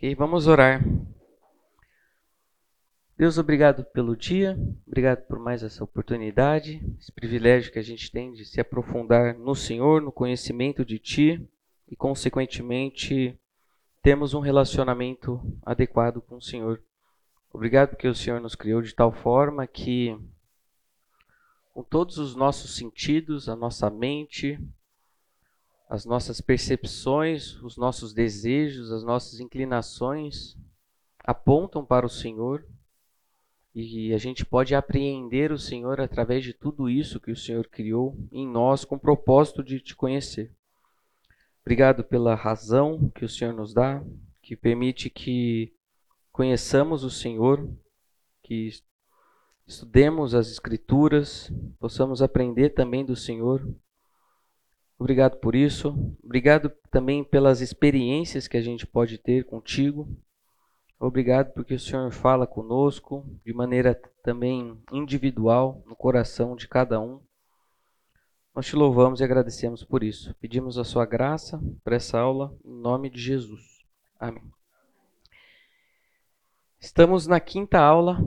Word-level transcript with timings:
Ok, 0.00 0.14
vamos 0.14 0.46
orar. 0.46 0.80
Deus, 3.16 3.36
obrigado 3.36 3.82
pelo 3.86 4.16
dia, 4.16 4.56
obrigado 4.86 5.26
por 5.26 5.40
mais 5.40 5.64
essa 5.64 5.82
oportunidade, 5.82 6.80
esse 7.00 7.10
privilégio 7.10 7.72
que 7.72 7.80
a 7.80 7.82
gente 7.82 8.08
tem 8.12 8.32
de 8.32 8.44
se 8.44 8.60
aprofundar 8.60 9.36
no 9.36 9.56
Senhor, 9.56 10.00
no 10.00 10.12
conhecimento 10.12 10.84
de 10.84 11.00
Ti 11.00 11.44
e, 11.88 11.96
consequentemente, 11.96 13.36
temos 14.00 14.34
um 14.34 14.38
relacionamento 14.38 15.42
adequado 15.66 16.20
com 16.20 16.36
o 16.36 16.42
Senhor. 16.42 16.80
Obrigado 17.52 17.88
porque 17.88 18.06
o 18.06 18.14
Senhor 18.14 18.40
nos 18.40 18.54
criou 18.54 18.80
de 18.80 18.94
tal 18.94 19.10
forma 19.10 19.66
que, 19.66 20.16
com 21.74 21.82
todos 21.82 22.18
os 22.18 22.36
nossos 22.36 22.76
sentidos, 22.76 23.48
a 23.48 23.56
nossa 23.56 23.90
mente, 23.90 24.60
as 25.88 26.04
nossas 26.04 26.40
percepções, 26.40 27.54
os 27.62 27.78
nossos 27.78 28.12
desejos, 28.12 28.92
as 28.92 29.02
nossas 29.02 29.40
inclinações 29.40 30.54
apontam 31.24 31.84
para 31.84 32.04
o 32.04 32.10
Senhor 32.10 32.64
e 33.74 34.12
a 34.12 34.18
gente 34.18 34.44
pode 34.44 34.74
apreender 34.74 35.50
o 35.50 35.58
Senhor 35.58 36.00
através 36.00 36.44
de 36.44 36.52
tudo 36.52 36.90
isso 36.90 37.20
que 37.20 37.30
o 37.30 37.36
Senhor 37.36 37.66
criou 37.68 38.16
em 38.30 38.46
nós 38.46 38.84
com 38.84 38.96
o 38.96 39.00
propósito 39.00 39.62
de 39.62 39.80
te 39.80 39.96
conhecer. 39.96 40.52
Obrigado 41.62 42.04
pela 42.04 42.34
razão 42.34 43.10
que 43.14 43.24
o 43.24 43.28
Senhor 43.28 43.54
nos 43.54 43.72
dá, 43.72 44.02
que 44.42 44.56
permite 44.56 45.08
que 45.08 45.72
conheçamos 46.32 47.02
o 47.02 47.10
Senhor, 47.10 47.68
que 48.42 48.70
estudemos 49.66 50.34
as 50.34 50.50
Escrituras, 50.50 51.52
possamos 51.78 52.20
aprender 52.20 52.70
também 52.70 53.04
do 53.04 53.16
Senhor 53.16 53.66
Obrigado 54.98 55.36
por 55.36 55.54
isso. 55.54 55.94
Obrigado 56.22 56.70
também 56.90 57.22
pelas 57.22 57.60
experiências 57.60 58.48
que 58.48 58.56
a 58.56 58.62
gente 58.62 58.86
pode 58.86 59.16
ter 59.16 59.44
contigo. 59.44 60.08
Obrigado 60.98 61.52
porque 61.52 61.74
o 61.74 61.78
Senhor 61.78 62.10
fala 62.10 62.46
conosco 62.46 63.24
de 63.44 63.52
maneira 63.52 63.94
também 64.24 64.76
individual 64.90 65.80
no 65.86 65.94
coração 65.94 66.56
de 66.56 66.66
cada 66.66 67.00
um. 67.00 67.20
Nós 68.52 68.66
te 68.66 68.74
louvamos 68.74 69.20
e 69.20 69.24
agradecemos 69.24 69.84
por 69.84 70.02
isso. 70.02 70.34
Pedimos 70.40 70.76
a 70.76 70.82
sua 70.82 71.06
graça 71.06 71.62
para 71.84 71.94
essa 71.94 72.18
aula 72.18 72.52
em 72.64 72.74
nome 72.74 73.08
de 73.08 73.20
Jesus. 73.20 73.86
Amém. 74.18 74.42
Estamos 76.80 77.28
na 77.28 77.38
quinta 77.38 77.78
aula 77.78 78.18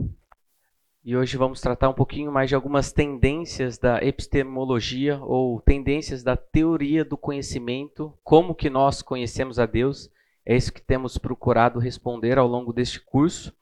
e 1.04 1.16
hoje 1.16 1.36
vamos 1.36 1.60
tratar 1.60 1.88
um 1.88 1.94
pouquinho 1.94 2.30
mais 2.30 2.48
de 2.48 2.54
algumas 2.54 2.92
tendências 2.92 3.76
da 3.76 3.98
epistemologia 4.04 5.18
ou 5.20 5.60
tendências 5.60 6.22
da 6.22 6.36
teoria 6.36 7.04
do 7.04 7.16
conhecimento, 7.16 8.16
como 8.22 8.54
que 8.54 8.70
nós 8.70 9.02
conhecemos 9.02 9.58
a 9.58 9.66
Deus. 9.66 10.08
É 10.46 10.56
isso 10.56 10.72
que 10.72 10.80
temos 10.80 11.18
procurado 11.18 11.80
responder 11.80 12.38
ao 12.38 12.46
longo 12.46 12.72
deste 12.72 13.00
curso. 13.00 13.52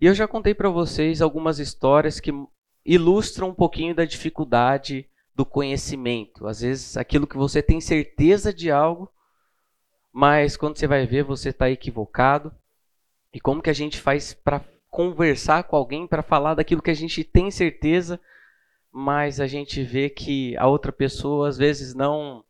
E 0.00 0.06
eu 0.06 0.14
já 0.14 0.26
contei 0.26 0.54
para 0.54 0.70
vocês 0.70 1.20
algumas 1.20 1.58
histórias 1.58 2.18
que 2.18 2.32
ilustram 2.82 3.50
um 3.50 3.54
pouquinho 3.54 3.94
da 3.94 4.06
dificuldade 4.06 5.06
do 5.34 5.44
conhecimento. 5.44 6.46
Às 6.46 6.62
vezes, 6.62 6.96
aquilo 6.96 7.26
que 7.26 7.36
você 7.36 7.62
tem 7.62 7.78
certeza 7.78 8.54
de 8.54 8.70
algo, 8.70 9.10
mas 10.10 10.56
quando 10.56 10.78
você 10.78 10.86
vai 10.86 11.06
ver, 11.06 11.24
você 11.24 11.50
está 11.50 11.68
equivocado. 11.68 12.54
E 13.34 13.40
como 13.40 13.60
que 13.60 13.70
a 13.70 13.74
gente 13.74 14.00
faz 14.00 14.32
para 14.32 14.64
conversar 14.94 15.64
com 15.64 15.74
alguém 15.74 16.06
para 16.06 16.22
falar 16.22 16.54
daquilo 16.54 16.80
que 16.80 16.90
a 16.90 16.94
gente 16.94 17.24
tem 17.24 17.50
certeza, 17.50 18.20
mas 18.92 19.40
a 19.40 19.46
gente 19.48 19.82
vê 19.82 20.08
que 20.08 20.56
a 20.56 20.68
outra 20.68 20.92
pessoa 20.92 21.48
às 21.48 21.58
vezes 21.58 21.96
não 21.96 22.44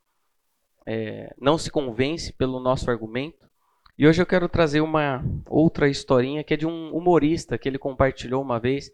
é, 0.85 1.35
não 1.41 1.57
se 1.57 1.71
convence 1.71 2.35
pelo 2.35 2.61
nosso 2.61 2.91
argumento. 2.91 3.49
E 3.97 4.07
hoje 4.07 4.21
eu 4.21 4.27
quero 4.27 4.47
trazer 4.47 4.83
uma 4.83 5.25
outra 5.49 5.89
historinha 5.89 6.45
que 6.45 6.53
é 6.53 6.57
de 6.59 6.67
um 6.67 6.95
humorista 6.95 7.57
que 7.57 7.67
ele 7.67 7.79
compartilhou 7.79 8.43
uma 8.43 8.61
vez. 8.61 8.93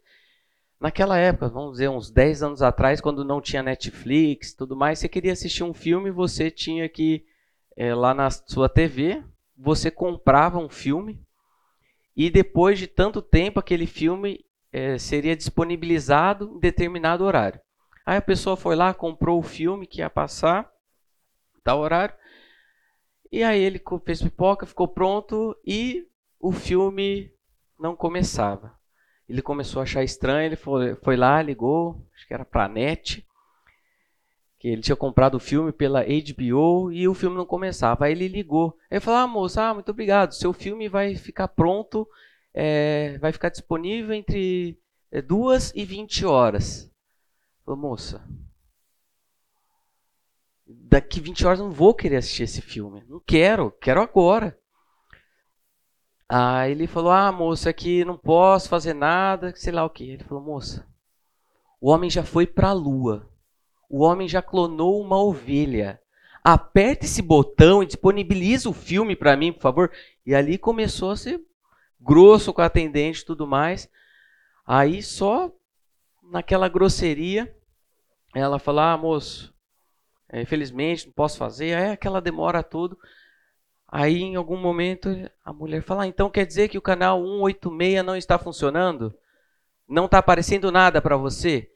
Naquela 0.78 1.18
época, 1.18 1.48
vamos 1.48 1.72
dizer, 1.72 1.88
uns 1.88 2.08
10 2.08 2.44
anos 2.44 2.62
atrás, 2.62 3.00
quando 3.00 3.24
não 3.24 3.40
tinha 3.40 3.64
Netflix 3.64 4.54
tudo 4.54 4.76
mais, 4.76 5.00
você 5.00 5.08
queria 5.08 5.32
assistir 5.32 5.64
um 5.64 5.74
filme, 5.74 6.12
você 6.12 6.52
tinha 6.52 6.88
que, 6.88 7.26
é, 7.76 7.92
lá 7.96 8.14
na 8.14 8.30
sua 8.30 8.68
TV, 8.68 9.24
você 9.58 9.90
comprava 9.90 10.56
um 10.56 10.68
filme, 10.68 11.20
e 12.16 12.30
depois 12.30 12.78
de 12.78 12.86
tanto 12.86 13.22
tempo 13.22 13.58
aquele 13.58 13.86
filme 13.86 14.44
é, 14.72 14.98
seria 14.98 15.36
disponibilizado 15.36 16.52
em 16.54 16.60
determinado 16.60 17.24
horário. 17.24 17.60
Aí 18.04 18.16
a 18.16 18.22
pessoa 18.22 18.56
foi 18.56 18.74
lá, 18.74 18.92
comprou 18.92 19.38
o 19.38 19.42
filme 19.42 19.86
que 19.86 20.00
ia 20.00 20.10
passar, 20.10 20.70
tal 21.62 21.80
horário, 21.80 22.14
e 23.30 23.44
aí 23.44 23.60
ele 23.60 23.80
fez 24.04 24.22
pipoca, 24.22 24.66
ficou 24.66 24.88
pronto 24.88 25.56
e 25.64 26.06
o 26.38 26.50
filme 26.50 27.32
não 27.78 27.94
começava. 27.94 28.74
Ele 29.28 29.40
começou 29.40 29.80
a 29.80 29.84
achar 29.84 30.02
estranho, 30.02 30.46
ele 30.46 30.56
foi, 30.56 30.96
foi 30.96 31.16
lá, 31.16 31.40
ligou, 31.40 32.04
acho 32.14 32.26
que 32.26 32.34
era 32.34 32.44
para 32.44 32.64
a 32.64 32.68
NET, 32.68 33.24
que 34.60 34.68
ele 34.68 34.82
tinha 34.82 34.94
comprado 34.94 35.36
o 35.36 35.40
filme 35.40 35.72
pela 35.72 36.04
HBO 36.04 36.92
e 36.92 37.08
o 37.08 37.14
filme 37.14 37.34
não 37.34 37.46
começava. 37.46 38.04
Aí 38.04 38.12
ele 38.12 38.28
ligou. 38.28 38.76
Aí 38.90 39.00
falou: 39.00 39.20
Ah, 39.20 39.26
moça, 39.26 39.62
ah, 39.62 39.74
muito 39.74 39.90
obrigado. 39.90 40.32
Seu 40.34 40.52
filme 40.52 40.86
vai 40.86 41.16
ficar 41.16 41.48
pronto, 41.48 42.06
é, 42.52 43.16
vai 43.18 43.32
ficar 43.32 43.48
disponível 43.48 44.14
entre 44.14 44.78
2 45.26 45.70
é, 45.70 45.80
e 45.80 45.84
20 45.86 46.26
horas. 46.26 46.92
Falou, 47.64 47.80
moça, 47.80 48.22
daqui 50.66 51.20
20 51.20 51.46
horas 51.46 51.58
não 51.58 51.70
vou 51.70 51.94
querer 51.94 52.16
assistir 52.16 52.42
esse 52.42 52.60
filme. 52.60 53.02
Não 53.08 53.18
quero, 53.18 53.70
quero 53.80 54.02
agora. 54.02 54.58
Aí 56.28 56.72
ele 56.72 56.86
falou: 56.86 57.10
Ah, 57.10 57.32
moça, 57.32 57.70
aqui 57.70 58.04
não 58.04 58.18
posso 58.18 58.68
fazer 58.68 58.92
nada, 58.92 59.54
sei 59.56 59.72
lá 59.72 59.86
o 59.86 59.90
que. 59.90 60.04
Ele 60.04 60.24
falou: 60.24 60.44
Moça, 60.44 60.86
o 61.80 61.88
homem 61.90 62.10
já 62.10 62.22
foi 62.22 62.46
para 62.46 62.68
a 62.68 62.74
lua 62.74 63.29
o 63.90 64.04
homem 64.04 64.28
já 64.28 64.40
clonou 64.40 65.02
uma 65.02 65.20
ovelha. 65.20 66.00
Aperta 66.44 67.04
esse 67.04 67.20
botão 67.20 67.82
e 67.82 67.86
disponibiliza 67.86 68.70
o 68.70 68.72
filme 68.72 69.16
para 69.16 69.36
mim, 69.36 69.52
por 69.52 69.60
favor. 69.60 69.90
E 70.24 70.32
ali 70.32 70.56
começou 70.56 71.10
a 71.10 71.16
ser 71.16 71.40
grosso 72.00 72.54
com 72.54 72.62
a 72.62 72.66
atendente 72.66 73.22
e 73.22 73.24
tudo 73.24 73.48
mais. 73.48 73.90
Aí 74.64 75.02
só 75.02 75.52
naquela 76.22 76.68
grosseria, 76.68 77.52
ela 78.32 78.60
falou: 78.60 78.80
Ah, 78.80 78.96
moço, 78.96 79.52
é, 80.28 80.40
infelizmente 80.40 81.06
não 81.06 81.12
posso 81.12 81.36
fazer. 81.36 81.74
Aí 81.76 81.90
aquela 81.90 82.20
demora 82.20 82.62
tudo. 82.62 82.96
Aí 83.88 84.22
em 84.22 84.36
algum 84.36 84.56
momento 84.56 85.08
a 85.44 85.52
mulher 85.52 85.82
fala: 85.82 86.04
ah, 86.04 86.06
Então 86.06 86.30
quer 86.30 86.46
dizer 86.46 86.68
que 86.68 86.78
o 86.78 86.82
canal 86.82 87.20
186 87.20 88.04
não 88.04 88.14
está 88.16 88.38
funcionando? 88.38 89.12
Não 89.88 90.04
está 90.04 90.18
aparecendo 90.18 90.70
nada 90.70 91.02
para 91.02 91.16
você? 91.16 91.68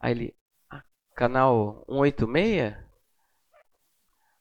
Aí 0.00 0.12
ele: 0.12 0.37
Canal 1.18 1.84
186? 1.88 2.76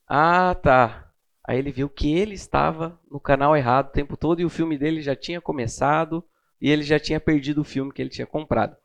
Ah, 0.07 0.53
tá. 0.53 1.11
Aí 1.43 1.57
ele 1.57 1.71
viu 1.71 1.89
que 1.89 2.15
ele 2.15 2.35
estava 2.35 3.01
no 3.09 3.19
canal 3.19 3.57
errado 3.57 3.87
o 3.87 3.91
tempo 3.91 4.15
todo 4.15 4.41
e 4.41 4.45
o 4.45 4.49
filme 4.49 4.77
dele 4.77 5.01
já 5.01 5.15
tinha 5.15 5.41
começado 5.41 6.23
e 6.61 6.69
ele 6.69 6.83
já 6.83 6.99
tinha 6.99 7.19
perdido 7.19 7.61
o 7.61 7.63
filme 7.63 7.91
que 7.91 7.99
ele 7.99 8.11
tinha 8.11 8.27
comprado. 8.27 8.77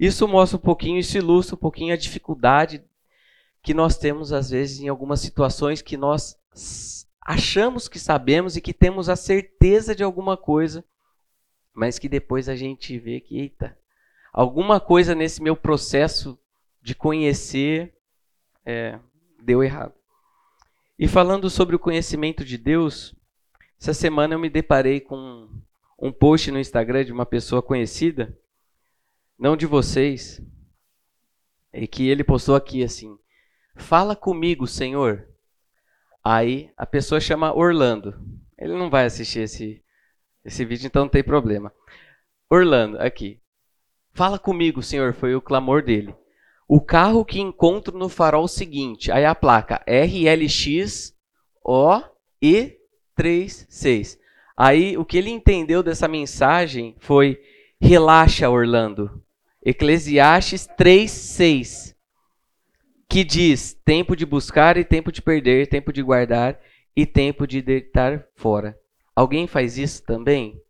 Isso 0.00 0.26
mostra 0.26 0.56
um 0.56 0.60
pouquinho, 0.60 0.98
isso 0.98 1.18
ilustra 1.18 1.54
um 1.54 1.58
pouquinho 1.58 1.92
a 1.92 1.98
dificuldade 1.98 2.82
que 3.62 3.74
nós 3.74 3.98
temos 3.98 4.32
às 4.32 4.48
vezes 4.48 4.80
em 4.80 4.88
algumas 4.88 5.20
situações 5.20 5.82
que 5.82 5.98
nós 5.98 6.34
achamos 7.20 7.88
que 7.88 7.98
sabemos 7.98 8.56
e 8.56 8.62
que 8.62 8.72
temos 8.72 9.10
a 9.10 9.16
certeza 9.16 9.94
de 9.94 10.02
alguma 10.02 10.34
coisa, 10.34 10.82
mas 11.74 11.98
que 11.98 12.08
depois 12.08 12.48
a 12.48 12.56
gente 12.56 12.98
vê 12.98 13.20
que, 13.20 13.38
eita, 13.38 13.76
alguma 14.32 14.80
coisa 14.80 15.14
nesse 15.14 15.42
meu 15.42 15.54
processo 15.54 16.38
de 16.88 16.94
conhecer 16.94 17.94
é, 18.64 18.98
deu 19.42 19.62
errado. 19.62 19.92
E 20.98 21.06
falando 21.06 21.50
sobre 21.50 21.76
o 21.76 21.78
conhecimento 21.78 22.42
de 22.42 22.56
Deus, 22.56 23.14
essa 23.78 23.92
semana 23.92 24.34
eu 24.34 24.38
me 24.38 24.48
deparei 24.48 24.98
com 24.98 25.50
um 25.98 26.10
post 26.10 26.50
no 26.50 26.58
Instagram 26.58 27.04
de 27.04 27.12
uma 27.12 27.26
pessoa 27.26 27.60
conhecida, 27.60 28.34
não 29.38 29.54
de 29.54 29.66
vocês, 29.66 30.40
e 31.74 31.86
que 31.86 32.08
ele 32.08 32.24
postou 32.24 32.56
aqui 32.56 32.82
assim: 32.82 33.18
Fala 33.76 34.16
comigo, 34.16 34.66
Senhor. 34.66 35.28
Aí 36.24 36.72
a 36.74 36.86
pessoa 36.86 37.20
chama 37.20 37.54
Orlando. 37.54 38.18
Ele 38.56 38.72
não 38.72 38.88
vai 38.88 39.04
assistir 39.04 39.40
esse, 39.40 39.84
esse 40.42 40.64
vídeo, 40.64 40.86
então 40.86 41.02
não 41.02 41.10
tem 41.10 41.22
problema. 41.22 41.70
Orlando, 42.48 42.98
aqui. 42.98 43.42
Fala 44.14 44.38
comigo, 44.38 44.82
Senhor, 44.82 45.12
foi 45.12 45.34
o 45.34 45.42
clamor 45.42 45.82
dele. 45.82 46.14
O 46.70 46.82
carro 46.82 47.24
que 47.24 47.40
encontro 47.40 47.96
no 47.96 48.10
farol 48.10 48.46
seguinte, 48.46 49.10
aí 49.10 49.24
a 49.24 49.34
placa 49.34 49.82
RLX 49.88 51.14
O 51.64 52.02
E 52.42 52.76
36. 53.16 54.18
Aí 54.54 54.98
o 54.98 55.04
que 55.04 55.16
ele 55.16 55.30
entendeu 55.30 55.82
dessa 55.82 56.06
mensagem 56.06 56.94
foi: 56.98 57.40
relaxa, 57.80 58.50
Orlando. 58.50 59.22
Eclesiastes 59.64 60.68
3:6, 60.78 61.94
que 63.08 63.24
diz: 63.24 63.72
tempo 63.82 64.14
de 64.14 64.26
buscar 64.26 64.76
e 64.76 64.84
tempo 64.84 65.10
de 65.10 65.22
perder, 65.22 65.68
tempo 65.68 65.90
de 65.90 66.02
guardar 66.02 66.60
e 66.94 67.06
tempo 67.06 67.46
de 67.46 67.62
deitar 67.62 68.26
fora. 68.36 68.78
Alguém 69.16 69.46
faz 69.46 69.78
isso 69.78 70.04
também? 70.04 70.60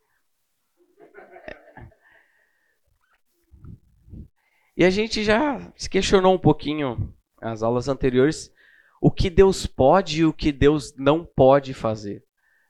E 4.79 4.85
a 4.85 4.91
gente 4.91 5.25
já 5.25 5.73
se 5.75 5.91
questionou 5.91 6.33
um 6.33 6.39
pouquinho 6.39 7.13
nas 7.43 7.65
aulas 7.65 7.89
anteriores 7.89 8.55
o 9.01 9.11
que 9.11 9.29
Deus 9.29 9.67
pode 9.67 10.21
e 10.21 10.25
o 10.25 10.33
que 10.33 10.53
Deus 10.53 10.95
não 10.97 11.25
pode 11.25 11.75
fazer. 11.75 12.23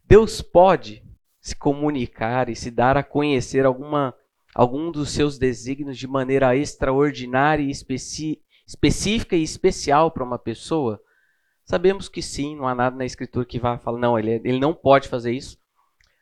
Deus 0.06 0.40
pode 0.40 1.05
se 1.38 1.55
comunicar 1.55 2.49
e 2.49 2.56
se 2.56 2.70
dar 2.70 2.96
a 2.96 3.02
conhecer 3.02 3.66
alguma, 3.66 4.14
algum 4.55 4.90
dos 4.90 5.10
seus 5.10 5.37
desígnios 5.37 5.99
de 5.99 6.08
maneira 6.08 6.56
extraordinária 6.56 7.62
e 7.62 7.70
especi, 7.70 8.40
específica 8.66 9.37
e 9.37 9.43
especial 9.43 10.11
para 10.11 10.25
uma 10.25 10.38
pessoa? 10.38 10.99
Sabemos 11.62 12.08
que 12.08 12.22
sim, 12.22 12.56
não 12.56 12.66
há 12.66 12.75
nada 12.75 12.96
na 12.96 13.04
Escritura 13.04 13.44
que 13.44 13.58
vá 13.58 13.76
falar, 13.76 13.99
não, 13.99 14.19
ele, 14.19 14.40
ele 14.44 14.58
não 14.58 14.72
pode 14.72 15.08
fazer 15.08 15.32
isso. 15.32 15.58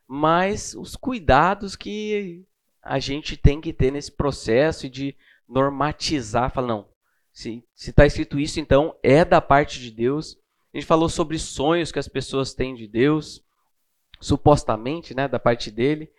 Mas 0.09 0.75
os 0.75 0.97
cuidados 0.97 1.77
que 1.77 2.45
a 2.83 2.99
gente 2.99 3.37
tem 3.37 3.61
que 3.61 3.73
ter 3.73 3.93
nesse 3.93 4.11
processo 4.11 4.91
de 4.91 5.15
normatizar, 5.49 6.53
falar, 6.53 6.69
não, 6.69 6.89
se 7.33 7.63
está 7.77 8.07
escrito 8.07 8.41
isso, 8.41 8.59
então 8.59 8.97
é 9.03 9.25
da 9.25 9.41
parte 9.41 9.79
de 9.79 9.91
Deus. 9.91 10.39
A 10.73 10.79
gente 10.79 10.87
falou 10.87 11.09
sobre 11.09 11.39
sonhos 11.39 11.93
que 11.93 11.99
as 11.99 12.09
pessoas 12.09 12.55
têm 12.55 12.75
de 12.75 12.87
Deus, 12.87 13.45
supostamente, 14.21 15.15
né, 15.15 15.29
da 15.29 15.39
parte 15.39 15.71
dele, 15.71 16.11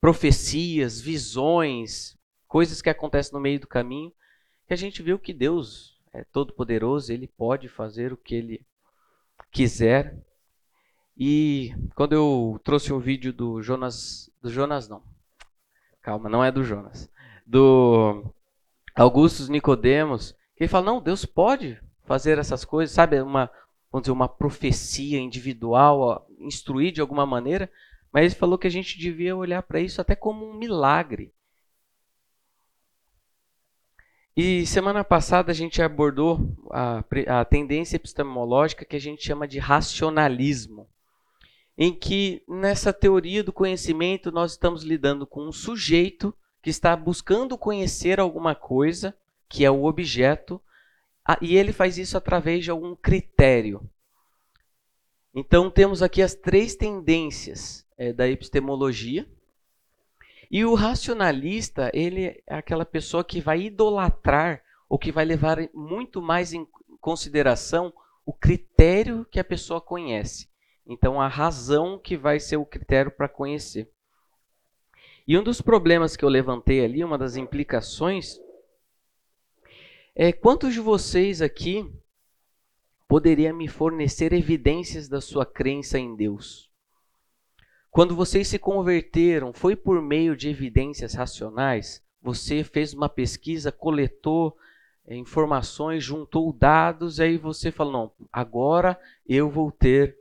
profecias, 0.00 1.00
visões, 1.00 2.18
coisas 2.48 2.82
que 2.82 2.90
acontecem 2.90 3.32
no 3.32 3.40
meio 3.40 3.60
do 3.60 3.66
caminho, 3.66 4.12
que 4.66 4.74
a 4.74 4.76
gente 4.76 5.02
viu 5.02 5.18
que 5.18 5.32
Deus 5.32 6.00
é 6.12 6.24
todo 6.24 6.52
poderoso, 6.52 7.12
ele 7.12 7.26
pode 7.26 7.68
fazer 7.68 8.12
o 8.12 8.16
que 8.16 8.34
ele 8.34 8.66
quiser. 9.50 10.16
E 11.16 11.72
quando 11.94 12.12
eu 12.12 12.60
trouxe 12.64 12.92
um 12.92 12.98
vídeo 12.98 13.32
do 13.32 13.62
Jonas, 13.62 14.30
do 14.42 14.50
Jonas 14.50 14.88
não. 14.88 15.02
Calma, 16.02 16.28
não 16.28 16.44
é 16.44 16.50
do 16.50 16.64
Jonas. 16.64 17.08
Do 17.46 18.33
Augustus 18.94 19.48
Nicodemos, 19.48 20.34
ele 20.56 20.68
fala: 20.68 20.86
"Não, 20.86 21.02
Deus 21.02 21.24
pode 21.24 21.80
fazer 22.04 22.38
essas 22.38 22.64
coisas", 22.64 22.94
sabe? 22.94 23.20
Uma, 23.20 23.50
vamos 23.90 24.04
dizer, 24.04 24.12
uma 24.12 24.28
profecia 24.28 25.18
individual, 25.18 26.00
ó, 26.00 26.22
instruir 26.38 26.92
de 26.92 27.00
alguma 27.00 27.26
maneira, 27.26 27.70
mas 28.12 28.24
ele 28.24 28.34
falou 28.34 28.56
que 28.56 28.66
a 28.66 28.70
gente 28.70 28.98
devia 28.98 29.36
olhar 29.36 29.62
para 29.62 29.80
isso 29.80 30.00
até 30.00 30.14
como 30.14 30.48
um 30.48 30.54
milagre. 30.54 31.32
E 34.36 34.66
semana 34.66 35.04
passada 35.04 35.52
a 35.52 35.54
gente 35.54 35.80
abordou 35.80 36.56
a, 36.70 37.04
a 37.28 37.44
tendência 37.44 37.96
epistemológica 37.96 38.84
que 38.84 38.96
a 38.96 39.00
gente 39.00 39.24
chama 39.24 39.46
de 39.46 39.60
racionalismo, 39.60 40.88
em 41.78 41.92
que 41.92 42.42
nessa 42.48 42.92
teoria 42.92 43.44
do 43.44 43.52
conhecimento 43.52 44.32
nós 44.32 44.52
estamos 44.52 44.82
lidando 44.82 45.24
com 45.24 45.46
um 45.46 45.52
sujeito 45.52 46.34
que 46.64 46.70
está 46.70 46.96
buscando 46.96 47.58
conhecer 47.58 48.18
alguma 48.18 48.54
coisa 48.54 49.14
que 49.50 49.66
é 49.66 49.70
o 49.70 49.84
objeto, 49.84 50.58
e 51.42 51.58
ele 51.58 51.74
faz 51.74 51.98
isso 51.98 52.16
através 52.16 52.64
de 52.64 52.70
algum 52.70 52.96
critério. 52.96 53.86
Então 55.34 55.70
temos 55.70 56.02
aqui 56.02 56.22
as 56.22 56.34
três 56.34 56.74
tendências 56.74 57.86
é, 57.98 58.14
da 58.14 58.26
epistemologia. 58.26 59.28
E 60.50 60.64
o 60.64 60.72
racionalista, 60.72 61.90
ele 61.92 62.42
é 62.46 62.54
aquela 62.54 62.86
pessoa 62.86 63.22
que 63.22 63.42
vai 63.42 63.64
idolatrar 63.64 64.62
ou 64.88 64.98
que 64.98 65.12
vai 65.12 65.26
levar 65.26 65.58
muito 65.74 66.22
mais 66.22 66.54
em 66.54 66.66
consideração 66.98 67.92
o 68.24 68.32
critério 68.32 69.26
que 69.30 69.38
a 69.38 69.44
pessoa 69.44 69.82
conhece. 69.82 70.48
Então 70.86 71.20
a 71.20 71.28
razão 71.28 71.98
que 71.98 72.16
vai 72.16 72.40
ser 72.40 72.56
o 72.56 72.64
critério 72.64 73.10
para 73.10 73.28
conhecer. 73.28 73.93
E 75.26 75.38
um 75.38 75.42
dos 75.42 75.62
problemas 75.62 76.16
que 76.16 76.24
eu 76.24 76.28
levantei 76.28 76.84
ali, 76.84 77.02
uma 77.02 77.16
das 77.16 77.36
implicações, 77.36 78.38
é, 80.14 80.32
quantos 80.32 80.74
de 80.74 80.80
vocês 80.80 81.40
aqui 81.40 81.90
poderia 83.08 83.52
me 83.52 83.66
fornecer 83.66 84.34
evidências 84.34 85.08
da 85.08 85.22
sua 85.22 85.46
crença 85.46 85.98
em 85.98 86.14
Deus? 86.14 86.70
Quando 87.90 88.14
vocês 88.14 88.48
se 88.48 88.58
converteram, 88.58 89.52
foi 89.52 89.74
por 89.74 90.02
meio 90.02 90.36
de 90.36 90.50
evidências 90.50 91.14
racionais? 91.14 92.04
Você 92.20 92.62
fez 92.62 92.92
uma 92.92 93.08
pesquisa, 93.08 93.72
coletou 93.72 94.54
é, 95.06 95.16
informações, 95.16 96.04
juntou 96.04 96.52
dados, 96.52 97.18
aí 97.18 97.38
você 97.38 97.70
falou: 97.70 97.92
não, 97.92 98.12
agora 98.30 99.00
eu 99.26 99.48
vou 99.48 99.72
ter 99.72 100.18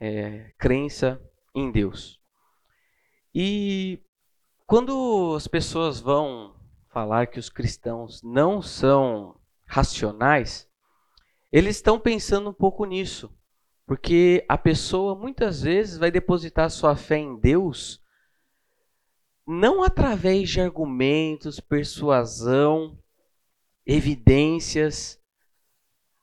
é, 0.00 0.52
crença 0.58 1.20
em 1.54 1.70
Deus. 1.70 2.20
E 3.34 4.00
quando 4.66 5.34
as 5.36 5.46
pessoas 5.46 6.00
vão 6.00 6.56
falar 6.88 7.26
que 7.26 7.38
os 7.38 7.48
cristãos 7.48 8.22
não 8.22 8.60
são 8.60 9.38
racionais, 9.64 10.68
eles 11.52 11.76
estão 11.76 12.00
pensando 12.00 12.50
um 12.50 12.54
pouco 12.54 12.84
nisso. 12.84 13.32
Porque 13.86 14.44
a 14.48 14.58
pessoa 14.58 15.14
muitas 15.14 15.62
vezes 15.62 15.96
vai 15.96 16.10
depositar 16.10 16.68
sua 16.70 16.96
fé 16.96 17.18
em 17.18 17.38
Deus 17.38 18.02
não 19.46 19.84
através 19.84 20.50
de 20.50 20.60
argumentos, 20.60 21.60
persuasão, 21.60 22.98
evidências. 23.86 25.22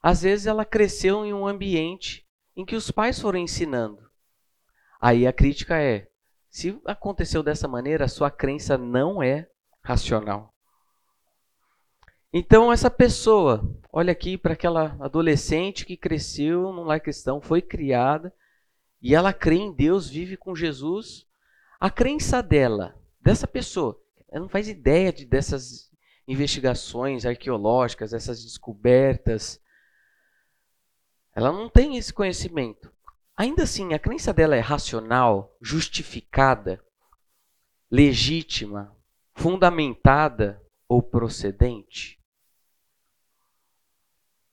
Às 0.02 0.24
vezes 0.24 0.46
ela 0.46 0.66
cresceu 0.66 1.26
em 1.26 1.34
um 1.34 1.48
ambiente 1.48 2.28
em 2.56 2.66
que 2.66 2.76
os 2.76 2.92
pais 2.92 3.20
foram 3.20 3.40
ensinando. 3.40 4.12
Aí 5.00 5.26
a 5.26 5.32
crítica 5.32 5.82
é: 5.82 6.12
se 6.54 6.80
aconteceu 6.86 7.42
dessa 7.42 7.68
maneira, 7.68 8.06
a 8.06 8.08
sua 8.08 8.30
crença 8.30 8.78
não 8.78 9.24
é 9.24 9.50
racional. 9.82 10.54
Então, 12.32 12.72
essa 12.72 12.92
pessoa, 12.92 13.68
olha 13.92 14.12
aqui 14.12 14.38
para 14.38 14.54
aquela 14.54 14.96
adolescente 15.00 15.84
que 15.84 15.98
cresceu 15.98 16.72
num 16.72 16.84
lar 16.84 17.00
cristão, 17.00 17.42
foi 17.42 17.60
criada, 17.60 18.32
e 19.02 19.16
ela 19.16 19.34
crê 19.34 19.56
em 19.56 19.74
Deus, 19.74 20.08
vive 20.08 20.38
com 20.38 20.56
Jesus. 20.56 21.26
A 21.80 21.90
crença 21.90 22.44
dela, 22.44 22.96
dessa 23.20 23.48
pessoa, 23.48 24.00
ela 24.30 24.42
não 24.42 24.50
faz 24.50 24.68
ideia 24.68 25.12
de, 25.12 25.26
dessas 25.26 25.92
investigações 26.28 27.26
arqueológicas, 27.26 28.14
essas 28.14 28.44
descobertas. 28.44 29.60
Ela 31.36 31.52
não 31.52 31.68
tem 31.68 31.98
esse 31.98 32.14
conhecimento. 32.14 32.93
Ainda 33.36 33.64
assim, 33.64 33.94
a 33.94 34.00
crença 34.00 34.32
dela 34.32 34.56
é 34.56 34.60
racional, 34.60 35.58
justificada, 35.62 36.84
legítima, 37.90 38.96
fundamentada 39.34 40.62
ou 40.88 41.02
procedente? 41.02 42.20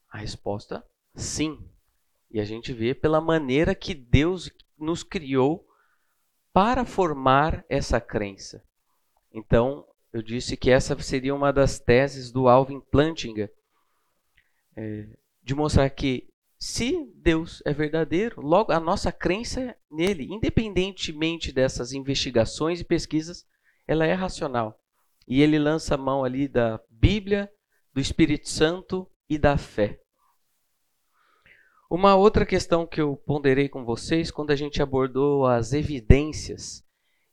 A 0.08 0.18
resposta, 0.18 0.84
sim. 1.14 1.62
E 2.30 2.40
a 2.40 2.44
gente 2.44 2.72
vê 2.72 2.94
pela 2.94 3.20
maneira 3.20 3.74
que 3.74 3.94
Deus 3.94 4.50
nos 4.78 5.02
criou 5.02 5.66
para 6.52 6.84
formar 6.84 7.64
essa 7.68 8.00
crença. 8.00 8.64
Então, 9.32 9.86
eu 10.12 10.22
disse 10.22 10.56
que 10.56 10.70
essa 10.70 10.98
seria 11.00 11.34
uma 11.34 11.52
das 11.52 11.78
teses 11.78 12.32
do 12.32 12.48
Alvin 12.48 12.80
Plantinga, 12.80 13.50
é, 14.74 15.08
de 15.42 15.54
mostrar 15.54 15.88
que 15.90 16.29
se 16.62 17.10
Deus 17.16 17.62
é 17.64 17.72
verdadeiro, 17.72 18.42
logo 18.42 18.70
a 18.70 18.78
nossa 18.78 19.10
crença 19.10 19.74
nele, 19.90 20.28
independentemente 20.30 21.52
dessas 21.52 21.94
investigações 21.94 22.80
e 22.80 22.84
pesquisas, 22.84 23.46
ela 23.88 24.04
é 24.04 24.12
racional. 24.12 24.78
E 25.26 25.40
ele 25.40 25.58
lança 25.58 25.94
a 25.94 25.98
mão 25.98 26.22
ali 26.22 26.46
da 26.46 26.78
Bíblia, 26.90 27.50
do 27.94 28.00
Espírito 28.00 28.50
Santo 28.50 29.10
e 29.26 29.38
da 29.38 29.56
fé. 29.56 30.00
Uma 31.90 32.14
outra 32.14 32.44
questão 32.44 32.86
que 32.86 33.00
eu 33.00 33.16
ponderei 33.16 33.68
com 33.68 33.82
vocês 33.82 34.30
quando 34.30 34.50
a 34.50 34.56
gente 34.56 34.82
abordou 34.82 35.46
as 35.46 35.72
evidências, 35.72 36.84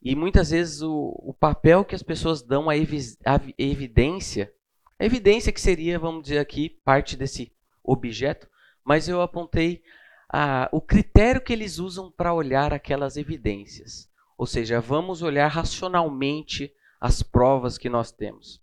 e 0.02 0.16
muitas 0.16 0.52
vezes 0.52 0.82
o, 0.82 1.14
o 1.18 1.34
papel 1.34 1.84
que 1.84 1.94
as 1.94 2.02
pessoas 2.02 2.42
dão 2.42 2.70
à, 2.70 2.78
evi 2.78 3.00
à 3.26 3.38
evidência, 3.58 4.54
a 4.98 5.06
evidência 5.06 5.52
que 5.52 5.60
seria, 5.60 6.00
vamos 6.00 6.24
dizer 6.24 6.40
aqui, 6.40 6.80
parte 6.86 7.18
desse 7.18 7.52
objeto, 7.84 8.48
mas 8.88 9.10
eu 9.10 9.22
apontei 9.22 9.84
o 10.72 10.80
critério 10.80 11.42
que 11.42 11.52
eles 11.52 11.78
usam 11.78 12.10
para 12.10 12.34
olhar 12.34 12.74
aquelas 12.74 13.18
evidências. 13.18 14.10
Ou 14.38 14.46
seja, 14.46 14.80
vamos 14.80 15.22
olhar 15.22 15.50
racionalmente 15.50 16.74
as 17.02 17.22
provas 17.22 17.78
que 17.78 17.90
nós 17.90 18.14
temos. 18.14 18.62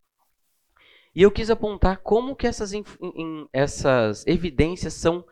E 1.15 1.21
eu 1.21 1.31
quis 1.31 1.51
apontar 1.51 1.99
como 1.99 2.35
que 2.35 2.47
essas, 2.47 2.73
essas 3.53 4.27
evidências 4.27 4.95
são 4.95 5.27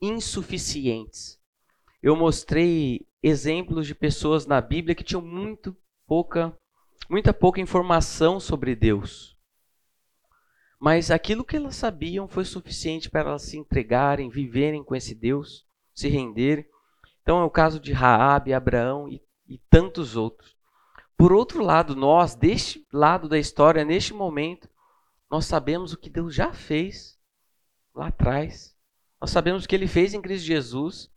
insuficientes. 0.00 1.38
Eu 2.02 2.16
mostrei 2.16 3.06
exemplos 3.22 3.86
de 3.86 3.94
pessoas 3.94 4.46
na 4.46 4.62
Bíblia 4.62 4.94
que 4.94 5.04
tinham 5.04 5.20
muito 5.20 5.76
pouca, 6.06 6.56
muita 7.06 7.34
pouca 7.34 7.60
informação 7.60 8.40
sobre 8.40 8.74
Deus. 8.74 9.37
Mas 10.78 11.10
aquilo 11.10 11.44
que 11.44 11.56
elas 11.56 11.76
sabiam 11.76 12.28
foi 12.28 12.44
suficiente 12.44 13.10
para 13.10 13.30
elas 13.30 13.42
se 13.42 13.58
entregarem, 13.58 14.30
viverem 14.30 14.84
com 14.84 14.94
esse 14.94 15.14
Deus, 15.14 15.66
se 15.94 16.08
renderem. 16.08 16.66
Então 17.22 17.40
é 17.40 17.44
o 17.44 17.50
caso 17.50 17.80
de 17.80 17.92
Raabe, 17.92 18.54
Abraão 18.54 19.08
e 19.08 19.20
e 19.48 19.58
tantos 19.70 20.14
outros. 20.14 20.56
Por 21.16 21.32
outro 21.32 21.64
lado, 21.64 21.96
nós, 21.96 22.34
deste 22.34 22.86
lado 22.92 23.28
da 23.28 23.38
história, 23.38 23.84
neste 23.84 24.12
momento, 24.12 24.68
nós 25.30 25.46
sabemos 25.46 25.92
o 25.92 25.98
que 25.98 26.10
Deus 26.10 26.34
já 26.34 26.52
fez 26.52 27.18
lá 27.94 28.08
atrás. 28.08 28.76
Nós 29.20 29.30
sabemos 29.30 29.64
o 29.64 29.68
que 29.68 29.74
ele 29.74 29.88
fez 29.88 30.14
em 30.14 30.20
Cristo 30.20 30.44
Jesus. 30.44 31.10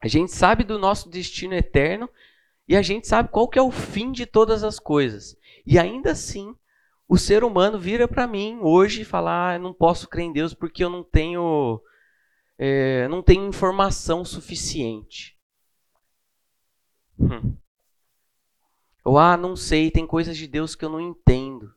A 0.00 0.08
gente 0.08 0.32
sabe 0.32 0.64
do 0.64 0.78
nosso 0.78 1.10
destino 1.10 1.54
eterno 1.54 2.08
e 2.66 2.76
a 2.76 2.80
gente 2.80 3.06
sabe 3.06 3.28
qual 3.28 3.48
que 3.48 3.58
é 3.58 3.62
o 3.62 3.70
fim 3.70 4.12
de 4.12 4.24
todas 4.24 4.62
as 4.64 4.78
coisas. 4.78 5.36
E 5.66 5.78
ainda 5.78 6.12
assim, 6.12 6.54
o 7.08 7.16
ser 7.16 7.42
humano 7.42 7.78
vira 7.78 8.06
para 8.06 8.26
mim 8.26 8.58
hoje 8.60 9.02
e 9.02 9.06
ah, 9.12 9.54
eu 9.54 9.60
não 9.60 9.72
posso 9.72 10.06
crer 10.06 10.26
em 10.26 10.32
Deus 10.32 10.52
porque 10.52 10.84
eu 10.84 10.90
não 10.90 11.02
tenho, 11.02 11.82
é, 12.58 13.08
não 13.08 13.22
tenho 13.22 13.46
informação 13.46 14.24
suficiente. 14.26 15.38
Hum. 17.18 17.56
Ou 19.02 19.18
ah, 19.18 19.38
não 19.38 19.56
sei, 19.56 19.90
tem 19.90 20.06
coisas 20.06 20.36
de 20.36 20.46
Deus 20.46 20.74
que 20.74 20.84
eu 20.84 20.90
não 20.90 21.00
entendo. 21.00 21.74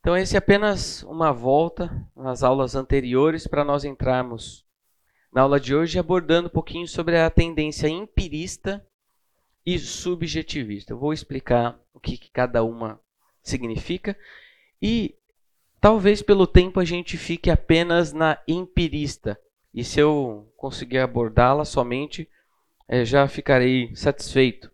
Então, 0.00 0.16
esse 0.16 0.34
é 0.34 0.38
apenas 0.38 1.04
uma 1.04 1.32
volta 1.32 2.04
nas 2.16 2.42
aulas 2.42 2.74
anteriores 2.74 3.46
para 3.46 3.64
nós 3.64 3.84
entrarmos 3.84 4.66
na 5.32 5.42
aula 5.42 5.60
de 5.60 5.72
hoje 5.72 6.00
abordando 6.00 6.48
um 6.48 6.52
pouquinho 6.52 6.88
sobre 6.88 7.16
a 7.16 7.30
tendência 7.30 7.86
empirista 7.86 8.84
e 9.64 9.78
subjetivista. 9.78 10.92
Eu 10.92 10.98
vou 10.98 11.12
explicar 11.12 11.78
o 11.94 12.00
que, 12.00 12.16
que 12.16 12.30
cada 12.30 12.62
uma 12.64 13.00
significa 13.42 14.16
e 14.80 15.14
talvez 15.80 16.22
pelo 16.22 16.46
tempo 16.46 16.80
a 16.80 16.84
gente 16.84 17.16
fique 17.16 17.50
apenas 17.50 18.12
na 18.12 18.38
empirista. 18.46 19.38
E 19.72 19.82
se 19.82 20.00
eu 20.00 20.52
conseguir 20.56 20.98
abordá-la 20.98 21.64
somente, 21.64 22.28
é, 22.88 23.04
já 23.04 23.26
ficarei 23.26 23.94
satisfeito. 23.94 24.70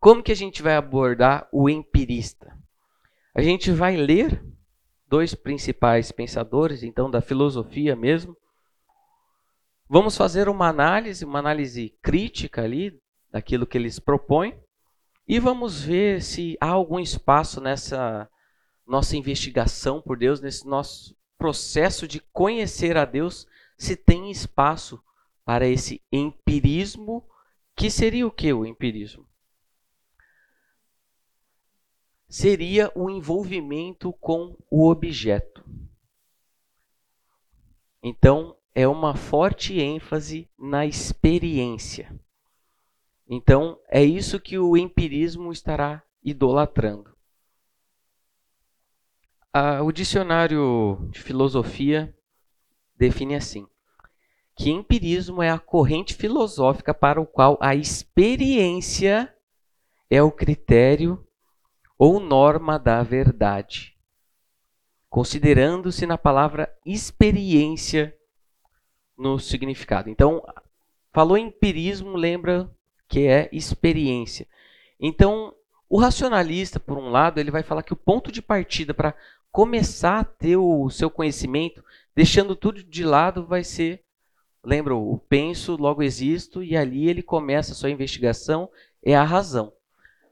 Como 0.00 0.22
que 0.22 0.32
a 0.32 0.36
gente 0.36 0.62
vai 0.62 0.74
abordar 0.74 1.48
o 1.52 1.68
empirista? 1.68 2.58
A 3.34 3.40
gente 3.40 3.70
vai 3.70 3.96
ler 3.96 4.42
dois 5.06 5.34
principais 5.34 6.10
pensadores, 6.10 6.82
então 6.82 7.10
da 7.10 7.20
filosofia 7.20 7.94
mesmo. 7.94 8.36
Vamos 9.88 10.16
fazer 10.16 10.48
uma 10.48 10.68
análise, 10.68 11.24
uma 11.24 11.38
análise 11.38 11.94
crítica 12.02 12.62
ali 12.62 12.98
daquilo 13.32 13.66
que 13.66 13.78
eles 13.78 13.98
propõem 13.98 14.62
e 15.26 15.40
vamos 15.40 15.82
ver 15.82 16.22
se 16.22 16.56
há 16.60 16.68
algum 16.68 17.00
espaço 17.00 17.60
nessa 17.60 18.28
nossa 18.86 19.16
investigação 19.16 20.02
por 20.02 20.18
Deus, 20.18 20.40
nesse 20.40 20.66
nosso 20.66 21.16
processo 21.38 22.06
de 22.06 22.20
conhecer 22.32 22.96
a 22.96 23.04
Deus, 23.04 23.46
se 23.78 23.96
tem 23.96 24.30
espaço 24.30 25.02
para 25.44 25.66
esse 25.66 26.02
empirismo, 26.12 27.26
que 27.74 27.90
seria 27.90 28.26
o 28.26 28.30
que 28.30 28.52
o 28.52 28.66
empirismo? 28.66 29.26
Seria 32.28 32.90
o 32.94 33.08
envolvimento 33.08 34.12
com 34.14 34.56
o 34.70 34.88
objeto. 34.88 35.64
Então, 38.02 38.56
é 38.74 38.86
uma 38.88 39.14
forte 39.14 39.78
ênfase 39.78 40.48
na 40.58 40.86
experiência. 40.86 42.14
Então, 43.34 43.80
é 43.88 44.04
isso 44.04 44.38
que 44.38 44.58
o 44.58 44.76
empirismo 44.76 45.50
estará 45.50 46.02
idolatrando. 46.22 47.16
Ah, 49.50 49.82
o 49.82 49.90
dicionário 49.90 51.08
de 51.10 51.18
filosofia 51.18 52.14
define 52.94 53.34
assim: 53.34 53.66
que 54.54 54.68
empirismo 54.68 55.42
é 55.42 55.48
a 55.48 55.58
corrente 55.58 56.12
filosófica 56.12 56.92
para 56.92 57.18
o 57.18 57.26
qual 57.26 57.56
a 57.62 57.74
experiência 57.74 59.34
é 60.10 60.22
o 60.22 60.30
critério 60.30 61.26
ou 61.96 62.20
norma 62.20 62.78
da 62.78 63.02
verdade, 63.02 63.96
considerando-se 65.08 66.04
na 66.04 66.18
palavra 66.18 66.70
experiência 66.84 68.14
no 69.16 69.38
significado. 69.38 70.10
Então, 70.10 70.44
falou 71.14 71.38
empirismo, 71.38 72.14
lembra 72.14 72.70
que 73.12 73.26
é 73.26 73.50
experiência. 73.52 74.48
Então, 74.98 75.54
o 75.86 76.00
racionalista, 76.00 76.80
por 76.80 76.96
um 76.96 77.10
lado, 77.10 77.38
ele 77.38 77.50
vai 77.50 77.62
falar 77.62 77.82
que 77.82 77.92
o 77.92 77.96
ponto 77.96 78.32
de 78.32 78.40
partida 78.40 78.94
para 78.94 79.14
começar 79.50 80.20
a 80.20 80.24
ter 80.24 80.56
o 80.56 80.88
seu 80.88 81.10
conhecimento, 81.10 81.84
deixando 82.16 82.56
tudo 82.56 82.82
de 82.82 83.04
lado, 83.04 83.44
vai 83.46 83.62
ser, 83.62 84.02
lembra, 84.64 84.96
o 84.96 85.18
penso, 85.18 85.76
logo 85.76 86.02
existo, 86.02 86.64
e 86.64 86.74
ali 86.74 87.06
ele 87.06 87.22
começa 87.22 87.72
a 87.72 87.74
sua 87.74 87.90
investigação, 87.90 88.70
é 89.02 89.14
a 89.14 89.24
razão. 89.24 89.74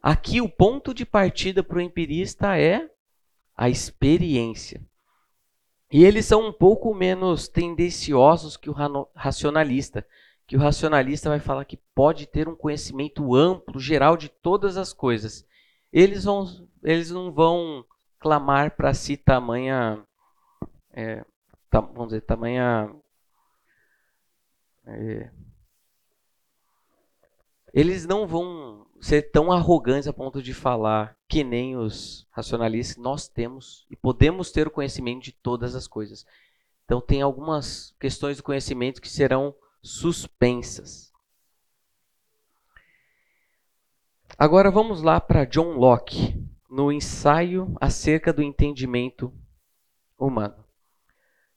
Aqui 0.02 0.40
o 0.40 0.48
ponto 0.48 0.94
de 0.94 1.04
partida 1.04 1.62
para 1.62 1.76
o 1.76 1.82
empirista 1.82 2.58
é 2.58 2.88
a 3.54 3.68
experiência. 3.68 4.80
E 5.92 6.02
eles 6.02 6.24
são 6.24 6.48
um 6.48 6.52
pouco 6.52 6.94
menos 6.94 7.46
tendenciosos 7.46 8.56
que 8.56 8.70
o 8.70 8.74
racionalista 9.14 10.06
que 10.50 10.56
o 10.56 10.60
racionalista 10.60 11.28
vai 11.28 11.38
falar 11.38 11.64
que 11.64 11.76
pode 11.94 12.26
ter 12.26 12.48
um 12.48 12.56
conhecimento 12.56 13.36
amplo, 13.36 13.78
geral 13.78 14.16
de 14.16 14.28
todas 14.28 14.76
as 14.76 14.92
coisas. 14.92 15.46
Eles, 15.92 16.24
vão, 16.24 16.44
eles 16.82 17.08
não 17.08 17.30
vão 17.30 17.84
clamar 18.18 18.74
para 18.74 18.92
si 18.92 19.16
tamanha, 19.16 20.04
é, 20.92 21.24
vamos 21.70 22.08
dizer, 22.08 22.22
tamanha 22.22 22.92
é, 24.88 25.30
eles 27.72 28.04
não 28.04 28.26
vão 28.26 28.88
ser 29.00 29.30
tão 29.30 29.52
arrogantes 29.52 30.08
a 30.08 30.12
ponto 30.12 30.42
de 30.42 30.52
falar 30.52 31.16
que 31.28 31.44
nem 31.44 31.76
os 31.76 32.26
racionalistas, 32.32 32.96
nós 32.96 33.28
temos 33.28 33.86
e 33.88 33.94
podemos 33.94 34.50
ter 34.50 34.66
o 34.66 34.72
conhecimento 34.72 35.22
de 35.22 35.30
todas 35.30 35.76
as 35.76 35.86
coisas. 35.86 36.26
Então 36.84 37.00
tem 37.00 37.22
algumas 37.22 37.94
questões 38.00 38.38
do 38.38 38.42
conhecimento 38.42 39.00
que 39.00 39.08
serão 39.08 39.54
suspensas. 39.82 41.12
Agora 44.38 44.70
vamos 44.70 45.02
lá 45.02 45.20
para 45.20 45.44
John 45.44 45.72
Locke, 45.72 46.34
no 46.68 46.90
ensaio 46.90 47.76
acerca 47.80 48.32
do 48.32 48.42
entendimento 48.42 49.32
humano. 50.18 50.64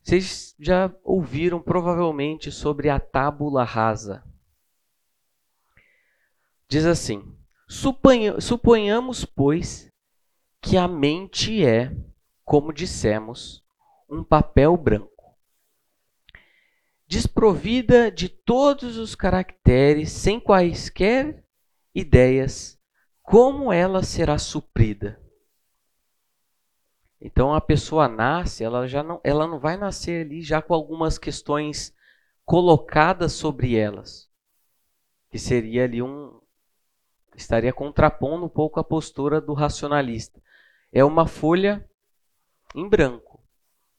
Vocês 0.02 0.54
já 0.60 0.94
ouviram 1.04 1.62
provavelmente 1.62 2.52
sobre 2.52 2.90
a 2.90 3.00
tábula 3.00 3.64
rasa. 3.64 4.24
Diz 6.68 6.86
assim: 6.86 7.38
suponhamos, 7.68 9.24
pois, 9.24 9.90
que 10.62 10.76
a 10.76 10.88
mente 10.88 11.66
é, 11.66 11.96
como 12.44 12.74
dissemos, 12.74 13.64
um 14.10 14.24
papel 14.24 14.76
branco 14.76 15.13
desprovida 17.08 18.12
de 18.12 18.30
todos 18.30 18.98
os 18.98 19.16
caracteres, 19.16 20.12
sem 20.12 20.40
quaisquer 20.40 21.44
ideias, 21.94 22.80
como 23.22 23.72
ela 23.72 24.04
será 24.04 24.38
suprida? 24.38 25.20
Então 27.22 27.54
a 27.54 27.62
pessoa 27.62 28.10
nasce, 28.10 28.64
ela 28.64 28.88
já 28.88 29.02
não, 29.02 29.22
ela 29.24 29.48
não 29.48 29.60
vai 29.60 29.78
nascer 29.78 30.26
ali 30.26 30.42
já 30.42 30.62
com 30.62 30.74
algumas 30.74 31.18
questões 31.18 31.96
colocadas 32.44 33.32
sobre 33.32 33.78
elas, 33.78 34.30
que 35.30 35.40
seria 35.40 35.86
ali 35.86 36.02
um 36.02 36.42
estaria 37.36 37.74
contrapondo 37.74 38.46
um 38.46 38.50
pouco 38.50 38.80
a 38.80 38.84
postura 38.84 39.42
do 39.42 39.54
racionalista. 39.54 40.42
É 40.92 41.04
uma 41.04 41.26
folha 41.26 41.88
em 42.76 42.88
branco. 42.88 43.43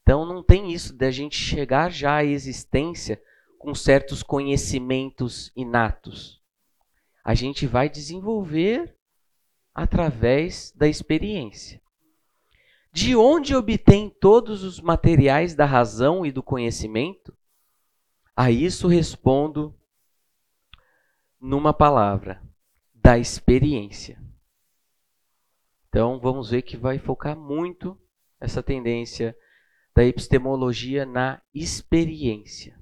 Então 0.05 0.27
não 0.27 0.43
tem 0.43 0.71
isso 0.71 0.93
da 0.93 1.11
gente 1.11 1.35
chegar 1.35 1.91
já 1.91 2.17
à 2.17 2.25
existência 2.25 3.21
com 3.59 3.75
certos 3.75 4.23
conhecimentos 4.23 5.51
inatos. 5.57 6.43
A 7.25 7.35
gente 7.35 7.67
vai 7.67 7.89
desenvolver 7.89 8.95
através 9.75 10.71
da 10.77 10.87
experiência. 10.87 11.81
De 12.93 13.17
onde 13.17 13.57
obtém 13.57 14.11
todos 14.11 14.63
os 14.63 14.79
materiais 14.79 15.55
da 15.55 15.65
razão 15.65 16.27
e 16.27 16.31
do 16.31 16.43
conhecimento? 16.43 17.35
A 18.37 18.51
isso 18.51 18.87
respondo 18.87 19.75
numa 21.41 21.73
palavra: 21.73 22.43
da 22.95 23.17
experiência. 23.17 24.23
Então 25.89 26.21
vamos 26.21 26.51
ver 26.51 26.61
que 26.61 26.77
vai 26.77 26.99
focar 26.99 27.35
muito 27.35 27.99
essa 28.39 28.63
tendência 28.63 29.35
da 29.95 30.05
epistemologia 30.05 31.07
na 31.07 31.41
experiência. 31.55 32.79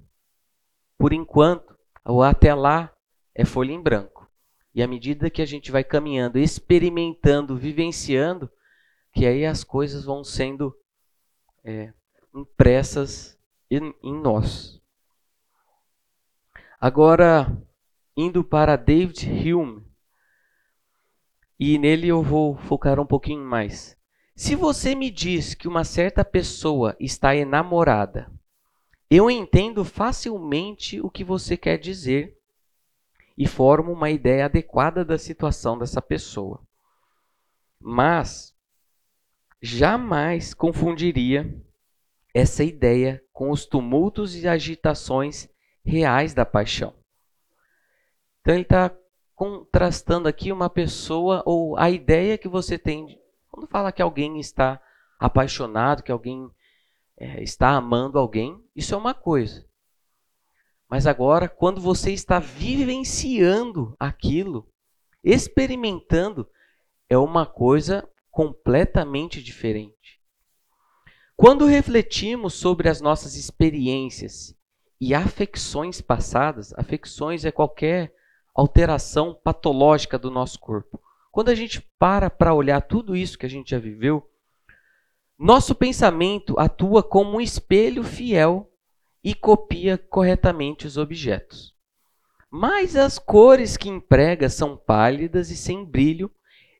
Por 0.96 1.12
enquanto, 1.12 1.76
o 2.04 2.22
até 2.22 2.54
lá 2.54 2.92
é 3.34 3.44
folha 3.44 3.72
em 3.72 3.82
branco. 3.82 4.30
E 4.74 4.82
à 4.82 4.88
medida 4.88 5.30
que 5.30 5.42
a 5.42 5.46
gente 5.46 5.70
vai 5.70 5.84
caminhando, 5.84 6.38
experimentando, 6.38 7.56
vivenciando, 7.56 8.50
que 9.12 9.26
aí 9.26 9.44
as 9.44 9.62
coisas 9.62 10.04
vão 10.04 10.24
sendo 10.24 10.74
é, 11.62 11.92
impressas 12.34 13.38
em, 13.70 13.94
em 14.02 14.14
nós. 14.14 14.80
Agora, 16.80 17.46
indo 18.16 18.42
para 18.42 18.76
David 18.76 19.28
Hume. 19.28 19.84
E 21.58 21.78
nele 21.78 22.08
eu 22.08 22.22
vou 22.22 22.56
focar 22.56 22.98
um 22.98 23.06
pouquinho 23.06 23.44
mais. 23.44 23.96
Se 24.34 24.54
você 24.54 24.94
me 24.94 25.10
diz 25.10 25.54
que 25.54 25.68
uma 25.68 25.84
certa 25.84 26.24
pessoa 26.24 26.96
está 26.98 27.36
enamorada, 27.36 28.32
eu 29.10 29.30
entendo 29.30 29.84
facilmente 29.84 31.00
o 31.00 31.10
que 31.10 31.22
você 31.22 31.56
quer 31.56 31.78
dizer 31.78 32.38
e 33.36 33.46
formo 33.46 33.92
uma 33.92 34.10
ideia 34.10 34.46
adequada 34.46 35.04
da 35.04 35.18
situação 35.18 35.78
dessa 35.78 36.00
pessoa. 36.00 36.60
Mas 37.78 38.54
jamais 39.60 40.54
confundiria 40.54 41.54
essa 42.32 42.64
ideia 42.64 43.22
com 43.32 43.50
os 43.50 43.66
tumultos 43.66 44.34
e 44.34 44.48
agitações 44.48 45.48
reais 45.84 46.32
da 46.32 46.46
paixão. 46.46 46.94
Então 48.40 48.54
ele 48.54 48.62
está 48.62 48.90
contrastando 49.34 50.26
aqui 50.26 50.50
uma 50.50 50.70
pessoa 50.70 51.42
ou 51.44 51.76
a 51.76 51.90
ideia 51.90 52.38
que 52.38 52.48
você 52.48 52.78
tem 52.78 53.21
quando 53.52 53.68
fala 53.68 53.92
que 53.92 54.00
alguém 54.00 54.40
está 54.40 54.80
apaixonado, 55.18 56.02
que 56.02 56.10
alguém 56.10 56.50
é, 57.18 57.42
está 57.42 57.68
amando 57.68 58.18
alguém, 58.18 58.58
isso 58.74 58.94
é 58.94 58.96
uma 58.96 59.12
coisa. 59.12 59.68
Mas 60.88 61.06
agora, 61.06 61.48
quando 61.48 61.80
você 61.80 62.12
está 62.12 62.38
vivenciando 62.38 63.94
aquilo, 64.00 64.66
experimentando, 65.22 66.48
é 67.10 67.18
uma 67.18 67.44
coisa 67.44 68.08
completamente 68.30 69.42
diferente. 69.42 70.18
Quando 71.36 71.66
refletimos 71.66 72.54
sobre 72.54 72.88
as 72.88 73.02
nossas 73.02 73.34
experiências 73.34 74.56
e 74.98 75.14
afecções 75.14 76.00
passadas, 76.00 76.72
afecções 76.74 77.44
é 77.44 77.52
qualquer 77.52 78.14
alteração 78.54 79.34
patológica 79.34 80.18
do 80.18 80.30
nosso 80.30 80.58
corpo. 80.58 81.01
Quando 81.32 81.48
a 81.48 81.54
gente 81.54 81.80
para 81.98 82.28
para 82.28 82.52
olhar 82.52 82.82
tudo 82.82 83.16
isso 83.16 83.38
que 83.38 83.46
a 83.46 83.48
gente 83.48 83.70
já 83.70 83.78
viveu, 83.78 84.30
nosso 85.38 85.74
pensamento 85.74 86.54
atua 86.60 87.02
como 87.02 87.38
um 87.38 87.40
espelho 87.40 88.04
fiel 88.04 88.70
e 89.24 89.34
copia 89.34 89.96
corretamente 89.96 90.86
os 90.86 90.98
objetos. 90.98 91.74
Mas 92.50 92.96
as 92.96 93.18
cores 93.18 93.78
que 93.78 93.88
emprega 93.88 94.50
são 94.50 94.76
pálidas 94.76 95.50
e 95.50 95.56
sem 95.56 95.86
brilho 95.86 96.30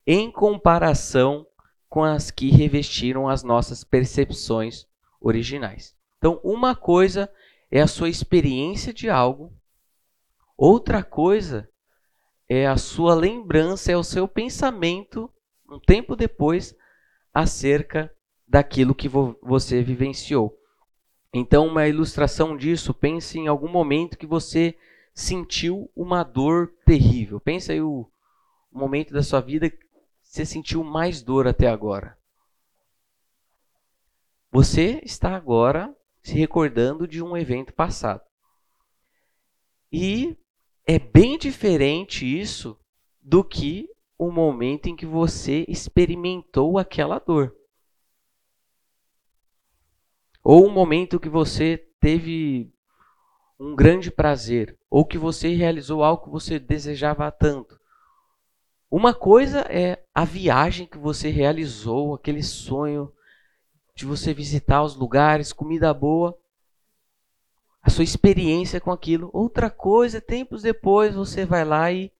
em 0.07 0.31
comparação 0.31 1.47
com 1.89 2.05
as 2.05 2.31
que 2.31 2.51
revestiram 2.51 3.29
as 3.29 3.43
nossas 3.43 3.83
percepções 3.83 4.87
originais. 5.19 5.97
Então, 6.19 6.39
uma 6.45 6.77
coisa 6.77 7.31
é 7.71 7.81
a 7.81 7.87
sua 7.87 8.11
experiência 8.11 8.93
de 8.93 9.09
algo, 9.09 9.51
outra 10.59 11.03
coisa 11.03 11.72
é 12.53 12.67
a 12.67 12.77
sua 12.77 13.15
lembrança, 13.15 13.91
é 13.91 13.97
o 13.97 14.05
seu 14.05 14.29
pensamento 14.29 15.33
um 15.69 15.81
tempo 15.81 16.15
depois 16.15 16.77
acerca 17.33 18.15
daquilo 18.47 18.95
que 18.95 19.09
vo 19.09 19.39
você 19.43 19.83
vivenciou. 19.83 20.55
Então, 21.33 21.67
uma 21.67 21.89
ilustração 21.89 22.55
disso, 22.55 22.93
pense 22.93 23.39
em 23.39 23.49
algum 23.49 23.69
momento 23.69 24.19
que 24.19 24.27
você 24.27 24.77
sentiu 25.15 25.91
uma 25.97 26.23
dor 26.23 26.75
terrível. 26.85 27.41
Pense 27.41 27.73
aí 27.73 27.81
o 27.81 28.07
momento 28.71 29.15
da 29.15 29.23
sua 29.23 29.41
vida 29.41 29.71
que 29.71 29.79
você 30.23 30.45
sentiu 30.45 30.85
mais 30.85 31.23
dor 31.23 31.47
até 31.47 31.69
agora. 31.69 32.19
Você 34.51 35.01
está 35.03 35.35
agora 35.35 35.95
se 36.23 36.35
recordando 36.35 37.09
de 37.09 37.23
um 37.23 37.35
evento 37.35 37.73
passado. 37.73 38.23
E 39.91 40.37
é 40.87 40.99
bem 40.99 41.39
diferente 41.39 42.27
isso 42.27 42.79
do 43.21 43.45
que 43.45 43.89
o 44.19 44.31
momento 44.31 44.89
em 44.89 44.97
que 44.97 45.07
você 45.07 45.65
experimentou 45.69 46.79
aquela 46.79 47.19
dor. 47.19 47.55
Ou 50.43 50.67
o 50.67 50.71
momento 50.71 51.21
que 51.21 51.29
você 51.29 51.79
teve 52.01 52.73
um 53.59 53.77
grande 53.77 54.11
prazer, 54.11 54.77
ou 54.91 55.05
que 55.05 55.17
você 55.17 55.55
realizou 55.55 56.03
algo 56.03 56.25
que 56.25 56.31
você 56.31 56.59
desejava 56.59 57.31
tanto. 57.31 57.81
Uma 58.91 59.15
coisa 59.15 59.61
é 59.71 60.05
a 60.13 60.25
viagem 60.25 60.87
que 60.87 60.99
você 60.99 61.31
realizou, 61.31 62.15
aquele 62.15 62.43
sonho 62.43 63.13
de 63.95 64.05
você 64.05 64.35
visitar 64.35 64.83
os 64.83 64.97
lugares, 64.97 65.53
comida 65.53 65.95
boa, 65.95 66.37
a 67.83 67.91
sua 67.91 68.05
experiência 68.05 68.81
com 68.81 68.93
aquilo. 68.93 69.29
Outra 69.33 69.69
coisa, 69.69 70.21
tempos 70.21 70.63
depois, 70.63 71.15
você 71.15 71.45
vai 71.45 71.65
lá 71.65 71.91
e 71.91 72.13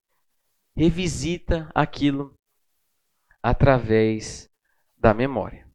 revisita 0.77 1.71
aquilo 1.75 2.37
através 3.43 4.51
da 4.99 5.15
memória. 5.15 5.71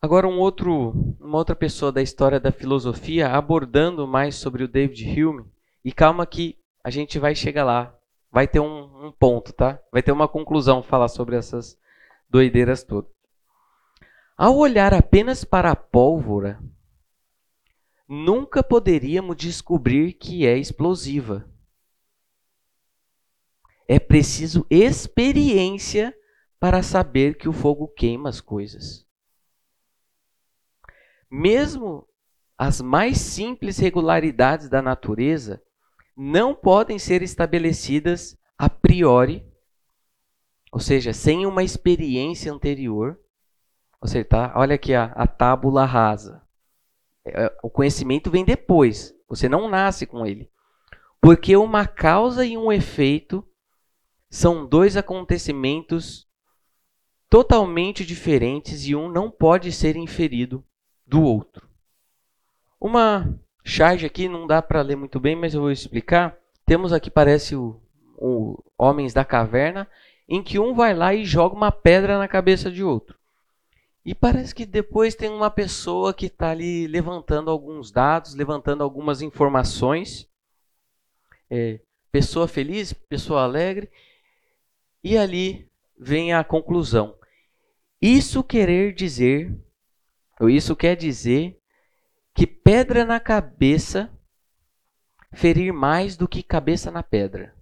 Agora 0.00 0.28
um 0.28 0.38
outro, 0.38 1.16
uma 1.18 1.38
outra 1.38 1.56
pessoa 1.56 1.90
da 1.90 2.02
história 2.02 2.38
da 2.38 2.52
filosofia 2.52 3.28
abordando 3.30 4.06
mais 4.06 4.36
sobre 4.36 4.62
o 4.62 4.68
David 4.68 5.20
Hume. 5.20 5.44
E 5.84 5.92
calma 5.92 6.26
que 6.26 6.58
a 6.84 6.90
gente 6.90 7.18
vai 7.18 7.34
chegar 7.34 7.64
lá. 7.64 7.92
Vai 8.30 8.46
ter 8.46 8.60
um, 8.60 9.06
um 9.06 9.12
ponto, 9.12 9.52
tá? 9.52 9.80
Vai 9.90 10.02
ter 10.02 10.12
uma 10.12 10.28
conclusão 10.28 10.82
falar 10.82 11.08
sobre 11.08 11.36
essas 11.36 11.78
doideiras 12.28 12.84
todas. 12.84 13.15
Ao 14.36 14.54
olhar 14.54 14.92
apenas 14.92 15.44
para 15.44 15.70
a 15.70 15.76
pólvora, 15.76 16.62
nunca 18.06 18.62
poderíamos 18.62 19.34
descobrir 19.34 20.12
que 20.12 20.46
é 20.46 20.58
explosiva. 20.58 21.48
É 23.88 23.98
preciso 23.98 24.66
experiência 24.68 26.14
para 26.60 26.82
saber 26.82 27.38
que 27.38 27.48
o 27.48 27.52
fogo 27.52 27.88
queima 27.88 28.28
as 28.28 28.38
coisas. 28.38 29.06
Mesmo 31.30 32.06
as 32.58 32.82
mais 32.82 33.16
simples 33.18 33.78
regularidades 33.78 34.68
da 34.68 34.82
natureza 34.82 35.62
não 36.14 36.54
podem 36.54 36.98
ser 36.98 37.22
estabelecidas 37.22 38.38
a 38.58 38.68
priori, 38.68 39.46
ou 40.70 40.80
seja, 40.80 41.14
sem 41.14 41.46
uma 41.46 41.64
experiência 41.64 42.52
anterior 42.52 43.18
você 44.06 44.22
tá, 44.22 44.52
olha 44.54 44.74
aqui 44.74 44.94
a, 44.94 45.04
a 45.06 45.26
tábula 45.26 45.84
rasa. 45.84 46.42
É, 47.24 47.52
o 47.62 47.68
conhecimento 47.68 48.30
vem 48.30 48.44
depois. 48.44 49.14
Você 49.28 49.48
não 49.48 49.68
nasce 49.68 50.06
com 50.06 50.24
ele. 50.24 50.50
Porque 51.20 51.56
uma 51.56 51.86
causa 51.86 52.44
e 52.44 52.56
um 52.56 52.72
efeito 52.72 53.44
são 54.30 54.66
dois 54.66 54.96
acontecimentos 54.96 56.26
totalmente 57.28 58.04
diferentes 58.06 58.86
e 58.86 58.94
um 58.94 59.10
não 59.10 59.30
pode 59.30 59.72
ser 59.72 59.96
inferido 59.96 60.64
do 61.04 61.22
outro. 61.22 61.68
Uma 62.80 63.36
charge 63.64 64.06
aqui 64.06 64.28
não 64.28 64.46
dá 64.46 64.62
para 64.62 64.82
ler 64.82 64.96
muito 64.96 65.18
bem, 65.18 65.34
mas 65.34 65.54
eu 65.54 65.62
vou 65.62 65.70
explicar. 65.70 66.36
Temos 66.64 66.92
aqui, 66.92 67.10
parece 67.10 67.56
o, 67.56 67.80
o 68.16 68.62
Homens 68.78 69.12
da 69.12 69.24
Caverna, 69.24 69.88
em 70.28 70.42
que 70.42 70.58
um 70.58 70.74
vai 70.74 70.94
lá 70.94 71.14
e 71.14 71.24
joga 71.24 71.56
uma 71.56 71.72
pedra 71.72 72.18
na 72.18 72.28
cabeça 72.28 72.70
de 72.70 72.84
outro. 72.84 73.16
E 74.06 74.14
parece 74.14 74.54
que 74.54 74.64
depois 74.64 75.16
tem 75.16 75.28
uma 75.28 75.50
pessoa 75.50 76.14
que 76.14 76.26
está 76.26 76.50
ali 76.50 76.86
levantando 76.86 77.50
alguns 77.50 77.90
dados, 77.90 78.36
levantando 78.36 78.84
algumas 78.84 79.20
informações. 79.20 80.30
É, 81.50 81.80
pessoa 82.12 82.46
feliz, 82.46 82.92
pessoa 82.92 83.42
alegre. 83.42 83.90
E 85.02 85.18
ali 85.18 85.68
vem 85.98 86.32
a 86.32 86.44
conclusão. 86.44 87.18
Isso 88.00 88.44
querer 88.44 88.94
dizer, 88.94 89.52
ou 90.38 90.48
isso 90.48 90.76
quer 90.76 90.94
dizer, 90.94 91.60
que 92.32 92.46
pedra 92.46 93.04
na 93.04 93.18
cabeça 93.18 94.08
ferir 95.32 95.72
mais 95.72 96.16
do 96.16 96.28
que 96.28 96.44
cabeça 96.44 96.92
na 96.92 97.02
pedra. 97.02 97.56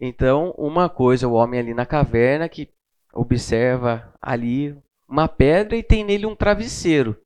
Então, 0.00 0.52
uma 0.52 0.88
coisa, 0.88 1.28
o 1.28 1.34
homem 1.34 1.60
ali 1.60 1.74
na 1.74 1.84
caverna 1.84 2.48
que 2.48 2.74
observa 3.16 4.12
ali 4.20 4.76
uma 5.08 5.26
pedra 5.26 5.76
e 5.76 5.82
tem 5.82 6.04
nele 6.04 6.26
um 6.26 6.36
travesseiro. 6.36 7.16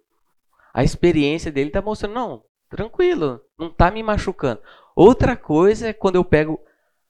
A 0.73 0.85
experiência 0.85 1.51
dele 1.51 1.69
está 1.69 1.83
mostrando, 1.83 2.15
não, 2.15 2.45
tranquilo, 2.69 3.41
não 3.59 3.69
está 3.69 3.91
me 3.91 4.03
machucando. 4.03 4.63
Outra 4.95 5.37
coisa 5.37 5.89
é 5.89 5.93
quando 5.93 6.17
eu 6.17 6.25
pego 6.25 6.61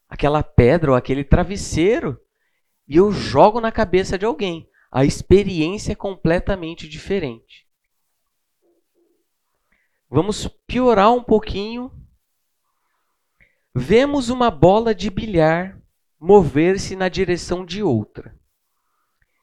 aquela 0.09 0.43
pedra 0.43 0.93
ou 0.93 0.97
aquele 0.97 1.23
travesseiro 1.23 2.19
e 2.89 2.97
eu 2.97 3.13
jogo 3.13 3.61
na 3.61 3.71
cabeça 3.71 4.19
de 4.19 4.25
alguém. 4.25 4.69
A 4.91 5.05
experiência 5.05 5.93
é 5.93 5.97
completamente 5.97 6.89
diferente. 6.89 7.69
Vamos 10.09 10.49
piorar 10.67 11.13
um 11.13 11.23
pouquinho. 11.23 11.93
Vemos 13.73 14.31
uma 14.31 14.51
bola 14.51 14.93
de 14.93 15.11
bilhar 15.11 15.81
mover-se 16.19 16.97
na 16.97 17.09
direção 17.09 17.65
de 17.65 17.83
outra 17.83 18.40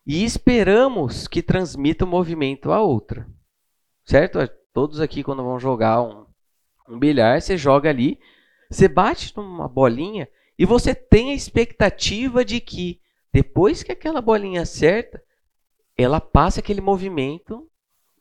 e 0.08 0.24
esperamos 0.24 1.28
que 1.28 1.44
transmita 1.44 2.06
o 2.06 2.08
movimento 2.08 2.72
a 2.72 2.82
outra. 2.82 3.28
Certo? 4.06 4.40
Todos 4.72 5.02
aqui, 5.02 5.22
quando 5.22 5.44
vão 5.44 5.60
jogar 5.60 6.02
um, 6.02 6.26
um 6.88 6.98
bilhar, 6.98 7.42
você 7.42 7.58
joga 7.58 7.90
ali, 7.90 8.18
você 8.72 8.88
bate 8.88 9.36
numa 9.36 9.68
bolinha 9.68 10.30
e 10.58 10.66
você 10.66 10.96
tem 10.96 11.32
a 11.32 11.36
expectativa 11.36 12.46
de 12.46 12.62
que 12.62 13.02
depois 13.34 13.84
que 13.84 13.92
aquela 13.92 14.22
bolinha 14.22 14.62
acerta, 14.62 15.22
ela 15.98 16.22
passe 16.22 16.62
aquele 16.62 16.80
movimento 16.80 17.70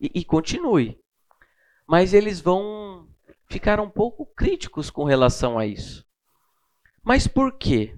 e, 0.00 0.10
e 0.12 0.24
continue. 0.24 0.98
Mas 1.86 2.12
eles 2.12 2.40
vão 2.40 3.08
ficar 3.48 3.78
um 3.78 3.88
pouco 3.88 4.26
críticos 4.26 4.90
com 4.90 5.04
relação 5.04 5.56
a 5.56 5.64
isso. 5.64 6.04
Mas 7.04 7.28
por 7.28 7.56
quê? 7.56 7.96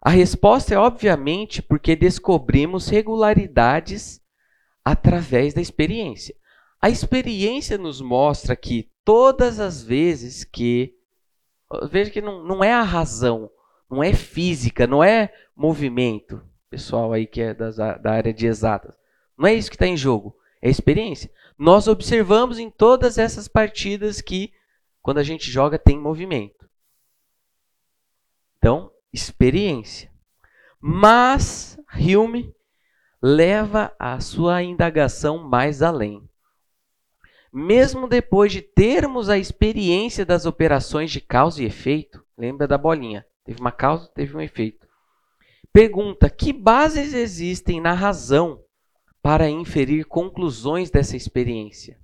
A 0.00 0.10
resposta 0.10 0.74
é 0.74 0.78
obviamente 0.78 1.60
porque 1.60 1.96
descobrimos 1.96 2.88
regularidades 2.88 4.20
através 4.84 5.54
da 5.54 5.60
experiência. 5.60 6.34
A 6.80 6.88
experiência 6.88 7.76
nos 7.76 8.00
mostra 8.00 8.54
que 8.54 8.90
todas 9.04 9.58
as 9.58 9.82
vezes 9.82 10.44
que. 10.44 10.94
Veja 11.90 12.10
que 12.10 12.20
não, 12.20 12.42
não 12.44 12.64
é 12.64 12.72
a 12.72 12.82
razão, 12.82 13.50
não 13.90 14.02
é 14.02 14.14
física, 14.14 14.86
não 14.86 15.02
é 15.02 15.32
movimento. 15.54 16.40
Pessoal 16.70 17.12
aí 17.12 17.26
que 17.26 17.40
é 17.40 17.52
das, 17.52 17.76
da 17.76 18.12
área 18.12 18.32
de 18.32 18.46
exatas. 18.46 18.94
Não 19.36 19.46
é 19.46 19.54
isso 19.54 19.70
que 19.70 19.76
está 19.76 19.86
em 19.86 19.96
jogo, 19.96 20.36
é 20.62 20.70
experiência. 20.70 21.30
Nós 21.58 21.88
observamos 21.88 22.58
em 22.58 22.70
todas 22.70 23.18
essas 23.18 23.48
partidas 23.48 24.20
que, 24.20 24.52
quando 25.02 25.18
a 25.18 25.22
gente 25.22 25.50
joga, 25.50 25.78
tem 25.78 25.98
movimento. 25.98 26.68
Então, 28.58 28.90
experiência. 29.12 30.10
Mas 30.80 31.78
Hume 31.94 32.54
leva 33.20 33.94
a 33.98 34.20
sua 34.20 34.62
indagação 34.62 35.38
mais 35.38 35.82
além. 35.82 36.28
Mesmo 37.52 38.06
depois 38.06 38.52
de 38.52 38.62
termos 38.62 39.28
a 39.28 39.38
experiência 39.38 40.24
das 40.24 40.46
operações 40.46 41.10
de 41.10 41.20
causa 41.20 41.62
e 41.62 41.66
efeito, 41.66 42.24
lembra 42.36 42.68
da 42.68 42.78
bolinha? 42.78 43.26
Teve 43.44 43.60
uma 43.60 43.72
causa, 43.72 44.06
teve 44.14 44.36
um 44.36 44.40
efeito. 44.40 44.86
Pergunta: 45.72 46.30
que 46.30 46.52
bases 46.52 47.14
existem 47.14 47.80
na 47.80 47.94
razão 47.94 48.62
para 49.22 49.48
inferir 49.48 50.04
conclusões 50.04 50.90
dessa 50.90 51.16
experiência? 51.16 51.98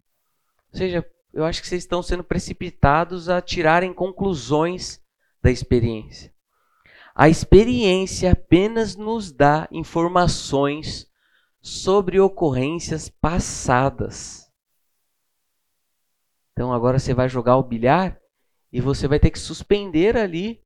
Ou 0.72 0.78
seja, 0.78 1.06
eu 1.32 1.44
acho 1.44 1.60
que 1.60 1.68
vocês 1.68 1.82
estão 1.82 2.02
sendo 2.02 2.24
precipitados 2.24 3.28
a 3.28 3.40
tirarem 3.40 3.92
conclusões 3.92 5.00
da 5.42 5.50
experiência. 5.50 6.34
A 7.14 7.29
experiência 7.29 8.33
apenas 8.33 8.96
nos 8.96 9.31
dá 9.31 9.68
informações 9.70 11.09
sobre 11.62 12.18
ocorrências 12.18 13.09
passadas. 13.09 14.50
Então 16.53 16.72
agora 16.72 16.98
você 16.98 17.14
vai 17.14 17.29
jogar 17.29 17.57
o 17.57 17.62
bilhar 17.62 18.18
e 18.72 18.81
você 18.81 19.07
vai 19.07 19.20
ter 19.20 19.31
que 19.31 19.38
suspender 19.38 20.16
ali 20.16 20.61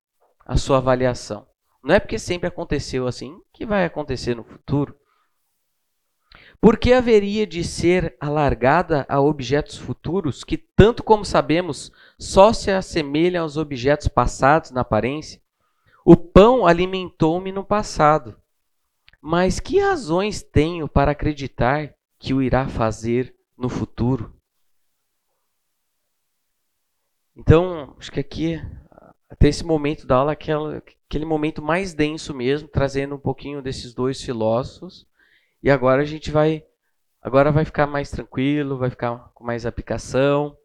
a 0.46 0.56
sua 0.56 0.78
avaliação. 0.78 1.46
Não 1.84 1.94
é 1.94 2.00
porque 2.00 2.18
sempre 2.18 2.48
aconteceu 2.48 3.06
assim 3.06 3.38
que 3.52 3.66
vai 3.66 3.84
acontecer 3.84 4.34
no 4.34 4.42
futuro. 4.42 4.96
Por 6.60 6.78
que 6.78 6.92
haveria 6.92 7.46
de 7.46 7.62
ser 7.62 8.16
alargada 8.18 9.06
a 9.08 9.20
objetos 9.20 9.76
futuros 9.76 10.42
que, 10.42 10.56
tanto 10.56 11.04
como 11.04 11.24
sabemos, 11.24 11.92
só 12.18 12.52
se 12.52 12.70
assemelham 12.70 13.42
aos 13.42 13.56
objetos 13.56 14.08
passados 14.08 14.70
na 14.70 14.80
aparência? 14.80 15.40
O 16.10 16.16
pão 16.16 16.66
alimentou-me 16.66 17.52
no 17.52 17.62
passado. 17.62 18.34
Mas 19.20 19.60
que 19.60 19.78
razões 19.78 20.42
tenho 20.42 20.88
para 20.88 21.10
acreditar 21.10 21.94
que 22.18 22.32
o 22.32 22.40
irá 22.40 22.66
fazer 22.66 23.36
no 23.58 23.68
futuro? 23.68 24.34
Então, 27.36 27.94
acho 27.98 28.10
que 28.10 28.20
aqui, 28.20 28.58
até 29.28 29.48
esse 29.48 29.62
momento 29.62 30.06
da 30.06 30.16
aula, 30.16 30.32
aquela, 30.32 30.78
aquele 30.78 31.26
momento 31.26 31.60
mais 31.60 31.92
denso 31.92 32.32
mesmo, 32.32 32.68
trazendo 32.68 33.14
um 33.14 33.20
pouquinho 33.20 33.60
desses 33.60 33.92
dois 33.92 34.22
filósofos. 34.22 35.06
E 35.62 35.70
agora 35.70 36.00
a 36.00 36.06
gente 36.06 36.30
vai, 36.30 36.64
agora 37.20 37.52
vai 37.52 37.66
ficar 37.66 37.86
mais 37.86 38.10
tranquilo, 38.10 38.78
vai 38.78 38.88
ficar 38.88 39.30
com 39.34 39.44
mais 39.44 39.66
aplicação. 39.66 40.56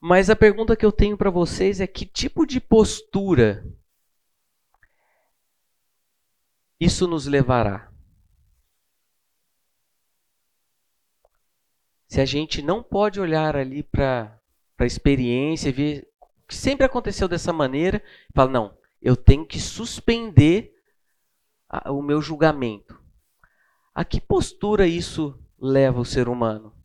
Mas 0.00 0.30
a 0.30 0.36
pergunta 0.36 0.76
que 0.76 0.86
eu 0.86 0.92
tenho 0.92 1.16
para 1.16 1.30
vocês 1.30 1.80
é 1.80 1.86
que 1.86 2.06
tipo 2.06 2.46
de 2.46 2.60
postura 2.60 3.66
isso 6.78 7.08
nos 7.08 7.26
levará? 7.26 7.90
Se 12.06 12.20
a 12.20 12.24
gente 12.24 12.62
não 12.62 12.82
pode 12.82 13.20
olhar 13.20 13.56
ali 13.56 13.82
para 13.82 14.40
a 14.78 14.86
experiência 14.86 15.68
e 15.68 15.72
ver 15.72 16.08
que 16.46 16.54
sempre 16.54 16.86
aconteceu 16.86 17.28
dessa 17.28 17.52
maneira, 17.52 18.02
fala, 18.34 18.50
não, 18.50 18.78
eu 19.02 19.14
tenho 19.14 19.44
que 19.44 19.60
suspender 19.60 20.74
a, 21.68 21.92
o 21.92 22.00
meu 22.00 22.22
julgamento. 22.22 22.98
A 23.94 24.04
que 24.04 24.20
postura 24.20 24.86
isso 24.86 25.38
leva 25.60 26.00
o 26.00 26.04
ser 26.04 26.28
humano? 26.28 26.77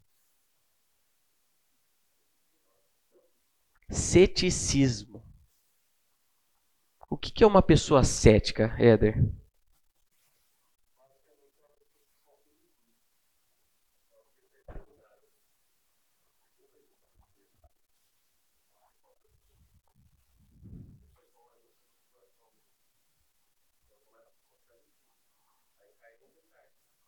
Ceticismo. 3.93 5.23
O 7.09 7.15
que 7.15 7.45
é 7.45 7.47
uma 7.47 7.61
pessoa 7.61 8.03
cética, 8.03 8.75
Éder? 8.77 9.23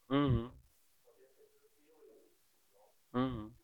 Uhum. 0.09 0.51
Uhum. 3.13 3.54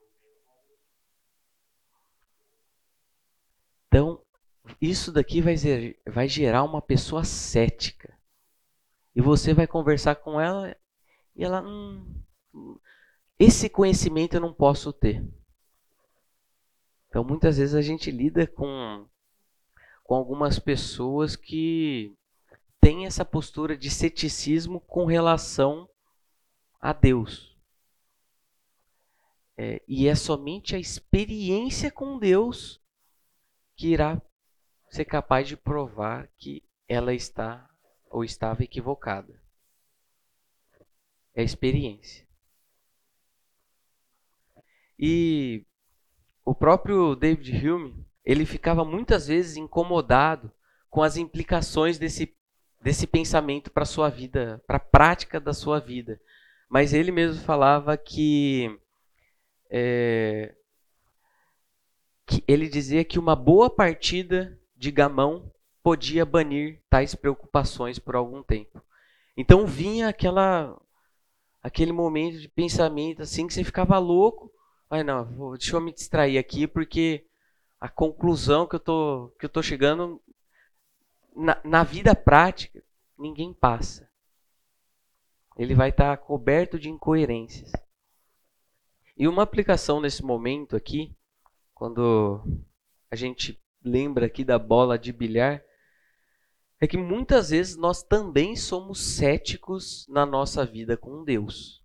Então, 3.91 4.21
isso 4.79 5.11
daqui 5.11 5.41
vai, 5.41 5.55
vai 6.07 6.25
gerar 6.25 6.63
uma 6.63 6.81
pessoa 6.81 7.25
cética. 7.25 8.17
E 9.13 9.19
você 9.19 9.53
vai 9.53 9.67
conversar 9.67 10.15
com 10.15 10.39
ela 10.39 10.73
e 11.35 11.43
ela. 11.43 11.61
Hum, 11.61 12.23
esse 13.37 13.67
conhecimento 13.67 14.35
eu 14.35 14.39
não 14.39 14.53
posso 14.53 14.93
ter. 14.93 15.21
Então, 17.09 17.21
muitas 17.21 17.57
vezes 17.57 17.75
a 17.75 17.81
gente 17.81 18.09
lida 18.09 18.47
com, 18.47 19.05
com 20.05 20.15
algumas 20.15 20.57
pessoas 20.57 21.35
que 21.35 22.15
têm 22.79 23.05
essa 23.05 23.25
postura 23.25 23.75
de 23.75 23.89
ceticismo 23.89 24.79
com 24.79 25.03
relação 25.03 25.89
a 26.79 26.93
Deus. 26.93 27.57
É, 29.57 29.81
e 29.85 30.07
é 30.07 30.15
somente 30.15 30.77
a 30.77 30.79
experiência 30.79 31.91
com 31.91 32.17
Deus 32.17 32.80
que 33.75 33.89
irá 33.89 34.21
ser 34.89 35.05
capaz 35.05 35.47
de 35.47 35.55
provar 35.55 36.27
que 36.37 36.63
ela 36.87 37.13
está 37.13 37.69
ou 38.09 38.23
estava 38.23 38.63
equivocada. 38.63 39.41
É 41.33 41.41
a 41.41 41.45
experiência. 41.45 42.27
E 44.99 45.65
o 46.43 46.53
próprio 46.53 47.15
David 47.15 47.67
Hume, 47.67 48.05
ele 48.23 48.45
ficava 48.45 48.83
muitas 48.83 49.27
vezes 49.27 49.55
incomodado 49.55 50.51
com 50.89 51.01
as 51.01 51.15
implicações 51.15 51.97
desse, 51.97 52.35
desse 52.81 53.07
pensamento 53.07 53.71
para 53.71 53.83
a 53.83 53.87
sua 53.87 54.09
vida, 54.09 54.61
para 54.67 54.77
a 54.77 54.79
prática 54.79 55.39
da 55.39 55.53
sua 55.53 55.79
vida. 55.79 56.19
Mas 56.69 56.93
ele 56.93 57.11
mesmo 57.11 57.41
falava 57.43 57.97
que, 57.97 58.77
é, 59.69 60.53
que 60.53 60.60
ele 62.47 62.67
dizia 62.67 63.03
que 63.03 63.19
uma 63.19 63.35
boa 63.35 63.69
partida 63.69 64.57
de 64.75 64.91
gamão 64.91 65.51
podia 65.83 66.25
banir 66.25 66.81
tais 66.89 67.15
preocupações 67.15 67.97
por 67.99 68.15
algum 68.15 68.43
tempo. 68.43 68.81
Então 69.35 69.65
vinha 69.65 70.07
aquela 70.09 70.79
aquele 71.63 71.91
momento 71.91 72.39
de 72.39 72.47
pensamento 72.47 73.21
assim 73.21 73.47
que 73.47 73.53
você 73.53 73.63
ficava 73.63 73.97
louco. 73.97 74.51
Ai 74.89 75.03
não, 75.03 75.25
vou, 75.25 75.57
deixa 75.57 75.75
eu 75.75 75.81
me 75.81 75.93
distrair 75.93 76.37
aqui 76.37 76.67
porque 76.67 77.25
a 77.79 77.89
conclusão 77.89 78.67
que 78.67 78.75
eu 78.75 78.79
tô 78.79 79.31
que 79.39 79.45
eu 79.45 79.49
tô 79.49 79.61
chegando 79.61 80.21
na, 81.35 81.59
na 81.63 81.83
vida 81.83 82.13
prática 82.13 82.83
ninguém 83.17 83.53
passa 83.53 84.11
ele 85.57 85.75
vai 85.75 85.89
estar 85.89 86.17
tá 86.17 86.23
coberto 86.23 86.79
de 86.79 86.89
incoerências. 86.89 87.71
E 89.17 89.27
uma 89.27 89.43
aplicação 89.43 90.01
nesse 90.01 90.23
momento 90.23 90.75
aqui, 90.75 91.15
quando 91.81 92.43
a 93.09 93.15
gente 93.15 93.59
lembra 93.83 94.27
aqui 94.27 94.43
da 94.43 94.59
bola 94.59 94.99
de 94.99 95.11
bilhar, 95.11 95.63
é 96.79 96.85
que 96.85 96.95
muitas 96.95 97.49
vezes 97.49 97.75
nós 97.75 98.03
também 98.03 98.55
somos 98.55 99.15
céticos 99.15 100.05
na 100.07 100.23
nossa 100.23 100.63
vida 100.63 100.95
com 100.95 101.23
Deus. 101.23 101.83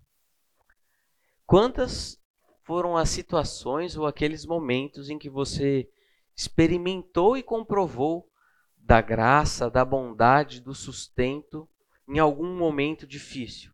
Quantas 1.46 2.22
foram 2.62 2.94
as 2.94 3.08
situações 3.08 3.96
ou 3.96 4.04
aqueles 4.04 4.44
momentos 4.44 5.08
em 5.08 5.18
que 5.18 5.30
você 5.30 5.88
experimentou 6.36 7.34
e 7.34 7.42
comprovou 7.42 8.28
da 8.76 9.00
graça, 9.00 9.70
da 9.70 9.82
bondade, 9.82 10.60
do 10.60 10.74
sustento 10.74 11.66
em 12.06 12.18
algum 12.18 12.54
momento 12.54 13.06
difícil. 13.06 13.72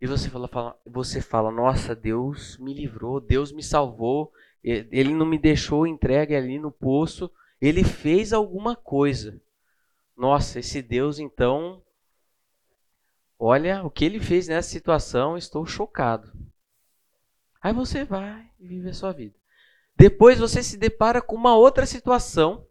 E 0.00 0.06
você 0.06 0.30
fala, 0.30 0.46
fala, 0.46 0.80
você 0.86 1.20
fala, 1.20 1.50
nossa, 1.50 1.92
Deus 1.92 2.56
me 2.58 2.72
livrou, 2.72 3.20
Deus 3.20 3.50
me 3.50 3.64
salvou, 3.64 4.32
Ele 4.62 5.12
não 5.12 5.26
me 5.26 5.38
deixou 5.38 5.86
entregue 5.86 6.34
ali 6.34 6.58
no 6.58 6.70
poço, 6.70 7.30
Ele 7.60 7.82
fez 7.82 8.32
alguma 8.32 8.76
coisa. 8.76 9.40
Nossa, 10.16 10.60
esse 10.60 10.80
Deus 10.80 11.18
então, 11.18 11.82
olha 13.38 13.84
o 13.84 13.90
que 13.90 14.04
Ele 14.04 14.20
fez 14.20 14.48
nessa 14.48 14.68
situação, 14.68 15.36
estou 15.36 15.66
chocado. 15.66 16.32
Aí 17.60 17.72
você 17.72 18.04
vai 18.04 18.50
e 18.58 18.66
vive 18.66 18.90
a 18.90 18.94
sua 18.94 19.12
vida. 19.12 19.34
Depois 19.96 20.38
você 20.38 20.62
se 20.62 20.76
depara 20.76 21.22
com 21.22 21.36
uma 21.36 21.56
outra 21.56 21.86
situação, 21.86 22.66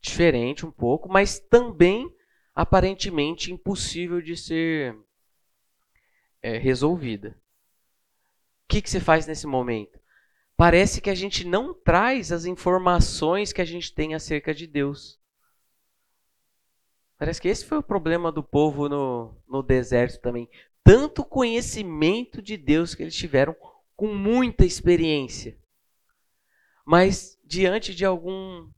diferente 0.00 0.64
um 0.64 0.70
pouco, 0.70 1.08
mas 1.08 1.38
também 1.38 2.10
aparentemente 2.54 3.52
impossível 3.52 4.20
de 4.22 4.36
ser 4.36 4.96
é, 6.42 6.56
resolvida. 6.56 7.38
O 8.64 8.68
que, 8.68 8.80
que 8.80 8.88
você 8.88 9.00
faz 9.00 9.26
nesse 9.26 9.46
momento? 9.46 9.99
Parece 10.60 11.00
que 11.00 11.08
a 11.08 11.14
gente 11.14 11.46
não 11.46 11.72
traz 11.72 12.30
as 12.30 12.44
informações 12.44 13.50
que 13.50 13.62
a 13.62 13.64
gente 13.64 13.94
tem 13.94 14.14
acerca 14.14 14.52
de 14.52 14.66
Deus. 14.66 15.18
Parece 17.16 17.40
que 17.40 17.48
esse 17.48 17.64
foi 17.64 17.78
o 17.78 17.82
problema 17.82 18.30
do 18.30 18.42
povo 18.42 18.86
no, 18.86 19.34
no 19.48 19.62
deserto 19.62 20.20
também. 20.20 20.50
Tanto 20.84 21.24
conhecimento 21.24 22.42
de 22.42 22.58
Deus 22.58 22.94
que 22.94 23.02
eles 23.02 23.16
tiveram 23.16 23.56
com 23.96 24.12
muita 24.12 24.66
experiência. 24.66 25.58
Mas 26.84 27.40
diante 27.42 27.94
de 27.94 28.04
algum 28.04 28.70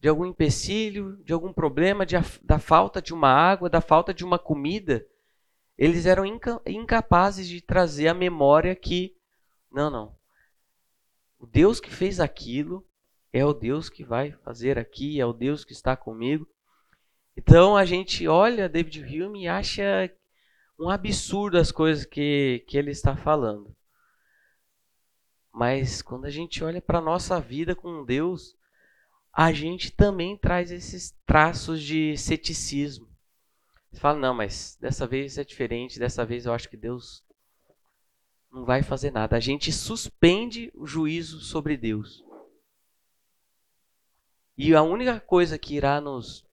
de 0.00 0.08
algum 0.08 0.24
empecilho, 0.24 1.22
de 1.22 1.34
algum 1.34 1.52
problema, 1.52 2.06
de, 2.06 2.16
da 2.42 2.58
falta 2.58 3.02
de 3.02 3.12
uma 3.12 3.28
água, 3.28 3.68
da 3.68 3.82
falta 3.82 4.14
de 4.14 4.24
uma 4.24 4.38
comida, 4.38 5.06
eles 5.76 6.06
eram 6.06 6.24
inca, 6.24 6.62
incapazes 6.64 7.46
de 7.46 7.60
trazer 7.60 8.08
a 8.08 8.14
memória 8.14 8.74
que 8.74 9.14
não, 9.70 9.90
não. 9.90 10.16
O 11.38 11.46
Deus 11.46 11.80
que 11.80 11.90
fez 11.90 12.20
aquilo 12.20 12.86
é 13.32 13.44
o 13.44 13.52
Deus 13.52 13.88
que 13.88 14.04
vai 14.04 14.32
fazer 14.44 14.78
aqui, 14.78 15.20
é 15.20 15.26
o 15.26 15.32
Deus 15.32 15.64
que 15.64 15.72
está 15.72 15.96
comigo. 15.96 16.48
Então 17.36 17.76
a 17.76 17.84
gente 17.84 18.26
olha 18.26 18.68
David 18.68 19.02
Hume 19.02 19.44
e 19.44 19.48
acha 19.48 20.10
um 20.78 20.88
absurdo 20.88 21.58
as 21.58 21.70
coisas 21.70 22.04
que, 22.04 22.64
que 22.66 22.78
ele 22.78 22.90
está 22.90 23.16
falando. 23.16 23.76
Mas 25.52 26.02
quando 26.02 26.26
a 26.26 26.30
gente 26.30 26.62
olha 26.62 26.80
para 26.80 26.98
a 26.98 27.02
nossa 27.02 27.40
vida 27.40 27.74
com 27.74 28.04
Deus, 28.04 28.56
a 29.32 29.52
gente 29.52 29.90
também 29.90 30.36
traz 30.36 30.70
esses 30.70 31.14
traços 31.26 31.82
de 31.82 32.16
ceticismo. 32.16 33.08
Você 33.90 34.00
fala, 34.00 34.18
não, 34.18 34.34
mas 34.34 34.76
dessa 34.80 35.06
vez 35.06 35.38
é 35.38 35.44
diferente, 35.44 35.98
dessa 35.98 36.24
vez 36.24 36.46
eu 36.46 36.52
acho 36.52 36.68
que 36.68 36.76
Deus 36.76 37.22
não 38.50 38.64
vai 38.64 38.82
fazer 38.82 39.10
nada. 39.10 39.36
A 39.36 39.40
gente 39.40 39.72
suspende 39.72 40.72
o 40.74 40.86
juízo 40.86 41.40
sobre 41.40 41.76
Deus. 41.76 42.24
E 44.56 44.74
a 44.74 44.82
única 44.82 45.20
coisa 45.20 45.58
que 45.58 45.76
irá 45.76 46.00
nos 46.00 46.46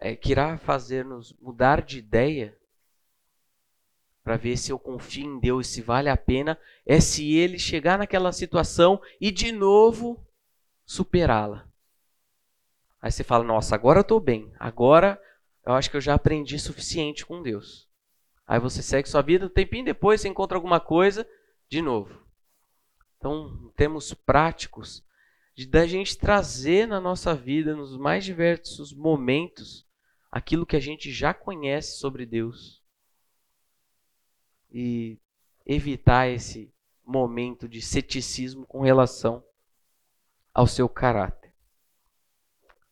é, 0.00 0.14
que 0.14 0.30
irá 0.30 0.56
fazer-nos 0.58 1.32
mudar 1.40 1.82
de 1.82 1.98
ideia 1.98 2.56
para 4.22 4.36
ver 4.36 4.56
se 4.56 4.70
eu 4.70 4.78
confio 4.78 5.24
em 5.24 5.40
Deus, 5.40 5.68
se 5.68 5.80
vale 5.80 6.08
a 6.08 6.16
pena, 6.16 6.58
é 6.84 7.00
se 7.00 7.34
ele 7.34 7.58
chegar 7.58 7.98
naquela 7.98 8.30
situação 8.30 9.00
e 9.20 9.30
de 9.30 9.50
novo 9.50 10.22
superá-la. 10.84 11.66
Aí 13.00 13.10
você 13.10 13.24
fala: 13.24 13.42
Nossa, 13.42 13.74
agora 13.74 14.00
eu 14.00 14.02
estou 14.02 14.20
bem, 14.20 14.52
agora 14.58 15.20
eu 15.64 15.72
acho 15.72 15.90
que 15.90 15.96
eu 15.96 16.00
já 16.00 16.14
aprendi 16.14 16.58
suficiente 16.58 17.24
com 17.24 17.42
Deus. 17.42 17.87
Aí 18.48 18.58
você 18.58 18.80
segue 18.80 19.06
sua 19.06 19.20
vida, 19.20 19.44
um 19.44 19.50
tempinho 19.50 19.84
depois 19.84 20.22
você 20.22 20.28
encontra 20.28 20.56
alguma 20.56 20.80
coisa, 20.80 21.28
de 21.68 21.82
novo. 21.82 22.26
Então, 23.18 23.70
temos 23.76 24.14
práticos 24.14 25.04
de 25.54 25.66
da 25.66 25.86
gente 25.86 26.16
trazer 26.16 26.88
na 26.88 26.98
nossa 26.98 27.34
vida, 27.34 27.76
nos 27.76 27.94
mais 27.98 28.24
diversos 28.24 28.94
momentos, 28.94 29.86
aquilo 30.30 30.64
que 30.64 30.76
a 30.76 30.80
gente 30.80 31.12
já 31.12 31.34
conhece 31.34 31.98
sobre 31.98 32.24
Deus 32.24 32.82
e 34.70 35.18
evitar 35.66 36.28
esse 36.28 36.72
momento 37.04 37.68
de 37.68 37.82
ceticismo 37.82 38.64
com 38.66 38.80
relação 38.80 39.44
ao 40.54 40.66
seu 40.66 40.88
caráter. 40.88 41.52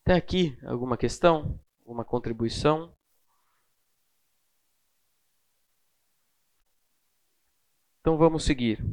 Até 0.02 0.14
aqui, 0.14 0.58
alguma 0.64 0.96
questão? 0.96 1.58
Alguma 1.80 2.04
contribuição? 2.04 2.95
Então 8.06 8.16
vamos 8.16 8.44
seguir. 8.44 8.86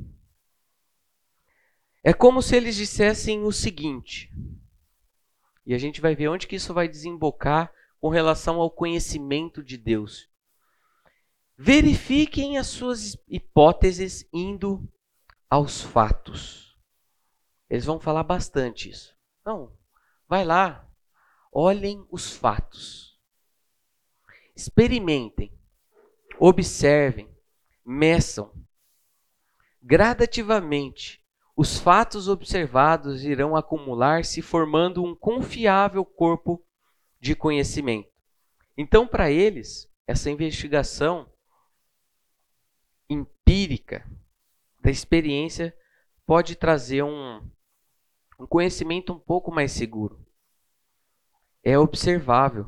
É 2.03 2.11
como 2.11 2.41
se 2.41 2.55
eles 2.55 2.75
dissessem 2.75 3.43
o 3.43 3.51
seguinte, 3.51 4.33
e 5.63 5.75
a 5.75 5.77
gente 5.77 6.01
vai 6.01 6.15
ver 6.15 6.29
onde 6.29 6.47
que 6.47 6.55
isso 6.55 6.73
vai 6.73 6.87
desembocar 6.87 7.71
com 8.01 8.09
relação 8.09 8.59
ao 8.59 8.71
conhecimento 8.71 9.63
de 9.63 9.77
Deus. 9.77 10.27
Verifiquem 11.55 12.57
as 12.57 12.65
suas 12.65 13.15
hipóteses 13.27 14.27
indo 14.33 14.91
aos 15.47 15.79
fatos. 15.79 16.75
Eles 17.69 17.85
vão 17.85 17.99
falar 17.99 18.23
bastante 18.23 18.89
isso. 18.89 19.15
Não, 19.45 19.71
vai 20.27 20.43
lá, 20.43 20.89
olhem 21.51 22.03
os 22.09 22.35
fatos. 22.35 23.15
Experimentem, 24.55 25.55
observem, 26.39 27.29
meçam. 27.85 28.62
Gradativamente, 29.85 31.21
os 31.57 31.77
fatos 31.77 32.29
observados 32.29 33.25
irão 33.25 33.53
acumular-se 33.53 34.41
formando 34.41 35.03
um 35.03 35.13
confiável 35.13 36.05
corpo 36.05 36.65
de 37.19 37.35
conhecimento. 37.35 38.09
Então, 38.77 39.05
para 39.05 39.29
eles, 39.29 39.91
essa 40.07 40.31
investigação 40.31 41.29
empírica 43.09 44.09
da 44.79 44.89
experiência 44.89 45.75
pode 46.25 46.55
trazer 46.55 47.03
um, 47.03 47.45
um 48.39 48.47
conhecimento 48.47 49.11
um 49.11 49.19
pouco 49.19 49.51
mais 49.51 49.73
seguro. 49.73 50.25
É 51.61 51.77
observável. 51.77 52.67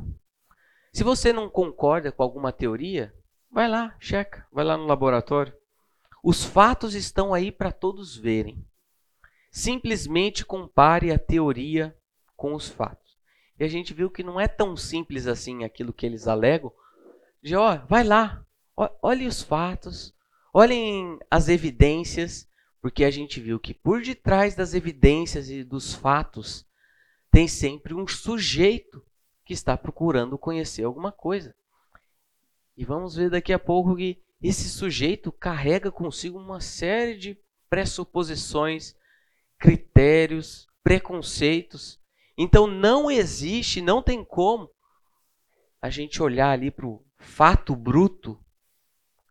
Se 0.91 1.01
você 1.01 1.32
não 1.32 1.49
concorda 1.49 2.12
com 2.12 2.21
alguma 2.21 2.51
teoria, 2.51 3.15
vai 3.49 3.69
lá, 3.69 3.95
checa, 3.99 4.45
vai 4.51 4.65
lá 4.65 4.75
no 4.75 4.86
laboratório. 4.86 5.54
Os 6.25 6.43
fatos 6.43 6.95
estão 6.95 7.33
aí 7.33 7.51
para 7.51 7.71
todos 7.71 8.17
verem. 8.17 8.65
Simplesmente 9.51 10.43
compare 10.43 11.11
a 11.11 11.19
teoria 11.19 11.95
com 12.35 12.55
os 12.55 12.67
fatos. 12.67 13.15
E 13.59 13.63
a 13.63 13.67
gente 13.67 13.93
viu 13.93 14.09
que 14.09 14.23
não 14.23 14.39
é 14.39 14.47
tão 14.47 14.75
simples 14.75 15.27
assim 15.27 15.63
aquilo 15.63 15.93
que 15.93 16.05
eles 16.05 16.27
alegam. 16.27 16.73
De, 17.41 17.55
ó, 17.55 17.77
vai 17.88 18.03
lá, 18.03 18.43
ó, 18.75 18.89
olhe 19.03 19.27
os 19.27 19.41
fatos, 19.43 20.15
Olhem 20.57 21.19
as 21.29 21.49
evidências, 21.49 22.47
porque 22.81 23.03
a 23.03 23.11
gente 23.11 23.41
viu 23.41 23.59
que 23.59 23.73
por 23.73 24.01
detrás 24.01 24.55
das 24.55 24.73
evidências 24.73 25.49
e 25.49 25.65
dos 25.65 25.93
fatos 25.93 26.65
tem 27.29 27.45
sempre 27.45 27.93
um 27.93 28.07
sujeito 28.07 29.05
que 29.43 29.51
está 29.51 29.77
procurando 29.77 30.38
conhecer 30.38 30.85
alguma 30.85 31.11
coisa. 31.11 31.53
E 32.77 32.85
vamos 32.85 33.17
ver 33.17 33.29
daqui 33.29 33.51
a 33.51 33.59
pouco 33.59 33.97
que 33.97 34.23
esse 34.41 34.69
sujeito 34.69 35.32
carrega 35.32 35.91
consigo 35.91 36.38
uma 36.38 36.60
série 36.60 37.17
de 37.17 37.38
pressuposições, 37.69 38.95
critérios, 39.58 40.67
preconceitos. 40.84 42.00
Então 42.38 42.67
não 42.67 43.10
existe, 43.10 43.82
não 43.82 44.02
tem 44.02 44.24
como 44.24 44.69
a 45.82 45.89
gente 45.89 46.21
olhar 46.21 46.52
ali 46.52 46.69
para 46.69 46.86
o 46.86 47.04
fato 47.17 47.76
bruto 47.76 48.39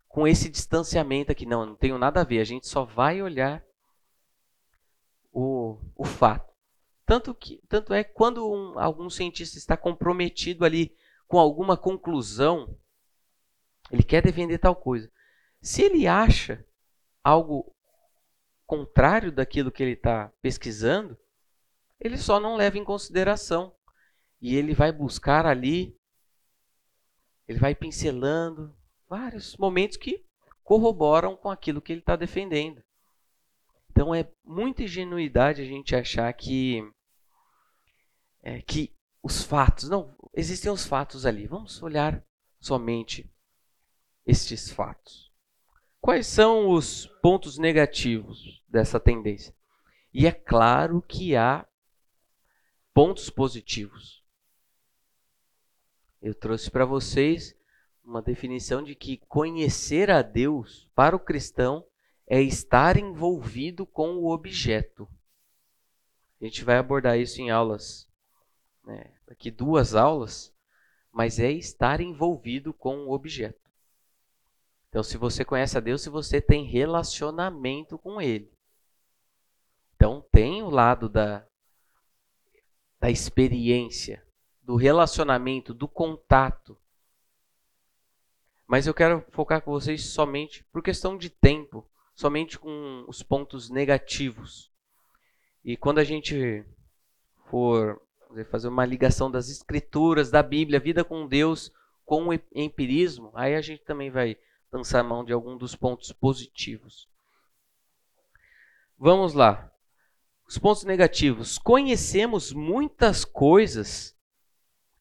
com 0.07 0.27
esse 0.27 0.49
distanciamento 0.49 1.31
aqui. 1.31 1.45
Não, 1.45 1.65
não 1.65 1.75
tenho 1.75 1.97
nada 1.97 2.21
a 2.21 2.23
ver. 2.23 2.39
A 2.39 2.45
gente 2.45 2.67
só 2.67 2.83
vai 2.83 3.21
olhar 3.21 3.63
o, 5.31 5.77
o 5.95 6.05
fato. 6.05 6.53
Tanto, 7.05 7.35
que, 7.35 7.61
tanto 7.67 7.93
é 7.93 8.03
que 8.03 8.13
quando 8.13 8.49
um, 8.49 8.79
algum 8.79 9.09
cientista 9.09 9.57
está 9.57 9.77
comprometido 9.77 10.65
ali 10.65 10.95
com 11.27 11.37
alguma 11.37 11.77
conclusão, 11.77 12.75
ele 13.91 14.03
quer 14.03 14.21
defender 14.21 14.57
tal 14.57 14.75
coisa. 14.75 15.11
Se 15.61 15.81
ele 15.81 16.07
acha 16.07 16.65
algo 17.23 17.73
contrário 18.65 19.31
daquilo 19.31 19.71
que 19.71 19.81
ele 19.81 19.93
está 19.93 20.31
pesquisando, 20.41 21.17
ele 21.99 22.17
só 22.17 22.39
não 22.39 22.55
leva 22.55 22.77
em 22.77 22.83
consideração. 22.83 23.75
E 24.41 24.55
ele 24.55 24.73
vai 24.73 24.91
buscar 24.91 25.45
ali, 25.45 25.97
ele 27.47 27.57
vai 27.57 27.73
pincelando, 27.73 28.75
vários 29.07 29.55
momentos 29.57 29.97
que 29.97 30.23
corroboram 30.63 31.35
com 31.35 31.49
aquilo 31.49 31.81
que 31.81 31.93
ele 31.93 32.01
está 32.01 32.15
defendendo. 32.15 32.83
Então 33.89 34.13
é 34.13 34.29
muita 34.43 34.83
ingenuidade 34.83 35.61
a 35.61 35.65
gente 35.65 35.95
achar 35.95 36.31
que 36.33 36.83
é, 38.43 38.61
que 38.61 38.93
os 39.23 39.41
fatos, 39.41 39.89
não, 39.89 40.15
existem 40.33 40.71
os 40.71 40.85
fatos 40.85 41.25
ali. 41.25 41.47
Vamos 41.47 41.81
olhar 41.81 42.23
somente 42.59 43.27
estes 44.25 44.71
fatos. 44.71 45.31
Quais 46.01 46.27
são 46.27 46.69
os 46.69 47.07
pontos 47.21 47.57
negativos 47.57 48.63
dessa 48.67 48.99
tendência? 48.99 49.55
E 50.13 50.27
é 50.27 50.31
claro 50.31 51.01
que 51.01 51.35
há 51.35 51.67
pontos 52.93 53.29
positivos. 53.29 54.23
Eu 56.21 56.33
trouxe 56.33 56.71
para 56.71 56.85
vocês 56.85 57.55
uma 58.03 58.21
definição 58.21 58.83
de 58.83 58.95
que 58.95 59.17
conhecer 59.27 60.09
a 60.09 60.21
Deus 60.21 60.87
para 60.95 61.15
o 61.15 61.19
cristão 61.19 61.85
é 62.27 62.41
estar 62.41 62.97
envolvido 62.97 63.85
com 63.85 64.15
o 64.15 64.31
objeto. 64.31 65.07
A 66.39 66.45
gente 66.45 66.63
vai 66.63 66.77
abordar 66.77 67.17
isso 67.17 67.41
em 67.41 67.49
aulas, 67.49 68.07
né, 68.83 69.11
daqui 69.27 69.49
duas 69.49 69.95
aulas, 69.95 70.53
mas 71.11 71.39
é 71.39 71.51
estar 71.51 71.99
envolvido 72.01 72.73
com 72.73 73.05
o 73.05 73.11
objeto. 73.11 73.64
Então, 74.95 75.03
se 75.03 75.17
você 75.17 75.43
conhece 75.43 75.77
a 75.77 75.81
Deus, 75.81 76.03
se 76.03 76.09
você 76.09 76.39
tem 76.39 76.63
relacionamento 76.63 77.97
com 77.97 78.21
Ele. 78.21 78.49
Então, 79.93 80.25
tem 80.31 80.63
o 80.63 80.69
lado 80.69 81.09
da, 81.09 81.45
da 82.97 83.11
experiência, 83.11 84.25
do 84.63 84.77
relacionamento, 84.77 85.73
do 85.73 85.85
contato. 85.85 86.77
Mas 88.65 88.87
eu 88.87 88.93
quero 88.93 89.21
focar 89.31 89.61
com 89.61 89.69
vocês 89.69 90.01
somente 90.01 90.63
por 90.71 90.81
questão 90.81 91.17
de 91.17 91.29
tempo 91.29 91.85
somente 92.15 92.57
com 92.57 93.03
os 93.05 93.21
pontos 93.21 93.69
negativos. 93.69 94.71
E 95.61 95.75
quando 95.75 95.99
a 95.99 96.05
gente 96.05 96.63
for 97.49 98.01
fazer 98.49 98.69
uma 98.69 98.85
ligação 98.85 99.29
das 99.29 99.49
escrituras, 99.49 100.31
da 100.31 100.41
Bíblia, 100.41 100.79
vida 100.79 101.03
com 101.03 101.27
Deus, 101.27 101.69
com 102.05 102.29
o 102.29 102.33
empirismo, 102.53 103.33
aí 103.35 103.55
a 103.55 103.61
gente 103.61 103.83
também 103.83 104.09
vai 104.09 104.37
lançar 104.75 105.03
mão 105.03 105.23
de 105.23 105.31
algum 105.31 105.57
dos 105.57 105.75
pontos 105.75 106.11
positivos. 106.11 107.07
Vamos 108.97 109.33
lá. 109.33 109.71
Os 110.47 110.57
pontos 110.57 110.83
negativos. 110.83 111.57
Conhecemos 111.57 112.51
muitas 112.51 113.23
coisas 113.23 114.15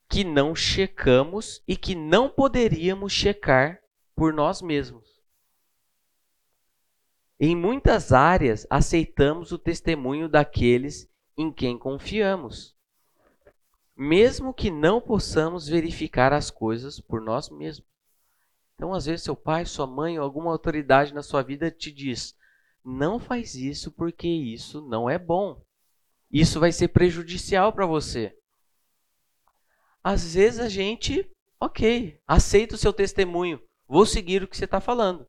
que 0.08 0.22
não 0.22 0.54
checamos 0.54 1.62
e 1.66 1.76
que 1.76 1.94
não 1.94 2.28
poderíamos 2.28 3.12
checar 3.12 3.80
por 4.14 4.32
nós 4.32 4.62
mesmos. 4.62 5.20
Em 7.38 7.56
muitas 7.56 8.12
áreas, 8.12 8.66
aceitamos 8.70 9.50
o 9.50 9.58
testemunho 9.58 10.28
daqueles 10.28 11.10
em 11.36 11.52
quem 11.52 11.76
confiamos, 11.76 12.76
mesmo 13.96 14.54
que 14.54 14.70
não 14.70 15.00
possamos 15.00 15.66
verificar 15.66 16.32
as 16.32 16.48
coisas 16.48 17.00
por 17.00 17.20
nós 17.20 17.50
mesmos. 17.50 17.93
Então, 18.84 18.92
às 18.92 19.06
vezes, 19.06 19.22
seu 19.24 19.34
pai, 19.34 19.64
sua 19.64 19.86
mãe 19.86 20.18
ou 20.18 20.24
alguma 20.26 20.52
autoridade 20.52 21.14
na 21.14 21.22
sua 21.22 21.40
vida 21.42 21.70
te 21.70 21.90
diz: 21.90 22.36
não 22.84 23.18
faz 23.18 23.54
isso 23.54 23.90
porque 23.90 24.28
isso 24.28 24.82
não 24.82 25.08
é 25.08 25.18
bom. 25.18 25.64
Isso 26.30 26.60
vai 26.60 26.70
ser 26.70 26.88
prejudicial 26.88 27.72
para 27.72 27.86
você. 27.86 28.36
Às 30.02 30.34
vezes 30.34 30.60
a 30.60 30.68
gente, 30.68 31.26
ok, 31.58 32.20
aceita 32.28 32.74
o 32.74 32.78
seu 32.78 32.92
testemunho, 32.92 33.58
vou 33.88 34.04
seguir 34.04 34.42
o 34.42 34.48
que 34.48 34.54
você 34.54 34.66
está 34.66 34.82
falando. 34.82 35.26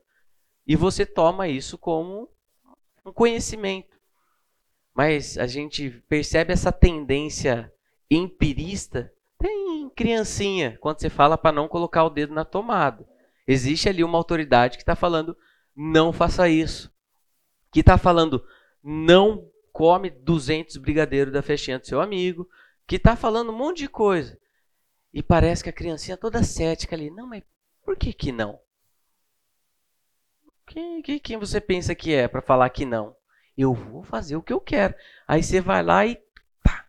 E 0.68 0.76
você 0.76 1.06
toma 1.06 1.48
isso 1.48 1.78
como 1.78 2.28
um 3.06 3.14
conhecimento. 3.14 3.98
Mas 4.94 5.38
a 5.38 5.48
gente 5.48 5.92
percebe 6.10 6.52
essa 6.52 6.74
tendência 6.74 7.72
empirista 8.12 9.10
tem 9.38 9.90
criancinha, 9.96 10.78
quando 10.82 11.00
você 11.00 11.10
fala 11.10 11.38
para 11.38 11.52
não 11.52 11.68
colocar 11.68 12.04
o 12.04 12.10
dedo 12.10 12.34
na 12.34 12.44
tomada. 12.44 13.15
Existe 13.48 13.88
ali 13.88 14.04
uma 14.04 14.18
autoridade 14.18 14.78
que 14.78 14.84
está 14.84 14.96
falando, 14.96 15.38
não 15.76 16.12
faça 16.12 16.50
isso. 16.50 16.92
Que 17.72 17.82
está 17.82 17.98
falando, 17.98 18.46
não 18.84 19.50
come 19.72 20.10
200 20.10 20.78
brigadeiros 20.78 21.34
da 21.34 21.42
festinha 21.42 21.78
do 21.78 21.86
seu 21.86 22.02
amigo. 22.02 22.50
Que 22.88 22.96
está 22.96 23.16
falando 23.16 23.52
um 23.52 23.58
monte 23.58 23.80
de 23.80 23.90
coisa. 23.90 24.40
E 25.14 25.24
parece 25.24 25.64
que 25.64 25.70
a 25.70 25.74
criancinha 25.74 26.18
toda 26.18 26.44
cética 26.44 26.96
ali. 26.96 27.10
Não, 27.10 27.28
mas 27.28 27.44
por 27.84 27.96
que 27.96 28.12
que 28.12 28.32
não? 28.32 28.60
Quem, 30.66 31.02
quem, 31.02 31.20
quem 31.20 31.38
você 31.38 31.62
pensa 31.62 31.96
que 31.96 32.14
é 32.14 32.28
para 32.28 32.42
falar 32.42 32.70
que 32.70 32.86
não? 32.86 33.16
Eu 33.58 33.74
vou 33.74 34.04
fazer 34.04 34.36
o 34.36 34.42
que 34.42 34.52
eu 34.52 34.60
quero. 34.60 34.94
Aí 35.28 35.42
você 35.42 35.62
vai 35.62 35.82
lá 35.82 36.06
e. 36.06 36.22
Pá. 36.62 36.86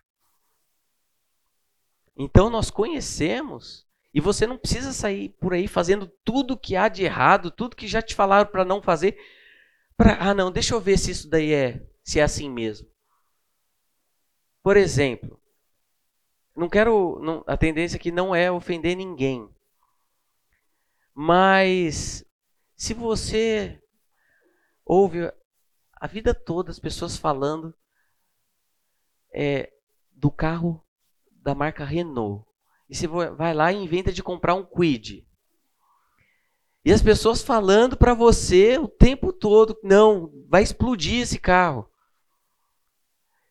Então 2.17 2.51
nós 2.51 2.71
conhecemos. 2.71 3.86
E 4.17 4.21
você 4.21 4.47
não 4.47 4.57
precisa 4.57 4.95
sair 4.95 5.29
por 5.39 5.53
aí 5.53 5.69
fazendo 5.69 6.07
tudo 6.25 6.57
que 6.57 6.75
há 6.75 6.89
de 6.89 7.05
errado, 7.05 7.51
tudo 7.51 7.77
que 7.77 7.87
já 7.87 8.01
te 8.01 8.15
falaram 8.15 8.51
para 8.51 8.65
não 8.65 8.81
fazer. 8.81 9.15
Pra, 9.95 10.17
ah, 10.19 10.33
não, 10.33 10.51
deixa 10.51 10.75
eu 10.75 10.81
ver 10.81 10.97
se 10.99 11.11
isso 11.11 11.29
daí 11.29 11.53
é, 11.53 11.87
se 12.03 12.19
é 12.19 12.23
assim 12.23 12.49
mesmo. 12.49 12.89
Por 14.63 14.75
exemplo, 14.79 15.39
não 16.57 16.67
quero. 16.67 17.21
Não, 17.21 17.45
a 17.47 17.59
tendência 17.59 17.97
aqui 17.97 18.11
não 18.11 18.35
é 18.35 18.51
ofender 18.51 18.97
ninguém. 18.97 19.55
Mas 21.13 22.25
se 22.75 22.95
você 22.95 23.79
ouve 24.83 25.31
a 25.93 26.07
vida 26.07 26.33
toda 26.33 26.71
as 26.71 26.79
pessoas 26.79 27.19
falando 27.19 27.75
é, 29.31 29.71
do 30.11 30.31
carro 30.31 30.83
da 31.33 31.55
marca 31.55 31.85
Renault, 31.85 32.46
e 32.89 32.95
você 32.95 33.07
vai 33.07 33.53
lá 33.53 33.73
e 33.73 33.77
inventa 33.77 34.13
de 34.13 34.23
comprar 34.23 34.55
um 34.55 34.65
Quid, 34.65 35.27
e 36.87 36.93
as 36.93 37.03
pessoas 37.03 37.43
falando 37.43 37.97
para 37.97 38.15
você 38.15 38.79
o 38.79 38.87
tempo 38.87 39.33
todo, 39.33 39.77
não, 39.83 40.31
vai 40.49 40.63
explodir 40.63 41.21
esse 41.21 41.37
carro. 41.37 41.91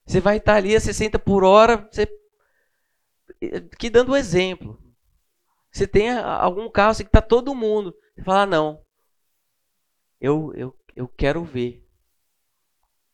Você 0.06 0.22
vai 0.22 0.38
estar 0.38 0.56
ali 0.56 0.74
a 0.74 0.80
60 0.80 1.20
por 1.20 1.44
hora, 1.44 1.86
você 1.92 2.08
dando 3.92 4.14
um 4.14 4.16
exemplo. 4.16 4.82
Você 5.70 5.86
tem 5.86 6.18
algum 6.18 6.72
carro 6.72 6.96
que 6.96 7.04
está 7.04 7.22
todo 7.22 7.54
mundo. 7.54 7.94
Você 8.16 8.24
fala, 8.24 8.44
ah, 8.44 8.46
não, 8.46 8.82
eu, 10.22 10.54
eu, 10.56 10.74
eu 10.96 11.06
quero 11.06 11.44
ver. 11.44 11.86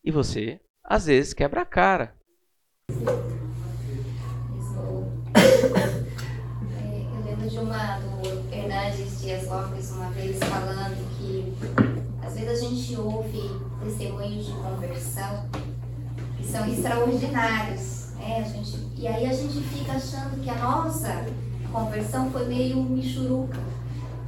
E 0.03 0.11
você, 0.11 0.61
às 0.83 1.07
vezes, 1.07 1.33
quebra 1.33 1.61
a 1.61 1.65
cara. 1.65 2.15
De 7.51 7.59
uma 7.59 7.99
do 7.99 8.55
Hernandes 8.55 9.19
Dias 9.19 9.45
Lopes 9.45 9.91
uma 9.91 10.09
vez 10.11 10.39
falando 10.39 11.05
que 11.17 11.53
às 12.25 12.33
vezes 12.33 12.49
a 12.49 12.69
gente 12.69 12.95
ouve 12.95 13.41
testemunhos 13.83 14.45
de 14.45 14.53
conversão 14.53 15.45
que 16.37 16.47
são 16.47 16.65
extraordinários. 16.65 18.13
Né? 18.15 18.37
A 18.39 18.47
gente, 18.47 18.87
e 18.95 19.05
aí 19.05 19.25
a 19.25 19.33
gente 19.33 19.59
fica 19.67 19.91
achando 19.91 20.41
que 20.41 20.49
a 20.49 20.55
nossa 20.55 21.25
conversão 21.73 22.31
foi 22.31 22.47
meio 22.47 22.81
michuruca 22.83 23.59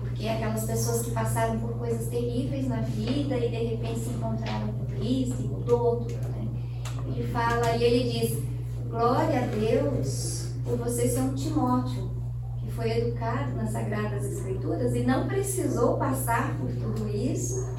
porque 0.01 0.27
aquelas 0.27 0.65
pessoas 0.65 1.03
que 1.03 1.11
passaram 1.11 1.59
por 1.59 1.77
coisas 1.77 2.07
terríveis 2.09 2.67
na 2.67 2.81
vida 2.81 3.37
e 3.37 3.49
de 3.49 3.55
repente 3.55 4.01
se 4.01 4.09
encontraram 4.09 4.67
com 4.67 4.85
Cristo 4.85 5.37
e 5.39 5.47
mudou 5.47 6.01
tudo, 6.01 6.27
né? 6.27 6.47
Ele 7.07 7.25
fala, 7.31 7.77
e 7.77 7.83
ele 7.83 8.19
diz, 8.19 8.43
glória 8.89 9.43
a 9.43 9.47
Deus 9.47 10.49
por 10.65 10.77
você 10.77 11.07
ser 11.07 11.21
um 11.21 11.33
Timóteo, 11.33 12.12
foi 12.75 12.91
educado 12.91 13.55
nas 13.55 13.71
Sagradas 13.71 14.25
Escrituras 14.25 14.93
e 14.95 15.03
não 15.03 15.27
precisou 15.27 15.97
passar 15.97 16.55
por 16.57 16.69
tudo 16.71 17.07
isso 17.09 17.73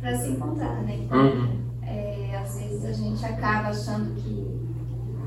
para 0.00 0.18
se 0.18 0.30
encontrar, 0.30 0.82
né? 0.82 1.00
Então, 1.04 1.26
uhum. 1.26 1.58
é, 1.82 2.36
às 2.36 2.56
vezes 2.56 2.84
a 2.84 2.92
gente 2.92 3.24
acaba 3.24 3.68
achando 3.68 4.14
que 4.16 4.62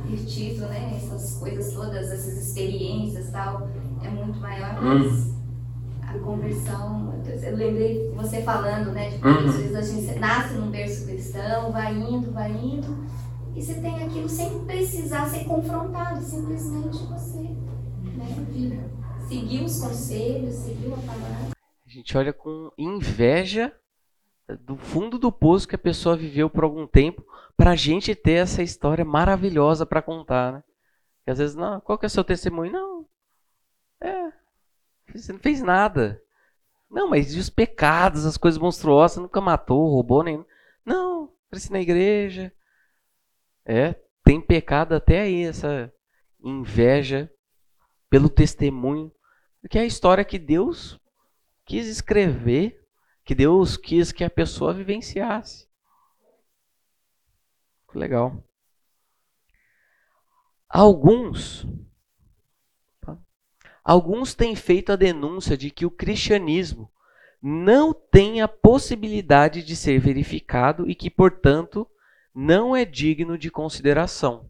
ter 0.06 0.60
né, 0.60 0.94
essas 0.96 1.38
coisas 1.38 1.74
todas, 1.74 2.12
essas 2.12 2.38
experiências 2.38 3.30
tal, 3.32 3.68
é 4.04 4.10
muito 4.10 4.40
maior, 4.40 4.82
mas... 4.82 5.06
Uhum 5.06 5.36
a 6.08 6.20
conversão. 6.20 7.14
Eu 7.42 7.56
lembrei 7.56 8.14
você 8.16 8.42
falando, 8.42 8.92
né? 8.92 9.10
De 9.10 9.28
uhum. 9.28 9.50
às 9.50 9.56
vezes 9.56 9.76
a 9.76 9.82
gente 9.82 10.20
nasce 10.20 10.54
num 10.54 10.70
berço 10.70 11.06
cristão, 11.06 11.72
vai 11.72 11.94
indo, 11.94 12.32
vai 12.32 12.52
indo, 12.52 13.06
e 13.56 13.62
você 13.62 13.76
tem 13.76 14.04
aquilo 14.04 14.28
sem 14.28 14.60
precisar 14.66 15.28
ser 15.28 15.46
confrontado, 15.46 16.22
simplesmente 16.22 17.04
você 17.06 17.55
seguiu 19.28 19.66
os 19.66 19.80
conselhos, 19.80 20.54
seguiu 20.54 20.94
a 20.94 20.98
palavra. 20.98 21.56
A 21.86 21.90
gente 21.90 22.18
olha 22.18 22.34
com 22.34 22.72
inveja 22.78 23.74
do 24.62 24.78
fundo 24.78 25.18
do 25.18 25.32
poço 25.32 25.68
que 25.68 25.76
a 25.76 25.80
pessoa 25.80 26.16
viveu 26.16 26.50
por 26.50 26.64
algum 26.64 26.86
tempo 26.86 27.26
para 27.58 27.72
a 27.72 27.76
gente 27.76 28.14
ter 28.14 28.34
essa 28.34 28.62
história 28.62 29.04
maravilhosa 29.04 29.86
para 29.86 30.02
contar, 30.02 30.54
né? 30.54 30.64
E 31.26 31.32
às 31.32 31.40
vezes, 31.40 31.56
não, 31.56 31.80
qual 31.82 31.98
que 31.98 32.06
é 32.06 32.08
o 32.08 32.10
seu 32.10 32.24
testemunho? 32.24 32.72
Não, 32.72 33.06
é, 34.02 34.32
você 35.14 35.34
não 35.34 35.40
fez 35.40 35.62
nada. 35.62 36.22
Não, 36.90 37.10
mas 37.10 37.34
e 37.34 37.40
os 37.40 37.50
pecados, 37.50 38.26
as 38.26 38.38
coisas 38.38 38.60
monstruosas, 38.60 39.18
nunca 39.18 39.42
matou, 39.42 39.90
roubou 39.90 40.24
nem. 40.24 40.46
Não, 40.86 41.32
cresci 41.50 41.72
na 41.72 41.82
igreja. 41.82 42.54
É, 43.66 43.96
tem 44.24 44.40
pecado 44.40 44.94
até 44.94 45.22
aí, 45.22 45.44
essa 45.44 45.92
inveja 46.44 47.32
pelo 48.16 48.30
testemunho, 48.30 49.12
que 49.70 49.78
é 49.78 49.82
a 49.82 49.86
história 49.86 50.24
que 50.24 50.40
Deus 50.40 50.98
quis 51.66 51.86
escrever, 51.86 52.82
que 53.26 53.36
Deus 53.36 53.76
quis 53.76 54.14
que 54.14 54.24
a 54.24 54.30
pessoa 54.30 54.74
vivenciasse. 54.74 55.68
Legal. 57.94 58.42
Alguns 60.70 61.68
Alguns 63.84 64.34
têm 64.34 64.56
feito 64.56 64.94
a 64.94 64.96
denúncia 64.96 65.58
de 65.58 65.70
que 65.70 65.86
o 65.86 65.92
cristianismo 65.92 66.90
não 67.42 67.94
tem 67.94 68.40
a 68.40 68.48
possibilidade 68.48 69.62
de 69.62 69.76
ser 69.76 70.00
verificado 70.00 70.90
e 70.90 70.96
que, 70.96 71.10
portanto, 71.10 71.86
não 72.34 72.74
é 72.74 72.86
digno 72.86 73.38
de 73.38 73.52
consideração. 73.52 74.50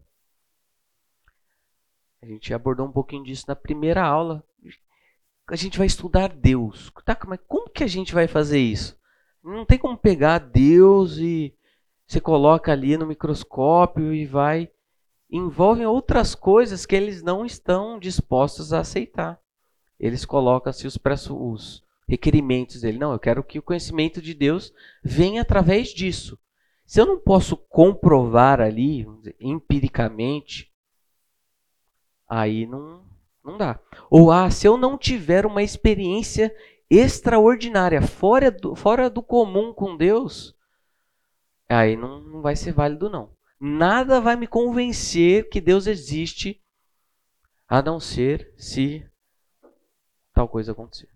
A 2.26 2.28
gente 2.28 2.52
abordou 2.52 2.84
um 2.84 2.90
pouquinho 2.90 3.22
disso 3.22 3.44
na 3.46 3.54
primeira 3.54 4.02
aula. 4.02 4.42
A 5.46 5.54
gente 5.54 5.78
vai 5.78 5.86
estudar 5.86 6.28
Deus. 6.28 6.90
Tá, 7.04 7.16
mas 7.24 7.38
como 7.46 7.70
que 7.70 7.84
a 7.84 7.86
gente 7.86 8.12
vai 8.12 8.26
fazer 8.26 8.58
isso? 8.58 8.98
Não 9.44 9.64
tem 9.64 9.78
como 9.78 9.96
pegar 9.96 10.38
Deus 10.38 11.18
e 11.18 11.54
você 12.04 12.20
coloca 12.20 12.72
ali 12.72 12.96
no 12.96 13.06
microscópio 13.06 14.12
e 14.12 14.26
vai 14.26 14.68
envolvem 15.30 15.86
outras 15.86 16.34
coisas 16.34 16.84
que 16.84 16.96
eles 16.96 17.22
não 17.22 17.46
estão 17.46 17.96
dispostos 17.96 18.72
a 18.72 18.80
aceitar. 18.80 19.38
Eles 19.98 20.24
colocam-se 20.24 20.84
os, 20.84 20.98
os 21.30 21.84
requerimentos 22.08 22.80
dele. 22.80 22.98
Não, 22.98 23.12
eu 23.12 23.20
quero 23.20 23.44
que 23.44 23.60
o 23.60 23.62
conhecimento 23.62 24.20
de 24.20 24.34
Deus 24.34 24.72
venha 25.00 25.42
através 25.42 25.90
disso. 25.90 26.36
Se 26.84 27.00
eu 27.00 27.06
não 27.06 27.20
posso 27.20 27.56
comprovar 27.56 28.60
ali, 28.60 29.06
empiricamente, 29.38 30.72
aí 32.28 32.66
não, 32.66 33.04
não 33.44 33.56
dá. 33.56 33.78
Ou 34.10 34.30
ah, 34.30 34.50
se 34.50 34.66
eu 34.66 34.76
não 34.76 34.98
tiver 34.98 35.46
uma 35.46 35.62
experiência 35.62 36.54
extraordinária, 36.90 38.02
fora 38.02 38.50
do, 38.50 38.74
fora 38.74 39.10
do 39.10 39.22
comum 39.22 39.72
com 39.72 39.96
Deus, 39.96 40.54
aí 41.68 41.96
não, 41.96 42.20
não 42.20 42.42
vai 42.42 42.56
ser 42.56 42.72
válido 42.72 43.10
não. 43.10 43.30
Nada 43.58 44.20
vai 44.20 44.36
me 44.36 44.46
convencer 44.46 45.48
que 45.48 45.60
Deus 45.60 45.86
existe 45.86 46.62
a 47.68 47.82
não 47.82 47.98
ser 47.98 48.52
se 48.56 49.04
tal 50.32 50.48
coisa 50.48 50.72
acontecer. 50.72 51.08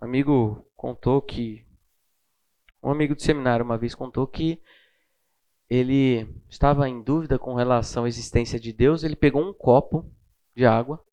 Um 0.00 0.06
amigo 0.06 0.66
contou 0.74 1.20
que 1.20 1.64
um 2.82 2.90
amigo 2.90 3.14
de 3.14 3.22
seminário 3.22 3.64
uma 3.64 3.76
vez 3.76 3.94
contou 3.94 4.26
que 4.26 4.60
ele 5.68 6.26
estava 6.48 6.88
em 6.88 7.02
dúvida 7.02 7.38
com 7.38 7.54
relação 7.54 8.04
à 8.04 8.08
existência 8.08 8.58
de 8.58 8.72
Deus, 8.72 9.04
ele 9.04 9.14
pegou 9.14 9.46
um 9.46 9.52
copo 9.52 10.10
de 10.54 10.66
água 10.66 11.04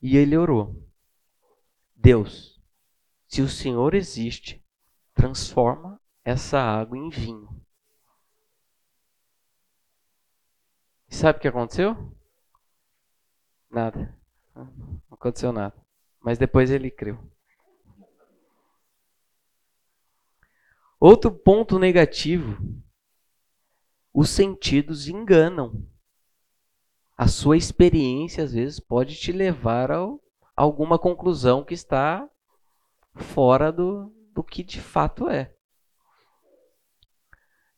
e 0.00 0.16
ele 0.16 0.36
orou: 0.36 0.86
Deus, 1.94 2.60
se 3.26 3.42
o 3.42 3.48
Senhor 3.48 3.94
existe, 3.94 4.64
transforma 5.14 6.00
essa 6.24 6.58
água 6.58 6.96
em 6.96 7.08
vinho. 7.08 7.48
sabe 11.08 11.38
o 11.38 11.40
que 11.40 11.48
aconteceu? 11.48 12.14
Nada. 13.70 14.16
Não 14.54 15.00
aconteceu 15.10 15.52
nada. 15.52 15.74
Mas 16.20 16.38
depois 16.38 16.70
ele 16.70 16.90
creu. 16.90 17.18
Outro 21.00 21.30
ponto 21.30 21.78
negativo: 21.78 22.56
os 24.12 24.30
sentidos 24.30 25.08
enganam. 25.08 25.86
A 27.16 27.28
sua 27.28 27.56
experiência, 27.56 28.44
às 28.44 28.52
vezes, 28.52 28.78
pode 28.78 29.14
te 29.16 29.32
levar 29.32 29.90
a 29.90 30.06
alguma 30.54 30.98
conclusão 30.98 31.64
que 31.64 31.72
está 31.72 32.28
fora 33.14 33.72
do, 33.72 34.12
do 34.34 34.44
que 34.44 34.62
de 34.62 34.80
fato 34.80 35.28
é. 35.28 35.52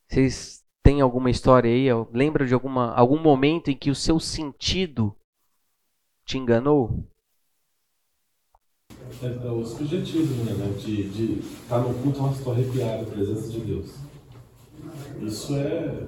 Vocês 0.07 0.65
tem 0.83 1.01
alguma 1.01 1.29
história 1.29 1.71
aí? 1.71 1.87
Lembra 2.11 2.45
de 2.45 2.53
alguma, 2.53 2.93
algum 2.93 3.21
momento 3.21 3.69
em 3.69 3.77
que 3.77 3.91
o 3.91 3.95
seu 3.95 4.19
sentido 4.19 5.15
te 6.25 6.37
enganou? 6.37 7.07
É, 9.21 9.25
é 9.25 9.51
o 9.51 9.65
subjetivo, 9.65 10.43
né? 10.43 10.53
De 10.77 11.39
estar 11.39 11.79
tá 11.79 11.79
no 11.79 11.93
culto, 12.01 12.19
nossa, 12.19 12.39
estou 12.39 12.53
arrepiado, 12.53 13.03
a 13.03 13.11
presença 13.11 13.49
de 13.49 13.59
Deus. 13.61 13.95
Isso 15.21 15.55
é. 15.55 16.07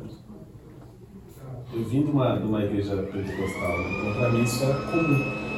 Eu 1.74 1.84
vim 1.86 2.04
de 2.04 2.12
uma, 2.12 2.38
de 2.38 2.44
uma 2.46 2.64
igreja 2.64 2.98
pentecostal, 3.04 3.82
então 3.82 4.14
para 4.14 4.30
mim 4.30 4.44
isso 4.44 4.64
era 4.64 4.74
comum. 4.92 5.52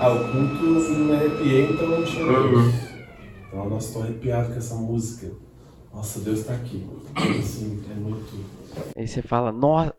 Ah, 0.00 0.10
o 0.10 0.32
culto 0.32 0.64
não 0.64 1.04
me 1.04 1.12
arrepiei, 1.14 1.70
então 1.70 1.88
não 1.88 2.04
tinha 2.04 2.24
Deus. 2.24 2.52
Uhum. 2.52 2.96
Então, 3.46 3.68
nossa, 3.68 3.88
estou 3.88 4.02
arrepiado 4.02 4.52
com 4.52 4.58
essa 4.58 4.74
música. 4.74 5.34
Nossa, 5.92 6.20
Deus 6.20 6.40
está 6.40 6.54
aqui. 6.54 6.86
Assim, 7.38 7.84
é 7.90 7.94
muito. 7.94 8.44
Aí 8.96 9.06
você 9.06 9.20
fala, 9.20 9.52
nossa. 9.52 9.94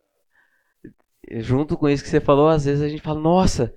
Junto 1.30 1.78
com 1.78 1.90
isso 1.90 2.04
que 2.04 2.10
você 2.10 2.20
falou, 2.20 2.48
às 2.48 2.66
vezes 2.66 2.84
a 2.84 2.88
gente 2.88 3.02
fala, 3.02 3.20
nossa, 3.20 3.74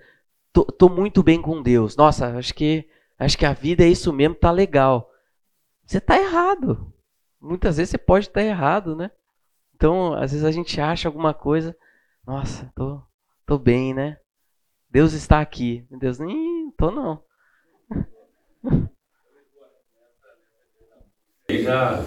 tô, 0.52 0.64
tô 0.64 0.88
muito 0.88 1.22
bem 1.22 1.42
com 1.42 1.62
Deus. 1.62 1.96
Nossa, 1.96 2.36
acho 2.38 2.54
que 2.54 2.88
acho 3.18 3.36
que 3.36 3.44
a 3.44 3.52
vida 3.52 3.82
é 3.82 3.88
isso 3.88 4.12
mesmo, 4.12 4.34
tá 4.34 4.50
legal. 4.50 5.10
Você 5.84 6.00
tá 6.00 6.18
errado. 6.18 6.92
Muitas 7.40 7.76
vezes 7.76 7.90
você 7.90 7.98
pode 7.98 8.26
estar 8.26 8.40
tá 8.40 8.46
errado, 8.46 8.94
né? 8.94 9.10
Então, 9.80 10.12
às 10.12 10.32
vezes 10.32 10.44
a 10.44 10.50
gente 10.50 10.78
acha 10.78 11.08
alguma 11.08 11.32
coisa, 11.32 11.74
nossa, 12.26 12.70
tô, 12.76 13.00
tô 13.46 13.58
bem, 13.58 13.94
né? 13.94 14.18
Deus 14.90 15.14
está 15.14 15.40
aqui. 15.40 15.86
Deus, 15.90 16.18
nem 16.18 16.70
tô 16.76 16.90
não. 16.90 17.22
já, 21.48 22.04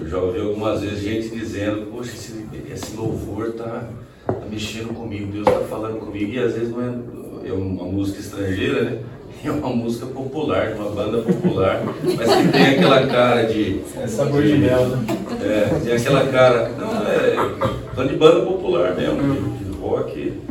eu 0.00 0.08
já 0.08 0.18
ouvi 0.18 0.40
algumas 0.40 0.80
vezes 0.80 1.00
gente 1.00 1.30
dizendo, 1.30 1.90
poxa, 1.90 2.12
esse, 2.12 2.46
esse 2.70 2.96
louvor 2.96 3.54
tá, 3.54 3.90
tá 4.24 4.46
mexendo 4.48 4.94
comigo, 4.94 5.32
Deus 5.32 5.48
está 5.48 5.62
falando 5.62 5.98
comigo, 5.98 6.34
e 6.34 6.38
às 6.38 6.54
vezes 6.54 6.70
não 6.70 6.80
é, 6.80 7.48
é 7.48 7.52
uma 7.52 7.84
música 7.84 8.20
estrangeira, 8.20 8.84
né? 8.84 9.02
É 9.44 9.50
uma 9.50 9.76
música 9.76 10.06
popular, 10.06 10.72
uma 10.74 10.88
banda 10.90 11.20
popular, 11.20 11.82
mas 11.84 12.34
que 12.34 12.48
tem 12.50 12.66
aquela 12.76 13.06
cara 13.06 13.42
de. 13.42 13.82
É 13.94 14.06
sabor 14.06 14.42
de, 14.42 14.52
de 14.52 14.58
mel, 14.58 14.88
né? 14.88 15.23
É, 15.44 15.68
tem 15.84 15.92
aquela 15.94 16.26
cara. 16.28 16.68
Não, 16.70 18.02
é. 18.02 18.08
de 18.08 18.16
banda 18.16 18.44
popular 18.46 18.94
mesmo, 18.94 19.56
de, 19.58 19.64
de 19.64 19.78
rock 19.78 20.42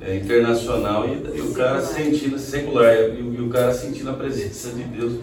é, 0.00 0.16
internacional, 0.16 1.06
e, 1.08 1.36
e, 1.36 1.40
o 1.40 1.52
cara 1.52 1.80
sentindo, 1.80 2.38
secular, 2.38 2.94
e, 2.94 3.18
e 3.20 3.40
o 3.40 3.48
cara 3.48 3.72
sentindo 3.72 4.10
a 4.10 4.14
presença 4.14 4.70
de 4.70 4.84
Deus 4.84 5.20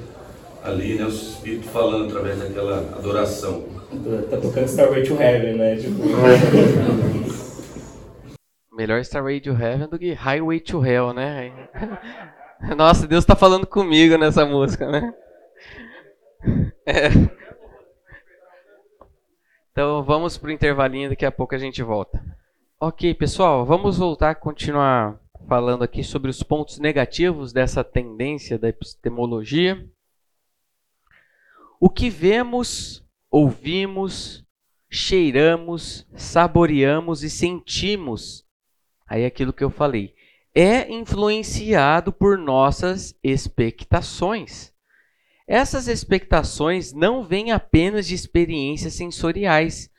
ali, 0.63 0.95
né? 0.95 1.05
O 1.05 1.09
Espírito 1.09 1.67
falando 1.69 2.05
através 2.05 2.39
daquela 2.39 2.79
adoração. 2.97 3.63
Tá 4.29 4.37
tocando 4.37 4.65
Starway 4.65 5.03
to 5.03 5.15
Heaven, 5.21 5.53
né? 5.55 5.75
Tipo... 5.77 6.03
Melhor 8.75 8.99
Starway 9.01 9.39
to 9.39 9.51
Heaven 9.51 9.87
do 9.87 9.99
que 9.99 10.13
Highway 10.13 10.59
to 10.59 10.83
Hell, 10.85 11.13
né? 11.13 11.51
Nossa, 12.75 13.07
Deus 13.07 13.23
tá 13.23 13.35
falando 13.35 13.67
comigo 13.67 14.17
nessa 14.17 14.45
música, 14.45 14.89
né? 14.89 15.13
É. 16.85 17.42
Então 19.73 20.03
vamos 20.03 20.37
pro 20.37 20.51
intervalinho, 20.51 21.09
daqui 21.09 21.25
a 21.25 21.31
pouco 21.31 21.55
a 21.55 21.57
gente 21.57 21.81
volta. 21.81 22.23
Ok, 22.79 23.11
pessoal, 23.15 23.65
vamos 23.65 23.97
voltar 23.97 24.29
a 24.29 24.35
continuar 24.35 25.19
falando 25.47 25.83
aqui 25.83 26.03
sobre 26.03 26.29
os 26.29 26.43
pontos 26.43 26.77
negativos 26.77 27.51
dessa 27.51 27.83
tendência 27.83 28.59
da 28.59 28.69
epistemologia. 28.69 29.83
O 31.79 31.89
que 31.89 32.07
vemos, 32.07 33.03
ouvimos, 33.31 34.45
cheiramos, 34.91 36.07
saboreamos 36.15 37.23
e 37.23 37.29
sentimos, 37.31 38.45
aí 39.07 39.23
é 39.23 39.25
aquilo 39.25 39.51
que 39.51 39.63
eu 39.63 39.71
falei, 39.71 40.13
é 40.53 40.87
influenciado 40.93 42.13
por 42.13 42.37
nossas 42.37 43.17
expectações. 43.23 44.72
Essas 45.47 45.87
expectações 45.87 46.93
não 46.93 47.23
vêm 47.23 47.51
apenas 47.51 48.07
de 48.07 48.15
experiências 48.15 48.93
sensoriais, 48.93 49.89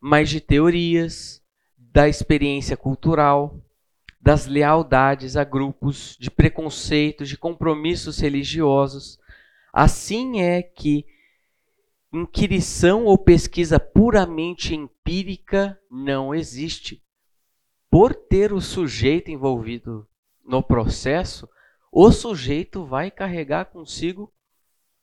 mas 0.00 0.30
de 0.30 0.40
teorias, 0.40 1.42
da 1.76 2.08
experiência 2.08 2.76
cultural, 2.76 3.62
das 4.20 4.46
lealdades 4.46 5.36
a 5.36 5.44
grupos, 5.44 6.16
de 6.18 6.30
preconceitos, 6.30 7.28
de 7.28 7.36
compromissos 7.36 8.18
religiosos. 8.18 9.18
Assim 9.72 10.40
é 10.40 10.62
que 10.62 11.04
inquirição 12.10 13.04
ou 13.04 13.18
pesquisa 13.18 13.78
puramente 13.78 14.74
empírica 14.74 15.78
não 15.90 16.34
existe. 16.34 17.02
Por 17.90 18.14
ter 18.14 18.52
o 18.52 18.60
sujeito 18.60 19.30
envolvido 19.30 20.08
no 20.44 20.62
processo, 20.62 21.48
o 21.92 22.10
sujeito 22.10 22.84
vai 22.84 23.10
carregar 23.10 23.66
consigo 23.66 24.33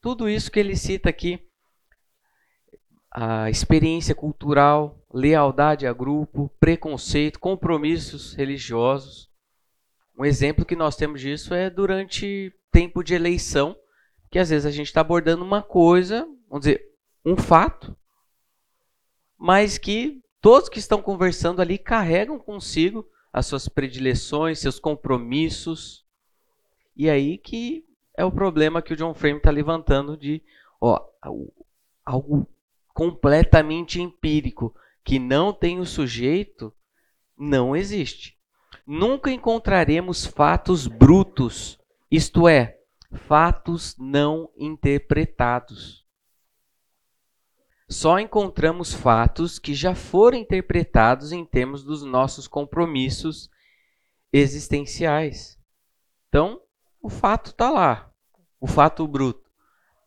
tudo 0.02 0.28
isso 0.28 0.52
que 0.52 0.60
ele 0.60 0.76
cita 0.76 1.10
aqui: 1.10 1.40
a 3.12 3.50
experiência 3.50 4.16
cultural, 4.16 5.00
lealdade 5.14 5.86
a 5.86 5.94
grupo, 5.94 6.50
preconceito, 6.60 7.40
compromissos 7.40 8.34
religiosos. 8.34 9.30
Um 10.18 10.26
exemplo 10.26 10.66
que 10.66 10.76
nós 10.76 10.96
temos 10.96 11.22
disso 11.22 11.54
é 11.54 11.70
durante 11.70 12.54
tempo 12.72 13.04
de 13.04 13.14
eleição, 13.14 13.76
que 14.30 14.40
às 14.40 14.50
vezes 14.50 14.66
a 14.66 14.72
gente 14.72 14.88
está 14.88 15.02
abordando 15.02 15.44
uma 15.44 15.62
coisa, 15.62 16.26
vamos 16.50 16.66
dizer, 16.66 16.84
um 17.26 17.38
fato, 17.38 17.96
mas 19.38 19.78
que 19.78 20.22
todos 20.40 20.70
que 20.70 20.80
estão 20.80 21.02
conversando 21.02 21.62
ali 21.62 21.78
carregam 21.78 22.40
consigo 22.40 23.08
as 23.32 23.46
suas 23.46 23.68
predileções, 23.68 24.60
seus 24.60 24.80
compromissos. 24.80 26.06
E 26.96 27.10
aí 27.10 27.38
que 27.38 27.86
é 28.16 28.26
o 28.26 28.32
problema 28.32 28.82
que 28.82 28.94
o 28.94 28.98
John 28.98 29.14
Frame 29.14 29.38
está 29.38 29.50
levantando 29.50 30.18
de 30.18 30.44
ó, 30.80 31.00
algo 32.06 32.48
completamente 32.94 34.02
empírico 34.02 34.76
que 35.04 35.18
não 35.18 35.54
tem 35.54 35.80
o 35.80 35.86
sujeito 35.86 36.74
não 37.38 37.76
existe. 37.76 38.38
Nunca 38.86 39.32
encontraremos 39.32 40.26
fatos 40.26 40.88
brutos, 40.88 41.80
isto 42.10 42.48
é, 42.48 42.80
fatos 43.28 43.96
não 43.98 44.50
interpretados. 44.58 46.06
Só 47.90 48.20
encontramos 48.20 48.94
fatos 48.94 49.60
que 49.60 49.74
já 49.74 49.94
foram 49.94 50.38
interpretados 50.38 51.32
em 51.32 51.46
termos 51.46 51.84
dos 51.84 52.04
nossos 52.04 52.48
compromissos 52.48 53.50
existenciais. 54.32 55.60
Então, 56.30 56.62
o 57.02 57.10
fato 57.10 57.52
está 57.52 57.70
lá, 57.70 58.12
o 58.60 58.68
fato 58.68 59.08
bruto. 59.08 59.50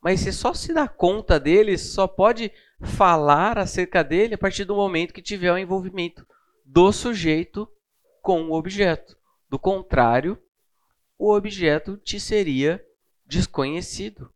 Mas 0.02 0.20
você 0.20 0.32
só 0.32 0.52
se 0.52 0.72
dá 0.72 0.86
conta 0.86 1.40
dele, 1.40 1.78
só 1.78 2.06
pode 2.06 2.52
falar 2.80 3.58
acerca 3.58 4.04
dele 4.04 4.34
a 4.34 4.38
partir 4.38 4.64
do 4.64 4.76
momento 4.76 5.14
que 5.14 5.22
tiver 5.22 5.52
o 5.52 5.58
envolvimento 5.58 6.26
do 6.64 6.92
sujeito 6.92 7.68
com 8.22 8.42
o 8.48 8.52
objeto. 8.52 9.16
Do 9.48 9.58
contrário, 9.58 10.40
o 11.18 11.32
objeto 11.32 11.96
te 11.96 12.20
seria 12.20 12.84
desconhecido. 13.24 14.32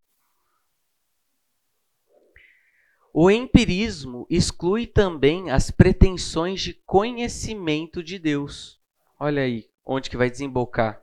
O 3.12 3.30
empirismo 3.30 4.26
exclui 4.30 4.86
também 4.86 5.50
as 5.50 5.70
pretensões 5.70 6.60
de 6.60 6.72
conhecimento 6.72 8.02
de 8.02 8.18
Deus. 8.18 8.80
Olha 9.18 9.42
aí 9.42 9.68
onde 9.84 10.08
que 10.08 10.16
vai 10.16 10.30
desembocar. 10.30 11.02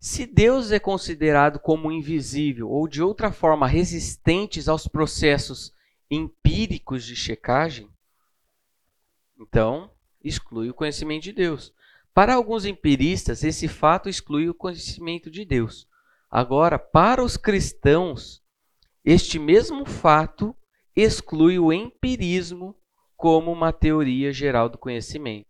Se 0.00 0.26
Deus 0.26 0.70
é 0.70 0.78
considerado 0.78 1.58
como 1.58 1.90
invisível 1.90 2.70
ou 2.70 2.86
de 2.86 3.02
outra 3.02 3.32
forma 3.32 3.66
resistentes 3.66 4.68
aos 4.68 4.86
processos 4.86 5.74
empíricos 6.08 7.04
de 7.04 7.16
checagem, 7.16 7.90
então 9.38 9.90
exclui 10.22 10.70
o 10.70 10.74
conhecimento 10.74 11.24
de 11.24 11.32
Deus. 11.32 11.72
Para 12.14 12.34
alguns 12.34 12.64
empiristas, 12.64 13.42
esse 13.42 13.66
fato 13.66 14.08
exclui 14.08 14.48
o 14.48 14.54
conhecimento 14.54 15.30
de 15.30 15.44
Deus. 15.44 15.86
Agora, 16.30 16.78
para 16.78 17.22
os 17.22 17.36
cristãos, 17.36 18.42
este 19.04 19.38
mesmo 19.38 19.84
fato 19.84 20.54
exclui 20.94 21.58
o 21.58 21.72
empirismo 21.72 22.76
como 23.16 23.50
uma 23.50 23.72
teoria 23.72 24.32
geral 24.32 24.68
do 24.68 24.78
conhecimento. 24.78 25.48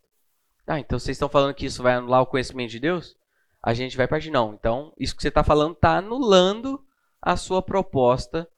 Ah, 0.66 0.78
então 0.78 0.98
vocês 0.98 1.16
estão 1.16 1.28
falando 1.28 1.54
que 1.54 1.66
isso 1.66 1.82
vai 1.82 1.94
anular 1.94 2.22
o 2.22 2.26
conhecimento 2.26 2.70
de 2.70 2.80
Deus? 2.80 3.17
A 3.62 3.74
gente 3.74 3.96
vai 3.96 4.06
partir, 4.06 4.30
não. 4.30 4.54
Então, 4.54 4.92
isso 4.98 5.14
que 5.16 5.22
você 5.22 5.28
está 5.28 5.42
falando 5.42 5.74
está 5.74 5.98
anulando 5.98 6.84
a 7.20 7.36
sua 7.36 7.60
proposta, 7.60 8.48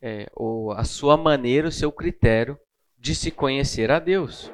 é, 0.00 0.30
ou 0.34 0.72
a 0.72 0.84
sua 0.84 1.16
maneira, 1.16 1.68
o 1.68 1.72
seu 1.72 1.92
critério 1.92 2.58
de 2.98 3.14
se 3.14 3.30
conhecer 3.30 3.90
a 3.90 3.98
Deus. 3.98 4.52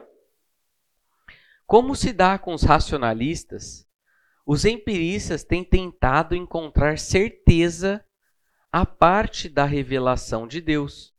Como 1.66 1.95
se 1.95 2.12
dá 2.12 2.39
com 2.39 2.55
os 2.55 2.62
racionalistas, 2.62 3.87
os 4.45 4.64
empiristas 4.64 5.43
têm 5.43 5.64
tentado 5.64 6.34
encontrar 6.34 6.99
certeza 6.99 8.05
a 8.70 8.87
parte 8.87 9.49
da 9.49 9.64
revelação 9.64 10.47
de 10.47 10.61
Deus. 10.61 11.12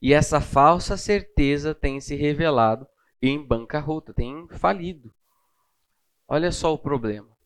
E 0.00 0.12
essa 0.12 0.40
falsa 0.40 0.96
certeza 0.96 1.74
tem 1.74 2.00
se 2.00 2.14
revelado 2.14 2.86
em 3.20 3.42
bancarrota, 3.44 4.14
tem 4.14 4.46
falido. 4.50 5.12
Olha 6.28 6.52
só 6.52 6.72
o 6.72 6.78
problema. 6.78 7.37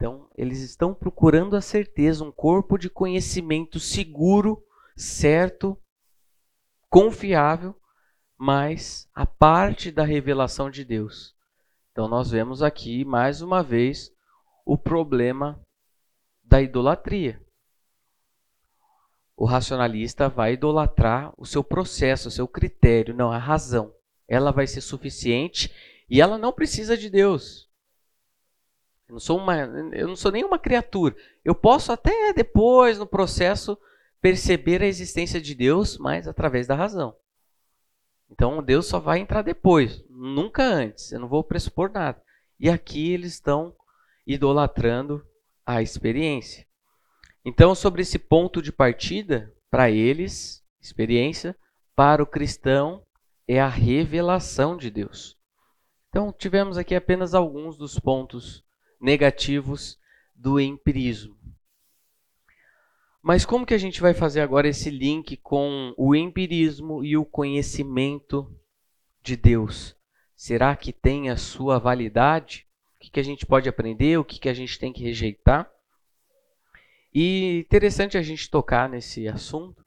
Então, 0.00 0.30
eles 0.34 0.62
estão 0.62 0.94
procurando 0.94 1.54
a 1.54 1.60
certeza, 1.60 2.24
um 2.24 2.32
corpo 2.32 2.78
de 2.78 2.88
conhecimento 2.88 3.78
seguro, 3.78 4.64
certo, 4.96 5.76
confiável, 6.88 7.76
mas 8.34 9.06
a 9.14 9.26
parte 9.26 9.90
da 9.90 10.02
revelação 10.02 10.70
de 10.70 10.86
Deus. 10.86 11.36
Então, 11.92 12.08
nós 12.08 12.30
vemos 12.30 12.62
aqui, 12.62 13.04
mais 13.04 13.42
uma 13.42 13.62
vez, 13.62 14.10
o 14.64 14.78
problema 14.78 15.62
da 16.42 16.62
idolatria. 16.62 17.38
O 19.36 19.44
racionalista 19.44 20.30
vai 20.30 20.54
idolatrar 20.54 21.30
o 21.36 21.44
seu 21.44 21.62
processo, 21.62 22.28
o 22.28 22.30
seu 22.30 22.48
critério, 22.48 23.14
não 23.14 23.30
a 23.30 23.36
razão. 23.36 23.94
Ela 24.26 24.50
vai 24.50 24.66
ser 24.66 24.80
suficiente 24.80 25.70
e 26.08 26.22
ela 26.22 26.38
não 26.38 26.54
precisa 26.54 26.96
de 26.96 27.10
Deus. 27.10 27.69
Eu 29.10 29.14
não 29.14 29.20
sou 29.20 29.38
uma, 29.38 29.56
eu 29.92 30.06
não 30.06 30.14
sou 30.14 30.30
nenhuma 30.30 30.56
criatura. 30.56 31.16
Eu 31.44 31.52
posso 31.52 31.90
até 31.90 32.32
depois 32.32 32.96
no 32.96 33.06
processo 33.06 33.76
perceber 34.20 34.80
a 34.82 34.86
existência 34.86 35.40
de 35.40 35.52
Deus, 35.52 35.98
mas 35.98 36.28
através 36.28 36.68
da 36.68 36.76
razão. 36.76 37.16
Então 38.30 38.62
Deus 38.62 38.86
só 38.86 39.00
vai 39.00 39.18
entrar 39.18 39.42
depois, 39.42 40.04
nunca 40.08 40.62
antes. 40.62 41.10
Eu 41.10 41.18
não 41.18 41.26
vou 41.26 41.42
pressupor 41.42 41.90
nada. 41.90 42.22
E 42.58 42.70
aqui 42.70 43.12
eles 43.12 43.32
estão 43.32 43.74
idolatrando 44.24 45.26
a 45.66 45.82
experiência. 45.82 46.64
Então, 47.44 47.74
sobre 47.74 48.02
esse 48.02 48.18
ponto 48.18 48.62
de 48.62 48.70
partida, 48.70 49.52
para 49.68 49.90
eles, 49.90 50.62
experiência, 50.80 51.56
para 51.96 52.22
o 52.22 52.26
cristão, 52.26 53.04
é 53.48 53.60
a 53.60 53.66
revelação 53.66 54.76
de 54.76 54.88
Deus. 54.88 55.36
Então, 56.10 56.32
tivemos 56.32 56.78
aqui 56.78 56.94
apenas 56.94 57.34
alguns 57.34 57.76
dos 57.76 57.98
pontos 57.98 58.62
negativos 59.00 59.98
do 60.34 60.60
empirismo. 60.60 61.36
Mas 63.22 63.44
como 63.44 63.66
que 63.66 63.74
a 63.74 63.78
gente 63.78 64.00
vai 64.00 64.14
fazer 64.14 64.40
agora 64.40 64.68
esse 64.68 64.90
link 64.90 65.36
com 65.36 65.94
o 65.96 66.14
empirismo 66.14 67.04
e 67.04 67.16
o 67.16 67.24
conhecimento 67.24 68.54
de 69.22 69.36
Deus? 69.36 69.96
Será 70.34 70.74
que 70.74 70.92
tem 70.92 71.28
a 71.28 71.36
sua 71.36 71.78
validade? 71.78 72.66
o 73.00 73.02
que, 73.02 73.10
que 73.12 73.20
a 73.20 73.22
gente 73.22 73.46
pode 73.46 73.66
aprender, 73.66 74.18
o 74.18 74.24
que, 74.24 74.38
que 74.38 74.48
a 74.48 74.52
gente 74.52 74.78
tem 74.78 74.92
que 74.92 75.02
rejeitar. 75.02 75.70
E 77.14 77.60
interessante 77.66 78.18
a 78.18 78.22
gente 78.22 78.50
tocar 78.50 78.90
nesse 78.90 79.26
assunto, 79.26 79.82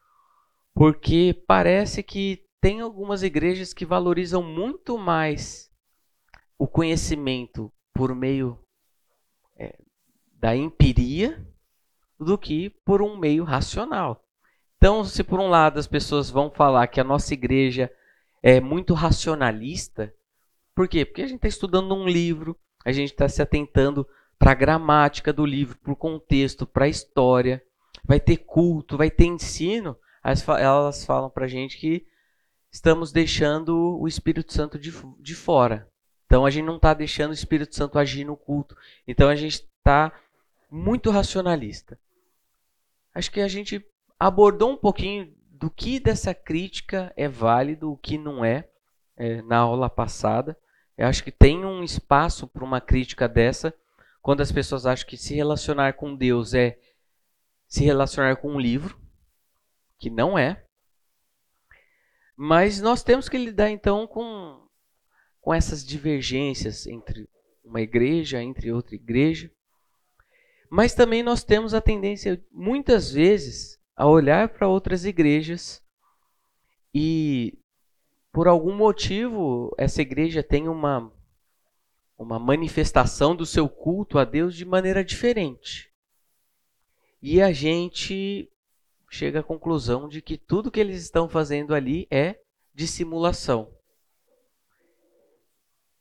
porque 0.74 1.44
parece 1.46 2.02
que 2.02 2.44
tem 2.60 2.82
algumas 2.82 3.22
igrejas 3.22 3.72
que 3.72 3.86
valorizam 3.86 4.42
muito 4.42 4.98
mais 4.98 5.72
o 6.58 6.68
conhecimento 6.68 7.72
por 7.94 8.16
meio 8.16 8.60
da 10.44 10.54
empiria 10.54 11.42
do 12.20 12.38
que 12.38 12.70
por 12.70 13.02
um 13.02 13.16
meio 13.16 13.46
racional. 13.46 14.26
Então, 14.76 15.06
se 15.06 15.24
por 15.24 15.40
um 15.40 15.48
lado 15.48 15.80
as 15.80 15.88
pessoas 15.88 16.30
vão 16.30 16.52
falar 16.52 16.88
que 16.88 17.00
a 17.00 17.04
nossa 17.04 17.34
igreja 17.34 17.90
é 18.42 18.60
muito 18.60 18.94
racionalista, 18.94 20.14
por 20.76 20.90
quê? 20.90 21.06
Porque 21.06 21.22
a 21.22 21.28
gente 21.28 21.38
está 21.38 21.48
estudando 21.48 21.96
um 21.96 22.06
livro, 22.06 22.58
a 22.84 22.92
gente 22.92 23.12
está 23.12 23.30
se 23.30 23.42
atentando 23.42 24.06
para 24.38 24.52
a 24.52 24.54
gramática 24.54 25.32
do 25.32 25.46
livro, 25.46 25.78
para 25.78 25.94
o 25.94 25.96
contexto, 25.96 26.68
para 26.68 26.84
a 26.84 26.90
história. 26.90 27.64
Vai 28.04 28.20
ter 28.20 28.36
culto, 28.36 28.98
vai 28.98 29.10
ter 29.10 29.28
ensino. 29.28 29.96
Elas 30.22 31.06
falam 31.06 31.30
para 31.30 31.46
a 31.46 31.48
gente 31.48 31.78
que 31.78 32.06
estamos 32.70 33.14
deixando 33.14 33.98
o 33.98 34.10
Espírito 34.10 34.52
Santo 34.52 34.78
de, 34.78 34.92
de 35.22 35.36
fora. 35.36 35.90
Então 36.26 36.46
a 36.46 36.50
gente 36.50 36.66
não 36.66 36.76
está 36.76 36.94
deixando 36.94 37.32
o 37.32 37.34
Espírito 37.34 37.74
Santo 37.74 37.98
agir 37.98 38.26
no 38.26 38.36
culto. 38.36 38.76
Então 39.08 39.30
a 39.30 39.36
gente 39.38 39.66
está 39.78 40.12
muito 40.74 41.12
racionalista. 41.12 42.00
Acho 43.14 43.32
que 43.32 43.40
a 43.40 43.48
gente 43.48 43.86
abordou 44.20 44.72
um 44.72 44.78
pouquinho 44.78 45.32
do 45.52 45.70
que 45.70 46.00
dessa 46.00 46.34
crítica 46.34 47.14
é 47.16 47.30
válido, 47.30 47.92
o 47.92 47.98
que 47.98 48.18
não 48.18 48.44
é, 48.44 48.68
é 49.16 49.44
na 49.44 49.58
aula 49.58 49.88
passada. 49.88 50.58
Eu 50.98 51.06
acho 51.06 51.24
que 51.24 51.32
tem 51.32 51.64
um 51.64 51.84
espaço 51.84 52.48
para 52.48 52.64
uma 52.64 52.82
crítica 52.82 53.30
dessa 53.30 53.72
quando 54.20 54.42
as 54.42 54.52
pessoas 54.52 54.88
acham 54.88 55.08
que 55.08 55.16
se 55.16 55.36
relacionar 55.36 55.94
com 55.94 56.16
Deus 56.16 56.56
é 56.56 56.80
se 57.68 57.84
relacionar 57.84 58.38
com 58.38 58.54
um 58.54 58.60
livro, 58.60 59.00
que 60.00 60.10
não 60.10 60.38
é. 60.38 60.66
Mas 62.36 62.82
nós 62.82 63.04
temos 63.04 63.30
que 63.30 63.38
lidar 63.38 63.70
então 63.70 64.08
com, 64.08 64.68
com 65.40 65.54
essas 65.54 65.86
divergências 65.86 66.88
entre 66.88 67.30
uma 67.64 67.82
igreja, 67.82 68.42
entre 68.42 68.72
outra 68.72 68.96
igreja. 68.96 69.52
Mas 70.76 70.96
também 70.96 71.22
nós 71.22 71.44
temos 71.44 71.76
a 71.76 71.80
tendência, 71.80 72.44
muitas 72.52 73.12
vezes, 73.12 73.80
a 73.96 74.08
olhar 74.08 74.50
para 74.50 74.68
outras 74.68 75.06
igrejas 75.06 75.86
e, 76.92 77.60
por 78.32 78.48
algum 78.48 78.76
motivo, 78.76 79.72
essa 79.78 80.02
igreja 80.02 80.42
tem 80.42 80.68
uma, 80.68 81.14
uma 82.18 82.40
manifestação 82.40 83.36
do 83.36 83.46
seu 83.46 83.70
culto 83.70 84.18
a 84.18 84.26
Deus 84.26 84.56
de 84.56 84.66
maneira 84.66 85.06
diferente. 85.06 85.94
E 87.22 87.40
a 87.40 87.52
gente 87.52 88.52
chega 89.12 89.42
à 89.42 89.44
conclusão 89.44 90.10
de 90.10 90.24
que 90.24 90.40
tudo 90.40 90.72
que 90.72 90.80
eles 90.80 91.04
estão 91.04 91.30
fazendo 91.30 91.76
ali 91.76 92.08
é 92.10 92.40
dissimulação. 92.74 93.72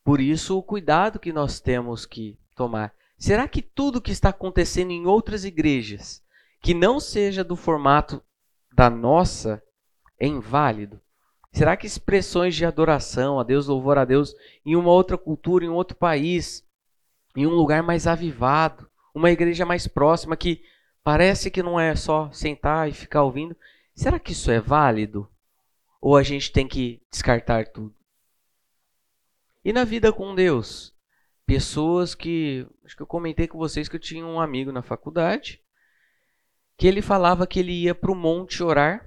Por 0.03 0.19
isso, 0.19 0.57
o 0.57 0.63
cuidado 0.63 1.21
que 1.21 1.31
nós 1.31 1.61
temos 1.61 2.07
que 2.07 2.39
tomar. 2.57 3.02
Será 3.23 3.47
que 3.47 3.63
tudo 3.63 4.03
que 4.03 4.11
está 4.11 4.31
acontecendo 4.31 4.91
em 4.91 5.07
outras 5.07 5.45
igrejas, 5.45 6.21
que 6.61 6.75
não 6.75 6.99
seja 6.99 7.45
do 7.45 7.55
formato 7.55 8.21
da 8.75 8.91
nossa, 8.91 9.63
é 10.19 10.27
inválido? 10.27 11.01
Será 11.53 11.77
que 11.77 11.87
expressões 11.87 12.57
de 12.57 12.65
adoração 12.65 13.39
a 13.39 13.45
Deus, 13.45 13.69
louvor 13.69 13.97
a 13.97 14.05
Deus, 14.05 14.35
em 14.67 14.75
uma 14.75 14.91
outra 14.91 15.17
cultura, 15.17 15.65
em 15.65 15.69
outro 15.69 15.97
país, 15.97 16.67
em 17.37 17.47
um 17.47 17.55
lugar 17.55 17.81
mais 17.81 18.09
avivado, 18.09 18.91
uma 19.15 19.31
igreja 19.31 19.65
mais 19.65 19.87
próxima, 19.87 20.37
que 20.37 20.61
parece 21.05 21.49
que 21.49 21.63
não 21.63 21.79
é 21.79 21.95
só 21.95 22.29
sentar 22.33 22.89
e 22.89 22.93
ficar 22.93 23.23
ouvindo, 23.23 23.57
será 23.95 24.19
que 24.19 24.33
isso 24.33 24.51
é 24.51 24.59
válido? 24.59 25.29
Ou 26.01 26.17
a 26.17 26.25
gente 26.25 26.51
tem 26.51 26.67
que 26.67 27.01
descartar 27.09 27.69
tudo? 27.69 27.95
E 29.65 29.73
na 29.73 29.85
vida 29.85 30.13
com 30.13 30.35
Deus? 30.35 30.92
Pessoas 31.53 32.15
que. 32.15 32.67
Acho 32.83 32.97
que 32.97 33.03
eu 33.03 33.07
comentei 33.07 33.47
com 33.47 33.59
vocês 33.59 33.87
que 33.87 33.97
eu 33.97 34.01
tinha 34.01 34.25
um 34.25 34.41
amigo 34.41 34.73
na 34.73 34.81
faculdade 34.81 35.63
que 36.79 36.87
ele 36.87 37.03
falava 37.03 37.47
que 37.47 37.61
ele 37.61 37.73
ia 37.73 37.95
para 37.95 38.11
o 38.11 38.15
monte 38.15 38.63
orar 38.63 39.07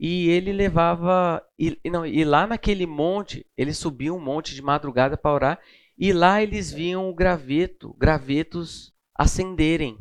e 0.00 0.28
ele 0.30 0.52
levava. 0.52 1.40
E, 1.56 1.78
não, 1.88 2.04
e 2.04 2.24
lá 2.24 2.44
naquele 2.44 2.86
monte, 2.86 3.46
ele 3.56 3.72
subia 3.72 4.12
um 4.12 4.18
monte 4.20 4.52
de 4.52 4.62
madrugada 4.62 5.16
para 5.16 5.32
orar 5.32 5.60
e 5.96 6.12
lá 6.12 6.42
eles 6.42 6.72
viam 6.72 7.08
o 7.08 7.14
graveto, 7.14 7.94
gravetos 7.94 8.92
acenderem. 9.14 9.96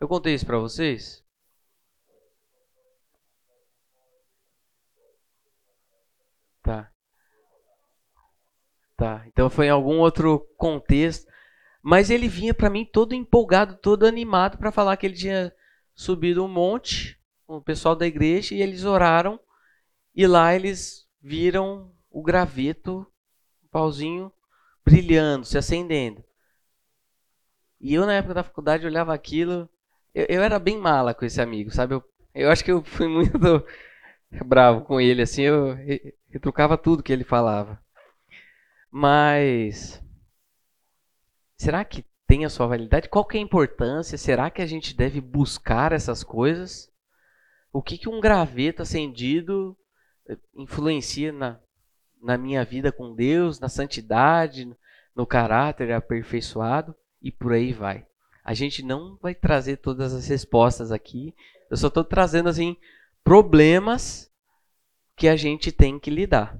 Eu 0.00 0.08
contei 0.08 0.34
isso 0.34 0.44
para 0.44 0.58
vocês? 0.58 1.24
Tá. 6.62 6.95
Tá. 8.96 9.24
Então 9.26 9.50
foi 9.50 9.66
em 9.66 9.70
algum 9.70 9.98
outro 9.98 10.40
contexto. 10.56 11.30
Mas 11.82 12.10
ele 12.10 12.28
vinha 12.28 12.54
para 12.54 12.70
mim 12.70 12.84
todo 12.84 13.14
empolgado, 13.14 13.76
todo 13.76 14.06
animado 14.06 14.58
para 14.58 14.72
falar 14.72 14.96
que 14.96 15.06
ele 15.06 15.14
tinha 15.14 15.52
subido 15.94 16.44
um 16.44 16.48
monte 16.48 17.18
com 17.46 17.58
o 17.58 17.62
pessoal 17.62 17.94
da 17.94 18.06
igreja 18.06 18.54
e 18.54 18.62
eles 18.62 18.84
oraram 18.84 19.38
e 20.14 20.26
lá 20.26 20.54
eles 20.54 21.06
viram 21.22 21.92
o 22.10 22.22
graveto, 22.22 23.06
o 23.62 23.68
pauzinho 23.68 24.32
brilhando, 24.84 25.44
se 25.44 25.58
acendendo. 25.58 26.24
E 27.80 27.94
eu 27.94 28.06
na 28.06 28.14
época 28.14 28.34
da 28.34 28.42
faculdade 28.42 28.86
olhava 28.86 29.12
aquilo, 29.14 29.68
eu, 30.14 30.26
eu 30.28 30.42
era 30.42 30.58
bem 30.58 30.78
mala 30.78 31.14
com 31.14 31.24
esse 31.24 31.40
amigo, 31.40 31.70
sabe? 31.70 31.94
Eu, 31.94 32.04
eu 32.34 32.50
acho 32.50 32.64
que 32.64 32.72
eu 32.72 32.82
fui 32.82 33.06
muito 33.06 33.38
bravo 34.44 34.80
com 34.82 35.00
ele, 35.00 35.22
assim, 35.22 35.42
eu 35.42 35.76
retrucava 36.30 36.78
tudo 36.78 37.02
que 37.02 37.12
ele 37.12 37.24
falava. 37.24 37.78
Mas 38.90 40.02
será 41.56 41.84
que 41.84 42.04
tem 42.26 42.44
a 42.44 42.50
sua 42.50 42.66
validade? 42.66 43.08
Qual 43.08 43.24
que 43.24 43.36
é 43.36 43.40
a 43.40 43.44
importância? 43.44 44.18
Será 44.18 44.50
que 44.50 44.62
a 44.62 44.66
gente 44.66 44.96
deve 44.96 45.20
buscar 45.20 45.92
essas 45.92 46.24
coisas? 46.24 46.90
O 47.72 47.82
que, 47.82 47.98
que 47.98 48.08
um 48.08 48.20
graveto 48.20 48.82
acendido 48.82 49.76
eh, 50.28 50.38
influencia 50.56 51.30
na, 51.32 51.60
na 52.22 52.36
minha 52.36 52.64
vida 52.64 52.90
com 52.90 53.14
Deus, 53.14 53.60
na 53.60 53.68
santidade, 53.68 54.68
no 55.14 55.26
caráter 55.26 55.92
aperfeiçoado 55.92 56.94
e 57.22 57.30
por 57.30 57.52
aí 57.52 57.72
vai. 57.72 58.06
A 58.44 58.54
gente 58.54 58.82
não 58.82 59.16
vai 59.20 59.34
trazer 59.34 59.78
todas 59.78 60.12
as 60.12 60.28
respostas 60.28 60.92
aqui. 60.92 61.34
Eu 61.70 61.76
só 61.76 61.88
estou 61.88 62.04
trazendo 62.04 62.48
assim 62.48 62.76
problemas 63.24 64.30
que 65.16 65.26
a 65.26 65.34
gente 65.34 65.72
tem 65.72 65.98
que 65.98 66.10
lidar. 66.10 66.56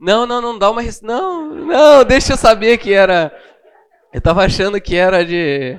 Não, 0.00 0.26
não, 0.26 0.40
não 0.40 0.58
dá 0.58 0.70
uma. 0.70 0.80
Não, 1.02 1.54
não, 1.54 2.04
deixa 2.04 2.32
eu 2.34 2.36
saber 2.36 2.78
que 2.78 2.92
era. 2.92 3.32
Eu 4.12 4.20
tava 4.20 4.44
achando 4.44 4.80
que 4.80 4.94
era 4.96 5.24
de. 5.24 5.78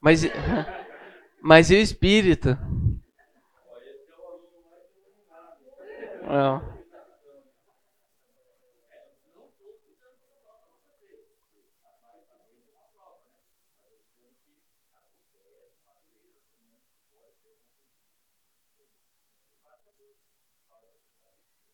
Mas. 0.00 0.22
Mas 1.46 1.70
e 1.70 1.74
o 1.74 1.78
espírito? 1.78 2.56
Não. 6.22 6.62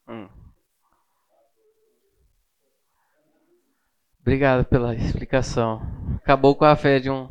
Hum. 0.08 0.28
Obrigado 4.20 4.64
pela 4.64 4.96
explicação. 4.96 5.80
Acabou 6.16 6.56
com 6.56 6.64
a 6.64 6.74
fé 6.74 6.98
de 6.98 7.08
um 7.08 7.28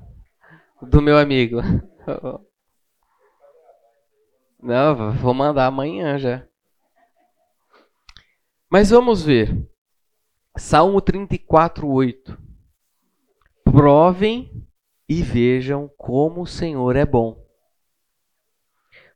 do 0.81 1.01
meu 1.01 1.17
amigo. 1.17 1.59
Não, 4.61 5.13
vou 5.13 5.33
mandar 5.33 5.67
amanhã 5.67 6.17
já. 6.17 6.45
Mas 8.69 8.89
vamos 8.89 9.23
ver. 9.23 9.67
Salmo 10.57 11.01
34, 11.01 11.87
8. 11.87 12.37
Provem 13.63 14.67
e 15.07 15.23
vejam 15.23 15.89
como 15.97 16.41
o 16.41 16.47
Senhor 16.47 16.95
é 16.95 17.05
bom. 17.05 17.43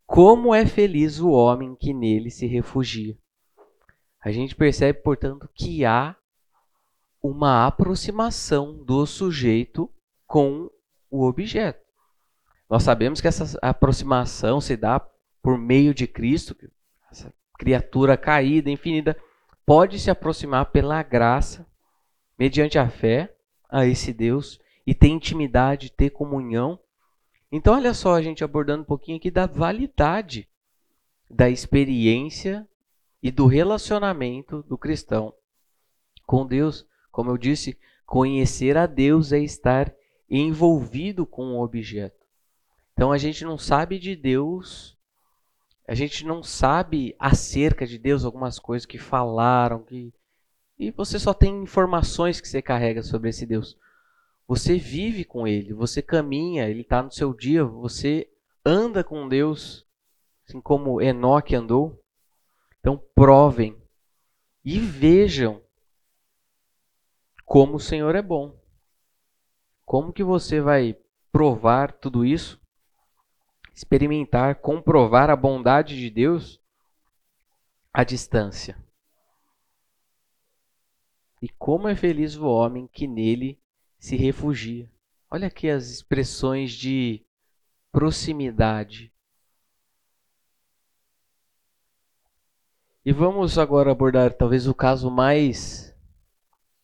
Como 0.05 0.53
é 0.55 0.65
feliz 0.65 1.19
o 1.19 1.29
homem 1.29 1.75
que 1.75 1.93
nele 1.93 2.31
se 2.31 2.47
refugia. 2.47 3.17
A 4.21 4.31
gente 4.31 4.55
percebe, 4.55 5.01
portanto, 5.01 5.49
que 5.53 5.83
há 5.83 6.15
uma 7.21 7.67
aproximação 7.67 8.83
do 8.83 9.05
sujeito 9.05 9.89
com 10.25 10.69
o 11.09 11.25
objeto. 11.25 11.82
Nós 12.73 12.81
sabemos 12.81 13.21
que 13.21 13.27
essa 13.27 13.55
aproximação 13.61 14.59
se 14.59 14.75
dá 14.75 14.99
por 15.43 15.59
meio 15.59 15.93
de 15.93 16.07
Cristo, 16.07 16.57
essa 17.11 17.31
criatura 17.59 18.17
caída, 18.17 18.67
infinita, 18.67 19.15
pode 19.63 19.99
se 19.99 20.09
aproximar 20.09 20.71
pela 20.71 21.03
graça, 21.03 21.67
mediante 22.35 22.79
a 22.79 22.89
fé, 22.89 23.31
a 23.69 23.85
esse 23.85 24.11
Deus 24.11 24.59
e 24.87 24.95
ter 24.95 25.09
intimidade, 25.09 25.91
ter 25.91 26.09
comunhão. 26.09 26.79
Então, 27.51 27.75
olha 27.75 27.93
só, 27.93 28.15
a 28.15 28.23
gente 28.23 28.43
abordando 28.43 28.81
um 28.81 28.87
pouquinho 28.87 29.17
aqui 29.17 29.29
da 29.29 29.45
validade 29.45 30.49
da 31.29 31.51
experiência 31.51 32.67
e 33.21 33.29
do 33.29 33.45
relacionamento 33.45 34.63
do 34.63 34.79
cristão 34.79 35.31
com 36.25 36.43
Deus. 36.43 36.87
Como 37.11 37.29
eu 37.29 37.37
disse, 37.37 37.77
conhecer 38.03 38.77
a 38.77 38.87
Deus 38.87 39.31
é 39.31 39.37
estar 39.37 39.93
envolvido 40.27 41.23
com 41.23 41.53
o 41.53 41.63
objeto. 41.63 42.22
Então 42.93 43.11
a 43.11 43.17
gente 43.17 43.43
não 43.43 43.57
sabe 43.57 43.99
de 43.99 44.15
Deus 44.15 44.93
a 45.87 45.93
gente 45.93 46.25
não 46.25 46.41
sabe 46.41 47.15
acerca 47.19 47.85
de 47.85 47.97
Deus 47.97 48.23
algumas 48.23 48.57
coisas 48.57 48.85
que 48.85 48.97
falaram, 48.97 49.83
que 49.83 50.13
e 50.79 50.91
você 50.91 51.19
só 51.19 51.33
tem 51.33 51.61
informações 51.61 52.41
que 52.41 52.47
você 52.47 52.61
carrega 52.61 53.03
sobre 53.03 53.29
esse 53.29 53.45
Deus. 53.45 53.77
Você 54.47 54.77
vive 54.77 55.23
com 55.23 55.47
ele, 55.47 55.71
você 55.73 56.01
caminha, 56.01 56.67
ele 56.67 56.81
está 56.81 57.01
no 57.03 57.11
seu 57.11 57.33
dia, 57.33 57.63
você 57.63 58.27
anda 58.65 59.03
com 59.03 59.29
Deus, 59.29 59.85
assim 60.47 60.59
como 60.59 61.01
Enoque 61.01 61.55
andou. 61.55 62.01
Então 62.79 63.01
provem 63.13 63.77
e 64.65 64.79
vejam 64.79 65.61
como 67.45 67.75
o 67.75 67.79
Senhor 67.79 68.15
é 68.15 68.21
bom. 68.21 68.57
Como 69.85 70.11
que 70.11 70.23
você 70.23 70.59
vai 70.59 70.97
provar 71.31 71.91
tudo 71.91 72.25
isso? 72.25 72.62
Experimentar, 73.73 74.55
comprovar 74.55 75.29
a 75.29 75.35
bondade 75.35 75.97
de 75.97 76.09
Deus 76.09 76.61
à 77.91 78.03
distância. 78.03 78.77
E 81.41 81.49
como 81.49 81.87
é 81.87 81.95
feliz 81.95 82.35
o 82.35 82.45
homem 82.45 82.87
que 82.87 83.07
nele 83.07 83.59
se 83.99 84.15
refugia. 84.15 84.89
Olha 85.29 85.47
aqui 85.47 85.69
as 85.69 85.89
expressões 85.89 86.71
de 86.71 87.25
proximidade. 87.91 89.11
E 93.05 93.11
vamos 93.11 93.57
agora 93.57 93.91
abordar 93.91 94.33
talvez 94.33 94.67
o 94.67 94.73
caso 94.73 95.11
mais 95.11 95.93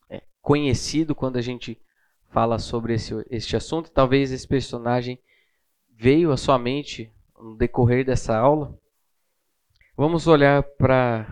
é, 0.10 0.22
conhecido 0.42 1.16
quando 1.16 1.38
a 1.38 1.42
gente 1.42 1.82
fala 2.30 2.60
sobre 2.60 2.96
esse, 2.96 3.14
este 3.30 3.56
assunto. 3.56 3.90
Talvez 3.90 4.32
esse 4.32 4.48
personagem 4.48 5.22
veio 6.02 6.32
à 6.32 6.38
sua 6.38 6.58
mente 6.58 7.14
no 7.38 7.58
decorrer 7.58 8.06
dessa 8.06 8.34
aula. 8.34 8.80
Vamos 9.97 10.28
olhar 10.28 10.64
para 10.64 11.28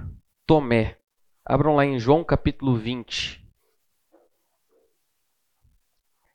Tomé. 0.45 0.99
Abram 1.45 1.77
lá 1.77 1.85
em 1.85 1.97
João 1.97 2.21
capítulo 2.21 2.75
20. 2.75 3.47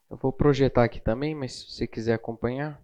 Eu 0.08 0.16
vou 0.16 0.32
projetar 0.32 0.82
aqui 0.82 0.98
também, 0.98 1.34
mas 1.34 1.52
se 1.52 1.72
você 1.72 1.86
quiser 1.86 2.14
acompanhar. 2.14 2.82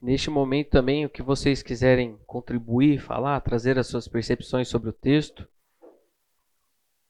Neste 0.00 0.30
momento 0.30 0.70
também, 0.70 1.04
o 1.04 1.10
que 1.10 1.22
vocês 1.22 1.62
quiserem 1.62 2.16
contribuir, 2.26 2.98
falar, 2.98 3.38
trazer 3.42 3.78
as 3.78 3.88
suas 3.88 4.08
percepções 4.08 4.68
sobre 4.68 4.88
o 4.88 4.92
texto, 4.92 5.46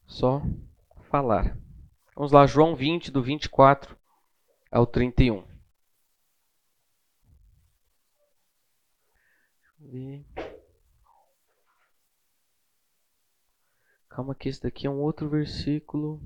só 0.05 0.43
falar. 1.15 1.57
Vamos 2.17 2.33
lá, 2.33 2.45
João 2.45 2.75
20, 2.75 3.13
do 3.13 3.23
24 3.23 3.97
ao 4.69 4.85
31. 4.85 5.45
Calma 14.09 14.35
que 14.35 14.49
esse 14.49 14.61
daqui 14.61 14.89
é 14.89 14.91
um 14.91 15.01
outro 15.01 15.29
versículo. 15.29 16.21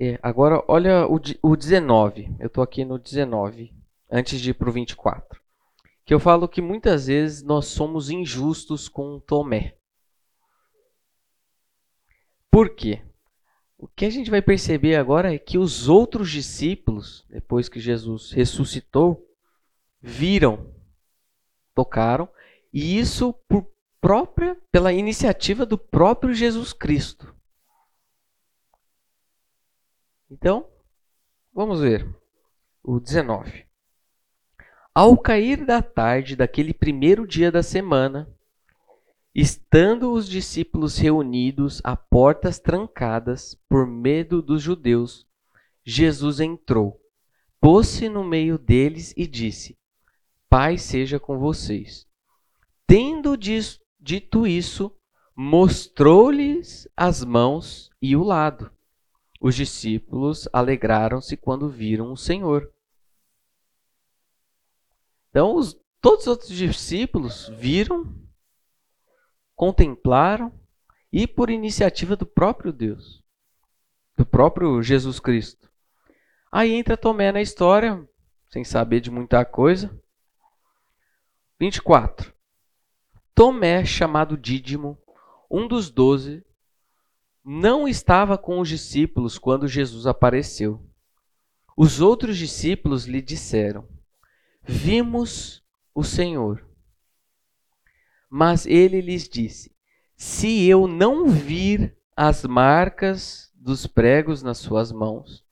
É, 0.00 0.20
agora, 0.22 0.62
olha 0.68 1.04
o, 1.08 1.20
o 1.42 1.56
19. 1.56 2.36
Eu 2.38 2.46
estou 2.46 2.62
aqui 2.62 2.84
no 2.84 2.96
19, 2.96 3.74
antes 4.08 4.40
de 4.40 4.50
ir 4.50 4.54
para 4.54 4.68
o 4.68 4.72
24. 4.72 5.47
Que 6.08 6.14
eu 6.14 6.18
falo 6.18 6.48
que 6.48 6.62
muitas 6.62 7.06
vezes 7.06 7.42
nós 7.42 7.66
somos 7.66 8.08
injustos 8.08 8.88
com 8.88 9.20
Tomé. 9.20 9.76
Por 12.50 12.74
quê? 12.74 13.02
O 13.76 13.86
que 13.86 14.06
a 14.06 14.10
gente 14.10 14.30
vai 14.30 14.40
perceber 14.40 14.96
agora 14.96 15.34
é 15.34 15.38
que 15.38 15.58
os 15.58 15.86
outros 15.86 16.30
discípulos, 16.30 17.26
depois 17.28 17.68
que 17.68 17.78
Jesus 17.78 18.32
ressuscitou, 18.32 19.22
viram, 20.00 20.74
tocaram, 21.74 22.26
e 22.72 22.98
isso 22.98 23.34
por 23.46 23.70
própria, 24.00 24.56
pela 24.72 24.94
iniciativa 24.94 25.66
do 25.66 25.76
próprio 25.76 26.32
Jesus 26.32 26.72
Cristo. 26.72 27.36
Então, 30.30 30.66
vamos 31.52 31.82
ver 31.82 32.08
o 32.82 32.98
19. 32.98 33.67
Ao 35.00 35.16
cair 35.16 35.64
da 35.64 35.80
tarde 35.80 36.34
daquele 36.34 36.74
primeiro 36.74 37.24
dia 37.24 37.52
da 37.52 37.62
semana, 37.62 38.28
estando 39.32 40.12
os 40.12 40.28
discípulos 40.28 40.98
reunidos 40.98 41.80
a 41.84 41.94
portas 41.94 42.58
trancadas 42.58 43.56
por 43.68 43.86
medo 43.86 44.42
dos 44.42 44.60
judeus, 44.60 45.24
Jesus 45.84 46.40
entrou, 46.40 47.00
pôs-se 47.60 48.08
no 48.08 48.24
meio 48.24 48.58
deles 48.58 49.14
e 49.16 49.24
disse: 49.24 49.78
Pai 50.50 50.76
seja 50.76 51.20
com 51.20 51.38
vocês. 51.38 52.04
Tendo 52.84 53.36
dito 53.36 54.48
isso, 54.48 54.90
mostrou-lhes 55.32 56.88
as 56.96 57.22
mãos 57.22 57.88
e 58.02 58.16
o 58.16 58.24
lado. 58.24 58.68
Os 59.40 59.54
discípulos 59.54 60.48
alegraram-se 60.52 61.36
quando 61.36 61.68
viram 61.68 62.10
o 62.10 62.16
Senhor. 62.16 62.68
Então, 65.30 65.54
os, 65.54 65.76
todos 66.00 66.22
os 66.22 66.28
outros 66.28 66.50
discípulos 66.50 67.48
viram, 67.56 68.14
contemplaram 69.54 70.52
e 71.12 71.26
por 71.26 71.50
iniciativa 71.50 72.16
do 72.16 72.26
próprio 72.26 72.72
Deus, 72.72 73.22
do 74.16 74.24
próprio 74.24 74.82
Jesus 74.82 75.18
Cristo. 75.20 75.70
Aí 76.50 76.72
entra 76.72 76.96
Tomé 76.96 77.30
na 77.30 77.42
história, 77.42 78.06
sem 78.48 78.64
saber 78.64 79.00
de 79.00 79.10
muita 79.10 79.44
coisa. 79.44 79.90
24. 81.60 82.32
Tomé, 83.34 83.84
chamado 83.84 84.36
Dídimo, 84.36 84.98
um 85.50 85.68
dos 85.68 85.90
doze, 85.90 86.44
não 87.44 87.88
estava 87.88 88.36
com 88.36 88.60
os 88.60 88.68
discípulos 88.68 89.38
quando 89.38 89.66
Jesus 89.66 90.06
apareceu. 90.06 90.84
Os 91.76 92.00
outros 92.00 92.36
discípulos 92.36 93.06
lhe 93.06 93.22
disseram: 93.22 93.88
Vimos 94.70 95.64
o 95.94 96.04
Senhor. 96.04 96.62
Mas 98.28 98.66
ele 98.66 99.00
lhes 99.00 99.26
disse: 99.26 99.74
Se 100.14 100.68
eu 100.68 100.86
não 100.86 101.26
vir 101.26 101.96
as 102.14 102.44
marcas 102.44 103.50
dos 103.54 103.86
pregos 103.86 104.42
nas 104.42 104.58
suas 104.58 104.92
mãos, 104.92 105.42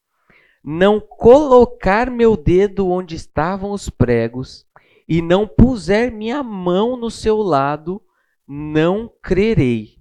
não 0.63 1.01
colocar 1.01 2.11
meu 2.11 2.37
dedo 2.37 2.91
onde 2.91 3.15
estavam 3.15 3.73
os 3.73 3.89
pregos 3.89 4.67
e 5.09 5.23
não 5.23 5.49
puser 5.49 6.13
minha 6.13 6.43
mão 6.43 6.95
no 6.95 7.11
seu 7.11 7.39
lado, 7.39 8.03
não 8.47 9.11
crerei. 9.23 9.99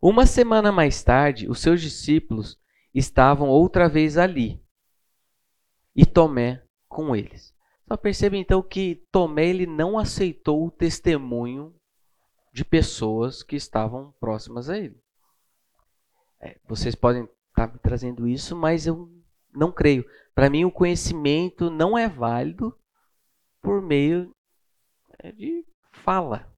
Uma 0.00 0.26
semana 0.26 0.70
mais 0.70 1.02
tarde, 1.02 1.50
os 1.50 1.58
seus 1.58 1.82
discípulos 1.82 2.56
estavam 2.94 3.48
outra 3.48 3.88
vez 3.88 4.16
ali 4.16 4.62
e 5.96 6.06
Tomé 6.06 6.63
com 6.94 7.16
eles. 7.16 7.52
Só 7.88 7.96
perceba 7.96 8.36
então 8.36 8.62
que 8.62 9.04
Tomé 9.10 9.48
ele 9.48 9.66
não 9.66 9.98
aceitou 9.98 10.64
o 10.64 10.70
testemunho 10.70 11.74
de 12.52 12.64
pessoas 12.64 13.42
que 13.42 13.56
estavam 13.56 14.14
próximas 14.20 14.70
a 14.70 14.78
ele. 14.78 14.96
É, 16.40 16.56
vocês 16.68 16.94
podem 16.94 17.28
estar 17.48 17.72
me 17.72 17.80
trazendo 17.80 18.28
isso, 18.28 18.54
mas 18.54 18.86
eu 18.86 19.10
não 19.52 19.72
creio. 19.72 20.08
Para 20.36 20.48
mim, 20.48 20.64
o 20.64 20.70
conhecimento 20.70 21.68
não 21.68 21.98
é 21.98 22.08
válido 22.08 22.78
por 23.60 23.82
meio 23.82 24.32
é, 25.18 25.32
de 25.32 25.66
fala. 25.90 26.48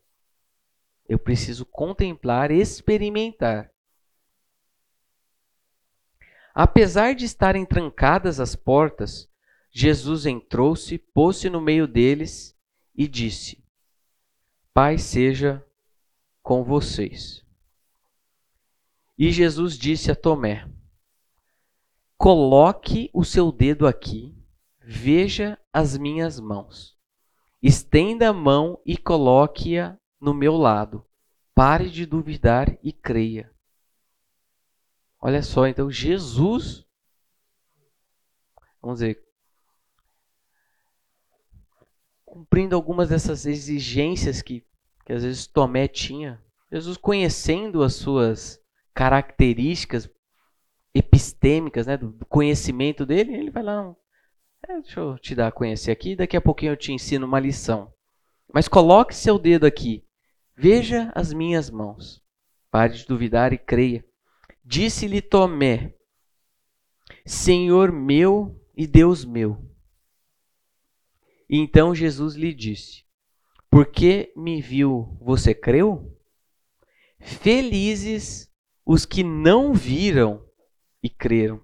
Eu 1.08 1.18
preciso 1.18 1.64
contemplar, 1.64 2.50
experimentar. 2.50 3.70
Apesar 6.54 7.14
de 7.14 7.24
estarem 7.24 7.64
trancadas 7.64 8.38
as 8.38 8.54
portas, 8.54 9.30
Jesus 9.78 10.24
entrou-se, 10.24 10.96
pôs-se 10.96 11.50
no 11.50 11.60
meio 11.60 11.86
deles 11.86 12.56
e 12.94 13.06
disse: 13.06 13.62
Pai 14.72 14.96
seja 14.96 15.62
com 16.42 16.64
vocês. 16.64 17.44
E 19.18 19.30
Jesus 19.30 19.76
disse 19.76 20.10
a 20.10 20.16
Tomé: 20.16 20.66
Coloque 22.16 23.10
o 23.12 23.22
seu 23.22 23.52
dedo 23.52 23.86
aqui, 23.86 24.34
veja 24.80 25.58
as 25.70 25.98
minhas 25.98 26.40
mãos. 26.40 26.96
Estenda 27.62 28.30
a 28.30 28.32
mão 28.32 28.80
e 28.82 28.96
coloque-a 28.96 29.98
no 30.18 30.32
meu 30.32 30.56
lado. 30.56 31.04
Pare 31.54 31.90
de 31.90 32.06
duvidar 32.06 32.78
e 32.82 32.94
creia. 32.94 33.52
Olha 35.20 35.42
só, 35.42 35.66
então 35.66 35.90
Jesus, 35.90 36.86
vamos 38.80 39.00
dizer, 39.00 39.25
cumprindo 42.36 42.76
algumas 42.76 43.08
dessas 43.08 43.46
exigências 43.46 44.42
que, 44.42 44.62
que 45.06 45.12
às 45.12 45.22
vezes 45.22 45.46
Tomé 45.46 45.88
tinha, 45.88 46.38
Jesus 46.70 46.98
conhecendo 46.98 47.82
as 47.82 47.94
suas 47.94 48.60
características 48.92 50.10
epistêmicas, 50.94 51.86
né, 51.86 51.96
do 51.96 52.12
conhecimento 52.28 53.06
dele, 53.06 53.34
ele 53.34 53.50
vai 53.50 53.62
lá, 53.62 53.94
é, 54.68 54.80
deixa 54.82 55.00
eu 55.00 55.18
te 55.18 55.34
dar 55.34 55.48
a 55.48 55.52
conhecer 55.52 55.90
aqui, 55.90 56.14
daqui 56.14 56.36
a 56.36 56.40
pouquinho 56.40 56.72
eu 56.72 56.76
te 56.76 56.92
ensino 56.92 57.26
uma 57.26 57.40
lição. 57.40 57.90
Mas 58.52 58.68
coloque 58.68 59.14
seu 59.14 59.38
dedo 59.38 59.64
aqui. 59.64 60.04
Veja 60.54 61.10
as 61.14 61.32
minhas 61.32 61.70
mãos. 61.70 62.22
Pare 62.70 62.94
de 62.94 63.06
duvidar 63.06 63.52
e 63.52 63.58
creia. 63.58 64.04
Disse-lhe 64.64 65.20
Tomé: 65.20 65.94
Senhor 67.24 67.92
meu 67.92 68.58
e 68.76 68.86
Deus 68.86 69.24
meu. 69.24 69.58
Então 71.48 71.94
Jesus 71.94 72.34
lhe 72.34 72.52
disse: 72.52 73.04
Porque 73.70 74.32
me 74.36 74.60
viu, 74.60 75.16
você 75.20 75.54
creu? 75.54 76.16
Felizes 77.18 78.50
os 78.84 79.04
que 79.04 79.22
não 79.22 79.72
viram 79.72 80.44
e 81.02 81.08
creram. 81.08 81.60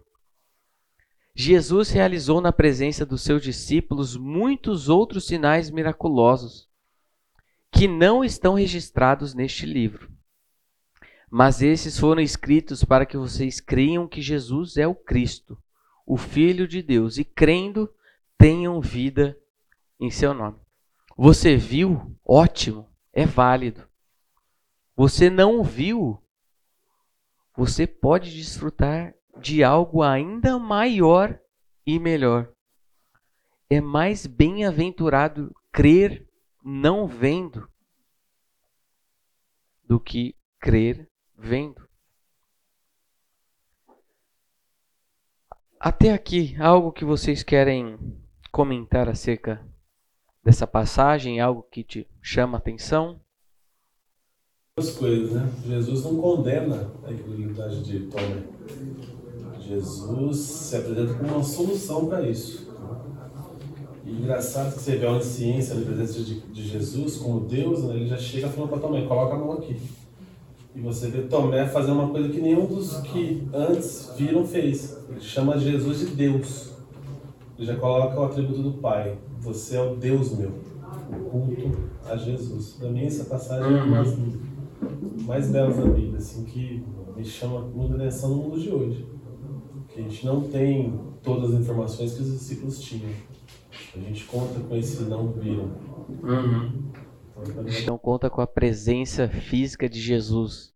Jesus 1.35 1.91
realizou 1.91 2.41
na 2.41 2.53
presença 2.53 3.07
dos 3.07 3.23
seus 3.23 3.43
discípulos 3.43 4.17
muitos 4.17 4.89
outros 4.89 5.27
sinais 5.27 5.71
miraculosos 5.71 6.69
que 7.71 7.89
não 7.89 8.23
estão 8.23 8.55
registrados 8.55 9.33
neste 9.33 9.65
livro. 9.65 10.13
Mas 11.31 11.63
esses 11.63 11.99
foram 11.99 12.21
escritos 12.21 12.85
para 12.85 13.07
que 13.07 13.17
vocês 13.17 13.61
creiam 13.61 14.07
que 14.07 14.21
Jesus 14.21 14.77
é 14.77 14.87
o 14.87 14.95
Cristo, 14.95 15.57
o 16.07 16.19
Filho 16.19 16.69
de 16.69 16.83
Deus, 16.83 17.17
e 17.17 17.25
crendo 17.25 17.89
tenham 18.37 18.79
vida 18.83 19.35
em 20.03 20.11
seu 20.11 20.35
nome. 20.35 20.59
Você 21.17 21.57
viu? 21.57 22.19
Ótimo, 22.27 22.93
é 23.13 23.25
válido. 23.25 23.89
Você 24.97 25.31
não 25.31 25.63
viu? 25.63 26.21
Você 27.57 27.87
pode 27.87 28.35
desfrutar 28.35 29.15
de 29.39 29.63
algo 29.63 30.03
ainda 30.03 30.59
maior 30.59 31.39
e 31.87 32.01
melhor. 32.01 32.53
É 33.71 33.81
mais 33.81 34.27
bem-aventurado 34.27 35.55
crer 35.71 36.29
não 36.65 37.07
vendo 37.07 37.71
do 39.85 40.01
que 40.01 40.35
crer 40.59 41.09
vendo. 41.39 41.89
Até 45.79 46.13
aqui, 46.13 46.57
algo 46.61 46.93
que 46.93 47.05
vocês 47.05 47.45
querem 47.45 48.21
comentar 48.51 49.09
acerca 49.09 49.65
dessa 50.45 50.67
passagem, 50.67 51.41
algo 51.41 51.63
que 51.71 51.85
te 51.85 52.07
chama 52.21 52.57
a 52.57 52.59
atenção? 52.59 53.21
Duas 54.77 54.97
coisas, 54.97 55.33
né? 55.33 55.53
Jesus 55.67 56.05
não 56.05 56.17
condena 56.17 56.91
a 57.05 57.13
incredulidade 57.13 57.85
de 57.85 58.07
Tomé. 58.07 58.43
Jesus 59.61 60.39
se 60.39 60.77
apresenta 60.77 61.15
como 61.15 61.35
uma 61.35 61.45
solução 61.45 62.07
para 62.07 62.23
isso. 62.23 62.73
E 64.05 64.11
engraçado 64.11 64.75
que 64.75 64.81
você 64.81 64.97
vê 64.97 65.07
a 65.07 65.21
ciência 65.21 65.75
na 65.75 65.85
presença 65.85 66.21
de, 66.25 66.41
de, 66.41 66.67
Jesus 66.67 67.17
como 67.17 67.41
Deus, 67.41 67.85
né? 67.85 67.95
ele 67.95 68.09
já 68.09 68.17
chega 68.17 68.49
falando 68.49 68.71
para 68.71 68.81
Tomé, 68.81 69.07
coloca 69.07 69.37
a 69.37 69.39
mão 69.39 69.53
aqui. 69.53 69.77
E 70.75 70.81
você 70.81 71.09
vê 71.09 71.23
Tomé 71.23 71.69
fazer 71.69 71.93
uma 71.93 72.09
coisa 72.09 72.31
que 72.31 72.41
nenhum 72.41 72.67
dos 72.67 72.97
que 73.03 73.47
antes 73.53 74.11
viram 74.17 74.45
fez. 74.45 74.99
Ele 75.09 75.21
chama 75.21 75.59
Jesus 75.59 76.01
de 76.01 76.07
Deus. 76.07 76.72
Ele 77.57 77.67
já 77.67 77.77
coloca 77.77 78.19
o 78.19 78.25
atributo 78.25 78.63
do 78.63 78.73
Pai. 78.75 79.19
Você 79.41 79.77
é 79.77 79.83
o 79.83 79.97
Deus 79.97 80.37
meu. 80.37 80.51
O 81.11 81.31
culto 81.31 81.91
a 82.05 82.17
Jesus. 82.17 82.77
Para 82.79 82.91
mim 82.91 83.05
essa 83.05 83.25
passagem 83.25 83.79
é 83.79 83.83
uma 83.83 84.03
das 84.03 84.17
mais 85.25 85.51
belas 85.51 85.77
da 85.77 85.85
Bíblia, 85.85 86.19
assim, 86.19 86.45
que 86.45 86.85
me 87.17 87.25
chama 87.25 87.61
muita 87.61 87.97
atenção 87.97 88.31
no 88.31 88.37
mundo 88.37 88.61
de 88.61 88.71
hoje. 88.71 89.07
Que 89.89 90.01
a 90.01 90.03
gente 90.03 90.25
não 90.25 90.49
tem 90.49 90.99
todas 91.23 91.55
as 91.55 91.61
informações 91.61 92.15
que 92.15 92.23
os 92.23 92.33
discípulos 92.33 92.81
tinham. 92.81 93.11
A 93.95 93.99
gente 93.99 94.25
conta 94.25 94.59
com 94.61 94.77
esse 94.77 95.03
não 95.03 95.31
viram. 95.33 95.71
Uhum. 96.23 96.93
Então, 97.37 97.65
a 97.65 97.71
gente 97.71 97.87
não 97.87 97.99
conta 97.99 98.31
com 98.31 98.41
a 98.41 98.47
presença 98.47 99.29
física 99.29 99.89
de 99.89 100.01
Jesus. 100.01 100.73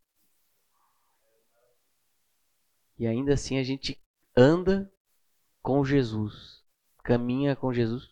E 2.98 3.06
ainda 3.06 3.34
assim 3.34 3.58
a 3.58 3.62
gente 3.62 4.00
anda 4.36 4.90
com 5.62 5.84
Jesus, 5.84 6.55
caminha 7.06 7.54
com 7.54 7.72
Jesus. 7.72 8.10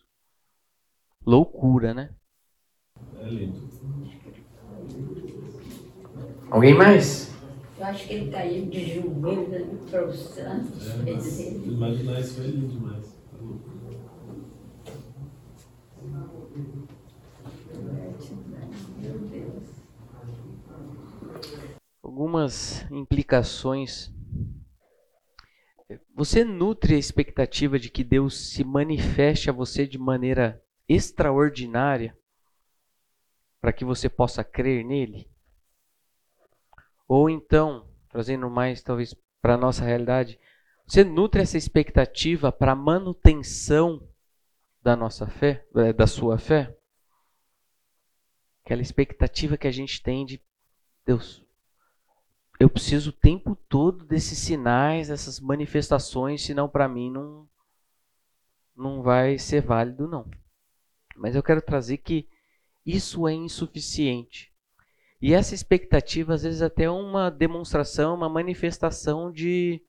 Loucura, 1.25 1.93
né? 1.93 2.15
É 3.19 3.29
lindo. 3.29 3.61
Alguém 6.49 6.73
mais? 6.73 7.29
Eu 7.77 7.85
acho 7.85 8.07
que 8.07 8.13
ele 8.13 8.31
caiu 8.31 8.65
de 8.67 8.85
joelhos 8.85 9.89
para 9.89 10.07
os 10.07 10.17
santos. 10.33 10.97
É, 11.05 11.67
imaginar 11.67 12.19
isso 12.21 12.39
é 12.39 12.43
lindo 12.43 12.67
demais. 12.67 13.19
Tá 13.29 13.37
Meu 18.97 19.19
Deus. 19.29 19.85
Algumas 22.01 22.89
implicações. 22.89 24.14
Você 26.15 26.45
nutre 26.45 26.95
a 26.95 26.97
expectativa 26.97 27.77
de 27.77 27.89
que 27.89 28.01
Deus 28.01 28.53
se 28.53 28.63
manifeste 28.63 29.49
a 29.49 29.53
você 29.53 29.85
de 29.85 29.97
maneira 29.97 30.63
extraordinária 30.87 32.17
para 33.59 33.73
que 33.73 33.83
você 33.83 34.07
possa 34.07 34.41
crer 34.41 34.85
nele? 34.85 35.29
Ou 37.05 37.29
então, 37.29 37.89
trazendo 38.07 38.49
mais 38.49 38.81
talvez 38.81 39.13
para 39.41 39.55
a 39.55 39.57
nossa 39.57 39.83
realidade, 39.83 40.39
você 40.87 41.03
nutre 41.03 41.41
essa 41.41 41.57
expectativa 41.57 42.49
para 42.49 42.71
a 42.71 42.75
manutenção 42.77 44.01
da 44.81 44.95
nossa 44.95 45.27
fé, 45.27 45.67
eh, 45.75 45.91
da 45.91 46.07
sua 46.07 46.37
fé? 46.37 46.73
Aquela 48.63 48.81
expectativa 48.81 49.57
que 49.57 49.67
a 49.67 49.71
gente 49.71 50.01
tem 50.01 50.25
de 50.25 50.41
Deus, 51.05 51.44
eu 52.59 52.69
preciso 52.69 53.09
o 53.09 53.13
tempo 53.13 53.55
todo 53.67 54.05
desses 54.05 54.37
sinais, 54.39 55.09
dessas 55.09 55.39
manifestações, 55.39 56.43
senão 56.43 56.69
para 56.69 56.87
mim 56.87 57.11
não 57.11 57.47
não 58.75 59.01
vai 59.01 59.37
ser 59.37 59.61
válido 59.61 60.07
não. 60.07 60.29
Mas 61.15 61.35
eu 61.35 61.41
quero 61.41 61.61
trazer 61.61 61.97
que 61.97 62.27
isso 62.85 63.27
é 63.27 63.33
insuficiente. 63.33 64.53
E 65.21 65.33
essa 65.33 65.55
expectativa, 65.55 66.33
às 66.33 66.43
vezes, 66.43 66.61
até 66.61 66.83
é 66.83 66.89
uma 66.89 67.29
demonstração, 67.31 68.13
uma 68.13 68.27
manifestação 68.27 69.31
de, 69.31 69.81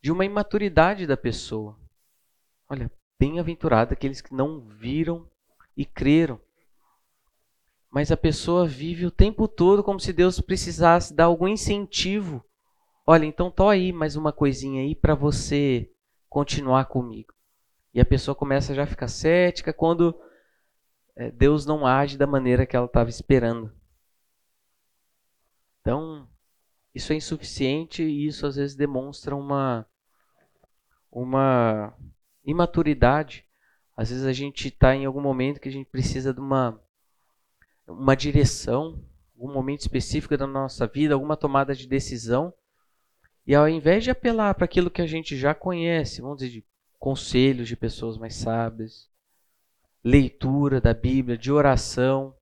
de 0.00 0.10
uma 0.10 0.24
imaturidade 0.24 1.06
da 1.06 1.16
pessoa. 1.16 1.78
Olha, 2.68 2.90
bem-aventurado 3.18 3.92
aqueles 3.92 4.20
que 4.20 4.34
não 4.34 4.60
viram 4.60 5.28
e 5.76 5.84
creram. 5.84 6.40
Mas 7.90 8.12
a 8.12 8.16
pessoa 8.16 8.66
vive 8.66 9.06
o 9.06 9.10
tempo 9.10 9.48
todo 9.48 9.82
como 9.82 9.98
se 9.98 10.12
Deus 10.12 10.40
precisasse 10.40 11.14
dar 11.14 11.24
algum 11.24 11.48
incentivo. 11.48 12.44
Olha, 13.06 13.24
então 13.24 13.50
tô 13.50 13.68
aí 13.68 13.92
mais 13.92 14.16
uma 14.16 14.32
coisinha 14.32 14.82
aí 14.82 14.94
para 14.94 15.14
você 15.14 15.90
continuar 16.28 16.84
comigo. 16.84 17.32
E 17.94 18.00
a 18.00 18.04
pessoa 18.04 18.34
começa 18.34 18.74
já 18.74 18.82
a 18.82 18.86
ficar 18.86 19.08
cética 19.08 19.72
quando 19.72 20.14
é, 21.16 21.30
Deus 21.30 21.64
não 21.64 21.86
age 21.86 22.18
da 22.18 22.26
maneira 22.26 22.66
que 22.66 22.76
ela 22.76 22.86
estava 22.86 23.08
esperando. 23.08 23.72
Então, 25.80 26.28
isso 26.94 27.12
é 27.12 27.16
insuficiente 27.16 28.02
e 28.02 28.26
isso 28.26 28.46
às 28.46 28.56
vezes 28.56 28.76
demonstra 28.76 29.34
uma, 29.34 29.86
uma 31.10 31.96
imaturidade. 32.44 33.46
Às 33.96 34.10
vezes 34.10 34.24
a 34.24 34.32
gente 34.32 34.68
está 34.68 34.94
em 34.94 35.06
algum 35.06 35.20
momento 35.20 35.60
que 35.60 35.68
a 35.68 35.72
gente 35.72 35.88
precisa 35.88 36.32
de 36.32 36.40
uma, 36.40 36.78
uma 37.88 38.14
direção, 38.14 39.02
algum 39.34 39.52
momento 39.52 39.80
específico 39.80 40.36
da 40.36 40.46
nossa 40.46 40.86
vida, 40.86 41.14
alguma 41.14 41.36
tomada 41.36 41.74
de 41.74 41.88
decisão. 41.88 42.52
E 43.46 43.54
ao 43.54 43.68
invés 43.68 44.04
de 44.04 44.10
apelar 44.10 44.54
para 44.54 44.66
aquilo 44.66 44.90
que 44.90 45.00
a 45.00 45.06
gente 45.06 45.36
já 45.36 45.54
conhece, 45.54 46.20
vamos 46.20 46.38
dizer, 46.38 46.50
de 46.50 46.64
conselhos 46.98 47.68
de 47.68 47.76
pessoas 47.76 48.18
mais 48.18 48.34
sábias, 48.34 49.08
leitura 50.04 50.80
da 50.80 50.92
Bíblia, 50.92 51.38
de 51.38 51.50
oração, 51.50 52.34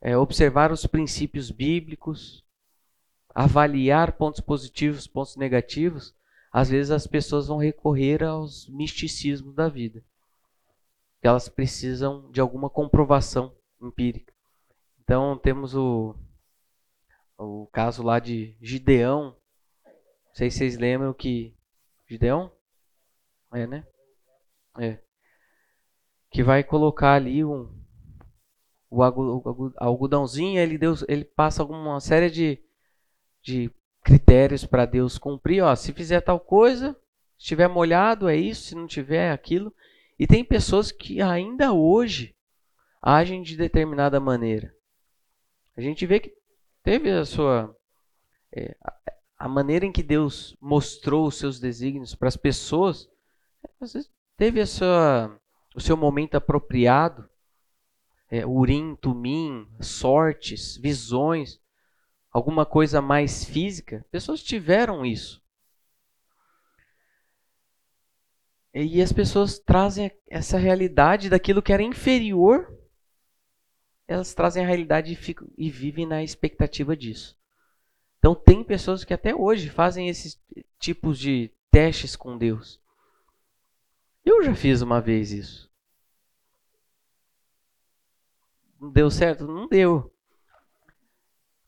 é, 0.00 0.16
observar 0.16 0.70
os 0.70 0.86
princípios 0.86 1.50
bíblicos, 1.50 2.44
avaliar 3.34 4.12
pontos 4.12 4.40
positivos, 4.40 5.06
pontos 5.06 5.36
negativos, 5.36 6.14
às 6.52 6.68
vezes 6.68 6.90
as 6.90 7.06
pessoas 7.06 7.46
vão 7.46 7.58
recorrer 7.58 8.22
aos 8.22 8.68
misticismos 8.68 9.54
da 9.54 9.68
vida. 9.68 10.04
Elas 11.22 11.48
precisam 11.48 12.30
de 12.30 12.40
alguma 12.40 12.70
comprovação 12.70 13.54
empírica. 13.80 14.37
Então 15.08 15.38
temos 15.38 15.74
o, 15.74 16.14
o 17.38 17.66
caso 17.72 18.02
lá 18.02 18.18
de 18.18 18.54
Gideão. 18.60 19.34
Não 19.86 20.34
sei 20.34 20.50
se 20.50 20.58
vocês 20.58 20.76
lembram 20.76 21.14
que. 21.14 21.56
Gideão? 22.06 22.52
É, 23.54 23.66
né? 23.66 23.86
É. 24.78 24.98
Que 26.30 26.42
vai 26.42 26.62
colocar 26.62 27.14
ali 27.14 27.42
um, 27.42 27.74
o 28.90 29.02
algodãozinho, 29.78 30.60
ele, 30.60 30.76
deu, 30.76 30.92
ele 31.08 31.24
passa 31.24 31.62
alguma 31.62 31.98
série 32.00 32.28
de 32.28 32.62
de 33.42 33.70
critérios 34.04 34.66
para 34.66 34.84
Deus 34.84 35.16
cumprir. 35.16 35.62
Ó, 35.62 35.74
se 35.74 35.90
fizer 35.94 36.20
tal 36.20 36.38
coisa, 36.38 36.92
se 37.38 37.44
estiver 37.44 37.66
molhado, 37.66 38.28
é 38.28 38.36
isso, 38.36 38.64
se 38.64 38.74
não 38.74 38.86
tiver, 38.86 39.30
é 39.30 39.32
aquilo. 39.32 39.72
E 40.18 40.26
tem 40.26 40.44
pessoas 40.44 40.92
que 40.92 41.22
ainda 41.22 41.72
hoje 41.72 42.36
agem 43.00 43.40
de 43.40 43.56
determinada 43.56 44.20
maneira. 44.20 44.76
A 45.78 45.80
gente 45.80 46.04
vê 46.04 46.18
que 46.18 46.34
teve 46.82 47.08
a 47.08 47.24
sua. 47.24 47.72
É, 48.52 48.76
a 49.38 49.48
maneira 49.48 49.86
em 49.86 49.92
que 49.92 50.02
Deus 50.02 50.56
mostrou 50.60 51.28
os 51.28 51.36
seus 51.36 51.60
desígnios 51.60 52.16
para 52.16 52.26
as 52.26 52.36
pessoas, 52.36 53.08
às 53.80 53.92
vezes 53.92 54.10
teve 54.36 54.60
a 54.60 54.66
sua, 54.66 55.40
o 55.76 55.80
seu 55.80 55.96
momento 55.96 56.34
apropriado, 56.34 57.30
é, 58.28 58.44
urim, 58.44 58.96
tumim, 58.96 59.68
sortes, 59.80 60.76
visões, 60.76 61.60
alguma 62.32 62.66
coisa 62.66 63.00
mais 63.00 63.44
física, 63.44 64.04
pessoas 64.10 64.42
tiveram 64.42 65.06
isso. 65.06 65.40
E 68.74 69.00
as 69.00 69.12
pessoas 69.12 69.60
trazem 69.60 70.10
essa 70.28 70.58
realidade 70.58 71.30
daquilo 71.30 71.62
que 71.62 71.72
era 71.72 71.84
inferior, 71.84 72.77
elas 74.08 74.32
trazem 74.32 74.64
a 74.64 74.66
realidade 74.66 75.12
e, 75.12 75.16
ficam, 75.16 75.46
e 75.56 75.70
vivem 75.70 76.06
na 76.06 76.24
expectativa 76.24 76.96
disso. 76.96 77.38
Então 78.18 78.34
tem 78.34 78.64
pessoas 78.64 79.04
que 79.04 79.12
até 79.12 79.34
hoje 79.34 79.68
fazem 79.68 80.08
esses 80.08 80.40
tipos 80.78 81.18
de 81.18 81.52
testes 81.70 82.16
com 82.16 82.38
Deus. 82.38 82.80
Eu 84.24 84.42
já 84.42 84.54
fiz 84.54 84.80
uma 84.80 85.00
vez 85.00 85.30
isso. 85.30 85.70
Não 88.80 88.90
deu 88.90 89.10
certo? 89.10 89.46
Não 89.46 89.68
deu. 89.68 90.12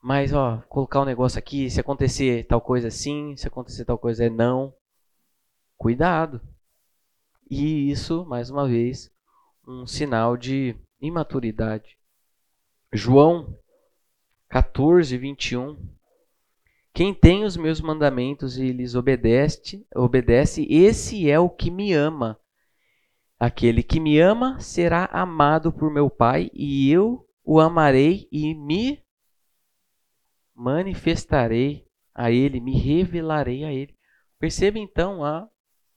Mas, 0.03 0.33
ó, 0.33 0.63
colocar 0.69 1.03
um 1.03 1.05
negócio 1.05 1.39
aqui, 1.39 1.69
se 1.69 1.79
acontecer 1.79 2.47
tal 2.47 2.61
coisa 2.61 2.91
sim, 2.91 3.37
se 3.37 3.47
acontecer 3.47 3.85
tal 3.85 3.99
coisa 3.99 4.25
é 4.25 4.31
não. 4.31 4.75
Cuidado. 5.77 6.41
E 7.51 7.91
isso, 7.91 8.25
mais 8.25 8.49
uma 8.49 8.67
vez, 8.67 9.13
um 9.67 9.87
sinal 9.87 10.37
de 10.37 10.75
imaturidade. 11.01 12.00
João 12.93 13.57
14, 14.49 15.17
21. 15.17 15.77
Quem 16.93 17.15
tem 17.15 17.45
os 17.45 17.57
meus 17.57 17.81
mandamentos 17.81 18.59
e 18.59 18.73
lhes 18.73 18.95
obedece, 18.95 19.87
obedece, 19.95 20.67
esse 20.69 21.31
é 21.31 21.39
o 21.39 21.49
que 21.49 21.71
me 21.71 21.93
ama. 21.93 22.39
Aquele 23.39 23.83
que 23.83 24.01
me 24.01 24.19
ama 24.21 24.59
será 24.59 25.05
amado 25.07 25.73
por 25.73 25.91
meu 25.91 26.11
Pai, 26.11 26.51
e 26.53 26.91
eu 26.91 27.27
o 27.45 27.61
amarei 27.61 28.29
e 28.31 28.55
me 28.55 29.03
manifestarei 30.55 31.87
a 32.15 32.31
ele, 32.31 32.61
me 32.61 32.77
revelarei 32.77 33.65
a 33.65 33.73
ele. 33.73 33.97
Perceba 34.39 34.79
então 34.79 35.25
a 35.25 35.49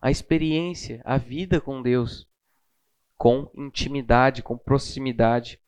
a 0.03 0.11
experiência, 0.11 1.01
a 1.05 1.17
vida 1.17 1.61
com 1.61 1.81
Deus, 1.81 2.27
com 3.15 3.49
intimidade, 3.55 4.43
com 4.43 4.57
proximidade. 4.57 5.62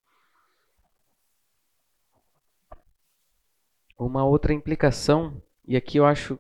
Uma 3.98 4.26
outra 4.26 4.54
implicação, 4.54 5.42
e 5.66 5.76
aqui 5.76 5.98
eu 5.98 6.06
acho 6.06 6.38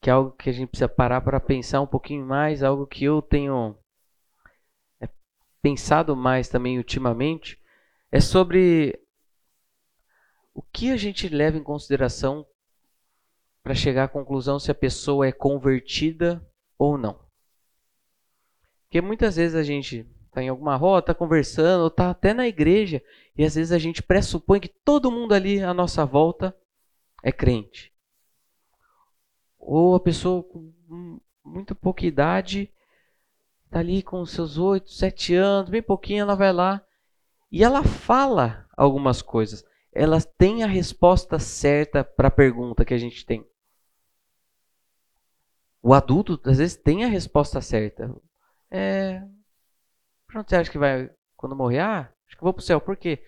que 0.00 0.08
é 0.08 0.12
algo 0.12 0.30
que 0.32 0.48
a 0.48 0.52
gente 0.52 0.68
precisa 0.68 0.88
parar 0.88 1.20
para 1.20 1.40
pensar 1.40 1.80
um 1.80 1.86
pouquinho 1.86 2.24
mais, 2.24 2.62
algo 2.62 2.86
que 2.86 3.04
eu 3.04 3.20
tenho 3.20 3.76
é, 5.00 5.08
pensado 5.60 6.16
mais 6.16 6.48
também 6.48 6.78
ultimamente, 6.78 7.60
é 8.10 8.20
sobre 8.20 8.98
o 10.54 10.62
que 10.62 10.90
a 10.90 10.96
gente 10.96 11.28
leva 11.28 11.58
em 11.58 11.62
consideração 11.62 12.46
para 13.62 13.74
chegar 13.74 14.04
à 14.04 14.08
conclusão 14.08 14.58
se 14.58 14.70
a 14.70 14.74
pessoa 14.74 15.26
é 15.26 15.32
convertida 15.32 16.40
ou 16.78 16.96
não. 16.96 17.20
Porque 18.84 19.00
muitas 19.00 19.36
vezes 19.36 19.56
a 19.56 19.62
gente 19.62 20.06
está 20.36 20.42
em 20.42 20.48
alguma 20.50 20.76
rota, 20.76 21.14
conversando, 21.14 21.82
ou 21.82 21.86
está 21.86 22.10
até 22.10 22.34
na 22.34 22.46
igreja, 22.46 23.02
e 23.36 23.42
às 23.42 23.54
vezes 23.54 23.72
a 23.72 23.78
gente 23.78 24.02
pressupõe 24.02 24.60
que 24.60 24.68
todo 24.68 25.10
mundo 25.10 25.32
ali 25.32 25.62
à 25.62 25.72
nossa 25.72 26.04
volta 26.04 26.54
é 27.22 27.32
crente. 27.32 27.90
Ou 29.58 29.94
a 29.94 30.00
pessoa 30.00 30.42
com 30.42 30.70
muito 31.42 31.74
pouca 31.74 32.04
idade, 32.04 32.70
está 33.64 33.78
ali 33.78 34.02
com 34.02 34.24
seus 34.26 34.58
oito, 34.58 34.90
sete 34.90 35.34
anos, 35.34 35.70
bem 35.70 35.82
pouquinho, 35.82 36.22
ela 36.22 36.34
vai 36.34 36.52
lá 36.52 36.84
e 37.50 37.64
ela 37.64 37.82
fala 37.82 38.66
algumas 38.76 39.22
coisas. 39.22 39.64
Ela 39.90 40.20
tem 40.20 40.62
a 40.62 40.66
resposta 40.66 41.38
certa 41.38 42.04
para 42.04 42.28
a 42.28 42.30
pergunta 42.30 42.84
que 42.84 42.92
a 42.92 42.98
gente 42.98 43.24
tem. 43.24 43.46
O 45.82 45.94
adulto, 45.94 46.38
às 46.44 46.58
vezes, 46.58 46.76
tem 46.76 47.04
a 47.04 47.08
resposta 47.08 47.60
certa. 47.62 48.14
É. 48.70 49.22
Pronto, 50.36 50.50
você 50.50 50.56
acha 50.56 50.70
que 50.70 50.76
vai. 50.76 51.08
Quando 51.34 51.56
morrer? 51.56 51.78
Ah, 51.78 52.12
acho 52.26 52.36
que 52.36 52.42
vou 52.42 52.52
pro 52.52 52.62
céu. 52.62 52.78
Por 52.78 52.94
quê? 52.94 53.24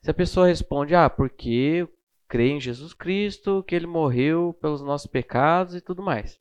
Se 0.00 0.08
a 0.08 0.14
pessoa 0.14 0.46
responde, 0.46 0.94
ah, 0.94 1.10
porque 1.10 1.50
eu 1.50 1.92
creio 2.28 2.56
em 2.56 2.60
Jesus 2.60 2.94
Cristo, 2.94 3.64
que 3.64 3.74
ele 3.74 3.88
morreu 3.88 4.56
pelos 4.60 4.80
nossos 4.80 5.08
pecados 5.08 5.74
e 5.74 5.80
tudo 5.80 6.00
mais. 6.00 6.38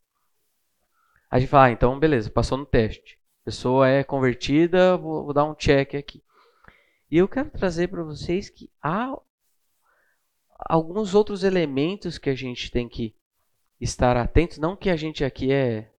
A 1.28 1.40
gente 1.40 1.50
fala, 1.50 1.66
ah, 1.66 1.72
então 1.72 1.98
beleza, 1.98 2.30
passou 2.30 2.56
no 2.56 2.68
teste. 2.68 3.20
A 3.42 3.46
pessoa 3.46 3.90
é 3.90 4.04
convertida, 4.04 4.96
vou, 4.96 5.26
vou 5.26 5.34
dar 5.34 5.46
um 5.46 5.56
check 5.56 5.96
aqui. 5.96 6.24
E 7.10 7.18
eu 7.18 7.28
quero 7.28 7.50
trazer 7.50 7.88
para 7.88 8.04
vocês 8.04 8.52
que 8.52 8.70
há 8.80 9.20
alguns 10.70 11.16
outros 11.16 11.44
elementos 11.44 12.20
que 12.20 12.30
a 12.30 12.36
gente 12.36 12.70
tem 12.70 12.88
que 12.88 13.16
estar 13.82 14.16
atentos. 14.18 14.60
Não 14.60 14.76
que 14.76 14.92
a 14.92 14.96
gente 14.96 15.26
aqui 15.26 15.52
é. 15.52 15.92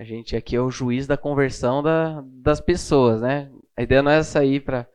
A 0.00 0.02
gente 0.02 0.34
aqui 0.34 0.56
é 0.56 0.60
o 0.62 0.70
juiz 0.70 1.06
da 1.06 1.18
conversão 1.18 1.82
da, 1.82 2.24
das 2.24 2.58
pessoas, 2.58 3.20
né? 3.20 3.52
A 3.76 3.82
ideia 3.82 4.00
não 4.00 4.10
é 4.10 4.22
sair 4.22 4.60
para. 4.60 4.88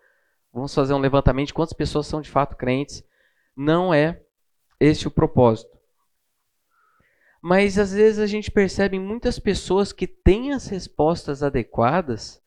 Vamos 0.51 0.73
fazer 0.73 0.95
um 0.95 0.99
levantamento 0.99 1.49
de 1.49 1.53
quantas 1.53 1.73
pessoas 1.73 2.07
são 2.07 2.21
de 2.21 2.31
fato 2.31 2.55
crentes. 2.55 3.03
Não 3.55 3.93
é 3.93 4.19
este 4.79 5.07
o 5.07 5.11
propósito. 5.11 5.77
Mas 7.39 7.77
às 7.77 7.93
vezes 7.93 8.17
a 8.17 8.25
gente 8.25 8.49
percebe 8.49 8.97
muitas 8.97 9.37
pessoas 9.37 9.93
que 9.93 10.07
têm 10.07 10.53
as 10.53 10.65
respostas 10.65 11.43
adequadas, 11.43 12.41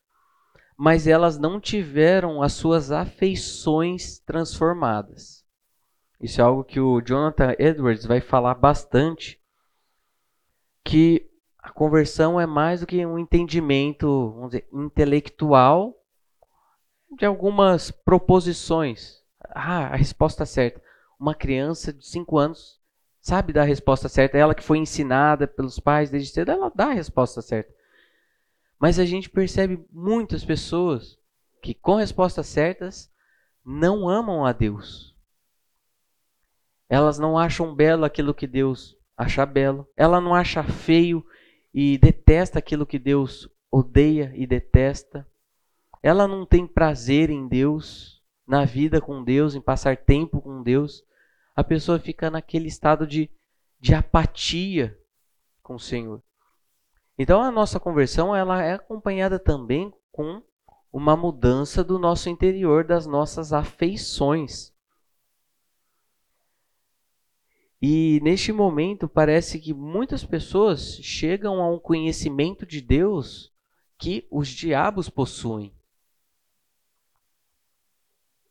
mas 0.77 1.07
elas 1.07 1.39
não 1.39 1.61
tiveram 1.61 2.43
as 2.43 2.55
suas 2.55 2.91
afeições 2.91 4.19
transformadas. 4.19 5.45
Isso 6.21 6.41
é 6.41 6.45
algo 6.45 6.65
que 6.65 6.81
o 6.81 7.01
Jonathan 7.01 7.55
Edwards 7.57 8.05
vai 8.05 8.21
falar 8.21 8.57
bastante, 8.57 9.41
que 10.83 11.28
a 11.69 11.73
conversão 11.73 12.41
é 12.41 12.47
mais 12.47 12.81
do 12.81 12.87
que 12.87 13.05
um 13.05 13.19
entendimento, 13.19 14.31
vamos 14.31 14.51
dizer, 14.53 14.66
intelectual 14.73 15.95
de 17.19 17.27
algumas 17.27 17.91
proposições. 17.91 19.23
Ah, 19.51 19.89
a 19.89 19.97
resposta 19.97 20.47
certa. 20.47 20.83
Uma 21.21 21.35
criança 21.35 21.93
de 21.93 22.07
5 22.07 22.39
anos 22.39 22.81
sabe 23.21 23.53
dar 23.53 23.62
a 23.62 23.66
resposta 23.66 24.09
certa. 24.09 24.39
Ela 24.39 24.55
que 24.55 24.64
foi 24.64 24.79
ensinada 24.79 25.47
pelos 25.47 25.79
pais 25.79 26.09
desde 26.09 26.33
cedo, 26.33 26.51
ela 26.51 26.73
dá 26.75 26.87
a 26.87 26.95
resposta 26.95 27.43
certa. 27.43 27.71
Mas 28.81 28.99
a 28.99 29.05
gente 29.05 29.29
percebe 29.29 29.85
muitas 29.93 30.43
pessoas 30.47 31.19
que 31.61 31.75
com 31.75 31.97
respostas 31.97 32.47
certas 32.47 33.12
não 33.62 34.09
amam 34.09 34.47
a 34.47 34.53
Deus. 34.53 35.14
Elas 36.89 37.19
não 37.19 37.37
acham 37.37 37.75
belo 37.75 38.07
aquilo 38.07 38.33
que 38.33 38.47
Deus 38.47 38.97
acha 39.14 39.45
belo. 39.45 39.87
Ela 39.95 40.19
não 40.19 40.35
acha 40.35 40.62
feio 40.64 41.23
e 41.73 41.99
detesta 41.99 42.59
aquilo 42.59 42.87
que 42.87 42.99
Deus 42.99 43.49
odeia 43.71 44.33
e 44.35 44.47
detesta. 44.47 45.27
Ela 46.03 46.27
não 46.27 46.47
tem 46.47 46.66
prazer 46.66 47.31
em 47.31 47.47
Deus, 47.49 48.23
na 48.47 48.64
vida 48.64 49.01
com 49.01 49.23
Deus, 49.23 49.55
em 49.55 49.61
passar 49.61 49.97
tempo 49.97 50.41
com 50.41 50.62
Deus. 50.62 51.05
A 51.55 51.62
pessoa 51.62 51.99
fica 51.99 52.31
naquele 52.31 52.69
estado 52.69 53.07
de, 53.07 53.31
de 53.81 53.95
apatia 53.95 54.99
com 55.62 55.75
o 55.75 55.81
Senhor. 55.81 56.23
Então 57.19 57.43
a 57.43 57.51
nossa 57.51 57.81
conversão 57.81 58.35
ela 58.35 58.62
é 58.62 58.75
acompanhada 58.75 59.39
também 59.39 59.93
com 60.12 60.43
uma 60.93 61.16
mudança 61.16 61.83
do 61.83 61.99
nosso 61.99 62.31
interior, 62.31 62.85
das 62.85 63.07
nossas 63.07 63.53
afeições. 63.53 64.73
E 67.81 68.18
neste 68.22 68.53
momento 68.53 69.09
parece 69.09 69.61
que 69.61 69.72
muitas 69.72 70.24
pessoas 70.24 70.99
chegam 71.01 71.62
a 71.62 71.70
um 71.70 71.79
conhecimento 71.79 72.66
de 72.66 72.81
Deus 72.81 73.53
que 73.97 74.26
os 74.31 74.49
diabos 74.49 75.09
possuem. 75.09 75.72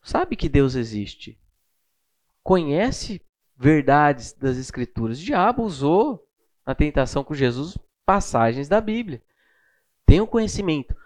Sabe 0.02 0.34
que 0.34 0.48
Deus 0.48 0.74
existe. 0.74 1.38
Conhece 2.42 3.20
verdades 3.54 4.32
das 4.32 4.56
Escrituras. 4.56 5.20
O 5.20 5.24
diabo 5.24 5.62
usou 5.62 6.26
na 6.66 6.74
tentação 6.74 7.22
com 7.22 7.34
Jesus 7.34 7.76
passagens 8.06 8.68
da 8.68 8.80
Bíblia. 8.80 9.22
Tem 10.06 10.20
o 10.20 10.24
um 10.24 10.26
conhecimento. 10.26 10.96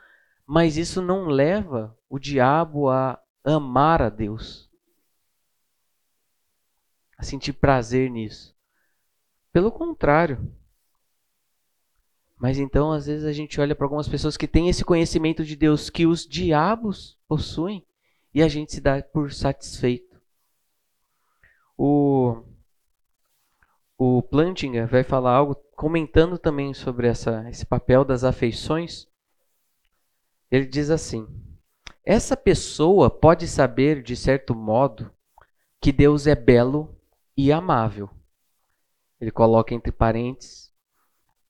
Mas 0.47 0.77
isso 0.77 1.03
não 1.03 1.27
leva 1.27 1.97
o 2.09 2.19
diabo 2.19 2.89
a 2.89 3.21
amar 3.45 4.01
a 4.01 4.09
Deus 4.09 4.72
a 7.23 7.25
sentir 7.25 7.53
prazer 7.53 8.11
nisso. 8.11 8.53
Pelo 9.53 9.71
contrário. 9.71 10.53
Mas 12.37 12.59
então, 12.59 12.91
às 12.91 13.07
vezes, 13.07 13.25
a 13.25 13.33
gente 13.33 13.61
olha 13.61 13.77
para 13.77 13.87
algumas 13.87 14.09
pessoas 14.09 14.37
que 14.37 14.49
têm 14.49 14.69
esse 14.69 14.85
conhecimento 14.85 15.45
de 15.45 15.55
Deus 15.55 15.89
que 15.89 16.05
os 16.05 16.27
diabos 16.27 17.17
possuem 17.29 17.87
e 18.35 18.43
a 18.43 18.49
gente 18.49 18.73
se 18.73 18.81
dá 18.81 19.01
por 19.01 19.33
satisfeito. 19.33 20.21
O, 21.79 22.43
o 23.97 24.21
Plantinga 24.23 24.85
vai 24.87 25.05
falar 25.05 25.37
algo 25.37 25.55
comentando 25.77 26.37
também 26.37 26.75
sobre 26.75 27.07
essa, 27.07 27.49
esse 27.49 27.65
papel 27.65 28.05
das 28.05 28.25
afeições. 28.25 29.07
ele 30.51 30.67
diz 30.67 30.91
assim: 30.91 31.29
essa 32.05 32.37
pessoa 32.37 33.09
pode 33.09 33.47
saber, 33.47 34.03
de 34.03 34.17
certo 34.17 34.57
modo, 34.57 35.09
que 35.81 35.93
Deus 35.93 36.27
é 36.27 36.35
belo 36.35 37.01
e 37.37 37.53
amável. 37.53 38.11
Ele 39.21 39.31
coloca 39.31 39.75
entre 39.75 39.93
parênteses, 39.93 40.73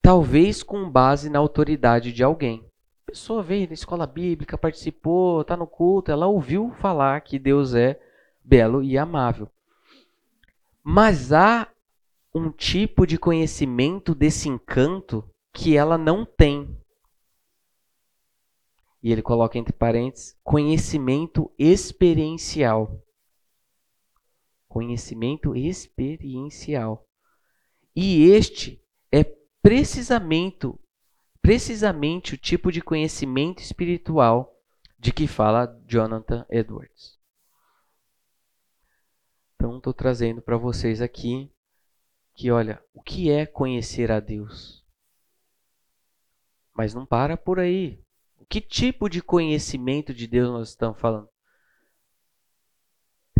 talvez 0.00 0.62
com 0.62 0.90
base 0.90 1.30
na 1.30 1.38
autoridade 1.38 2.12
de 2.12 2.22
alguém. 2.22 2.64
A 3.06 3.12
pessoa 3.12 3.42
veio 3.42 3.66
na 3.66 3.74
escola 3.74 4.06
bíblica, 4.06 4.58
participou, 4.58 5.40
está 5.40 5.56
no 5.56 5.66
culto, 5.66 6.10
ela 6.10 6.26
ouviu 6.26 6.70
falar 6.80 7.20
que 7.22 7.38
Deus 7.38 7.74
é 7.74 8.00
belo 8.44 8.82
e 8.82 8.98
amável. 8.98 9.48
Mas 10.82 11.32
há 11.32 11.68
um 12.34 12.50
tipo 12.50 13.06
de 13.06 13.18
conhecimento 13.18 14.14
desse 14.14 14.48
encanto 14.48 15.24
que 15.52 15.76
ela 15.76 15.98
não 15.98 16.24
tem. 16.24 16.76
E 19.02 19.12
ele 19.12 19.22
coloca 19.22 19.58
entre 19.58 19.72
parênteses 19.72 20.36
conhecimento 20.42 21.50
experiencial. 21.58 23.00
Conhecimento 24.72 25.54
experiencial. 25.54 27.06
E 27.94 28.22
este 28.30 28.82
é 29.12 29.22
precisamente, 29.60 30.66
precisamente 31.42 32.32
o 32.32 32.38
tipo 32.38 32.72
de 32.72 32.80
conhecimento 32.80 33.62
espiritual 33.62 34.58
de 34.98 35.12
que 35.12 35.26
fala 35.26 35.78
Jonathan 35.86 36.46
Edwards. 36.48 37.20
Então, 39.54 39.76
estou 39.76 39.92
trazendo 39.92 40.40
para 40.40 40.56
vocês 40.56 41.02
aqui 41.02 41.52
que, 42.34 42.50
olha, 42.50 42.82
o 42.94 43.02
que 43.02 43.30
é 43.30 43.44
conhecer 43.44 44.10
a 44.10 44.20
Deus? 44.20 44.82
Mas 46.72 46.94
não 46.94 47.04
para 47.04 47.36
por 47.36 47.60
aí. 47.60 48.02
Que 48.48 48.62
tipo 48.62 49.10
de 49.10 49.20
conhecimento 49.20 50.14
de 50.14 50.26
Deus 50.26 50.48
nós 50.48 50.70
estamos 50.70 50.98
falando? 50.98 51.28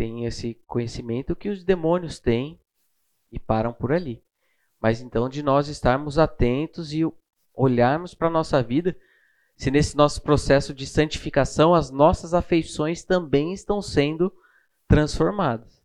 Tem 0.03 0.25
esse 0.25 0.55
conhecimento 0.67 1.33
que 1.33 1.47
os 1.47 1.63
demônios 1.63 2.19
têm 2.19 2.59
e 3.31 3.39
param 3.39 3.71
por 3.71 3.93
ali. 3.93 4.21
Mas 4.77 4.99
então 4.99 5.29
de 5.29 5.41
nós 5.41 5.69
estarmos 5.69 6.19
atentos 6.19 6.91
e 6.91 7.09
olharmos 7.53 8.13
para 8.13 8.27
a 8.27 8.29
nossa 8.29 8.61
vida, 8.61 8.97
se 9.55 9.71
nesse 9.71 9.95
nosso 9.95 10.21
processo 10.21 10.73
de 10.73 10.85
santificação 10.85 11.73
as 11.73 11.89
nossas 11.89 12.33
afeições 12.33 13.05
também 13.05 13.53
estão 13.53 13.81
sendo 13.81 14.29
transformadas. 14.89 15.81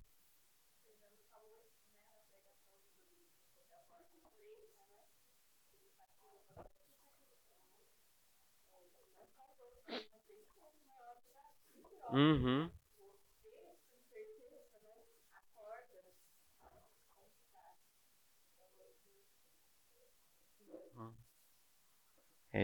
Uhum. 12.13 12.78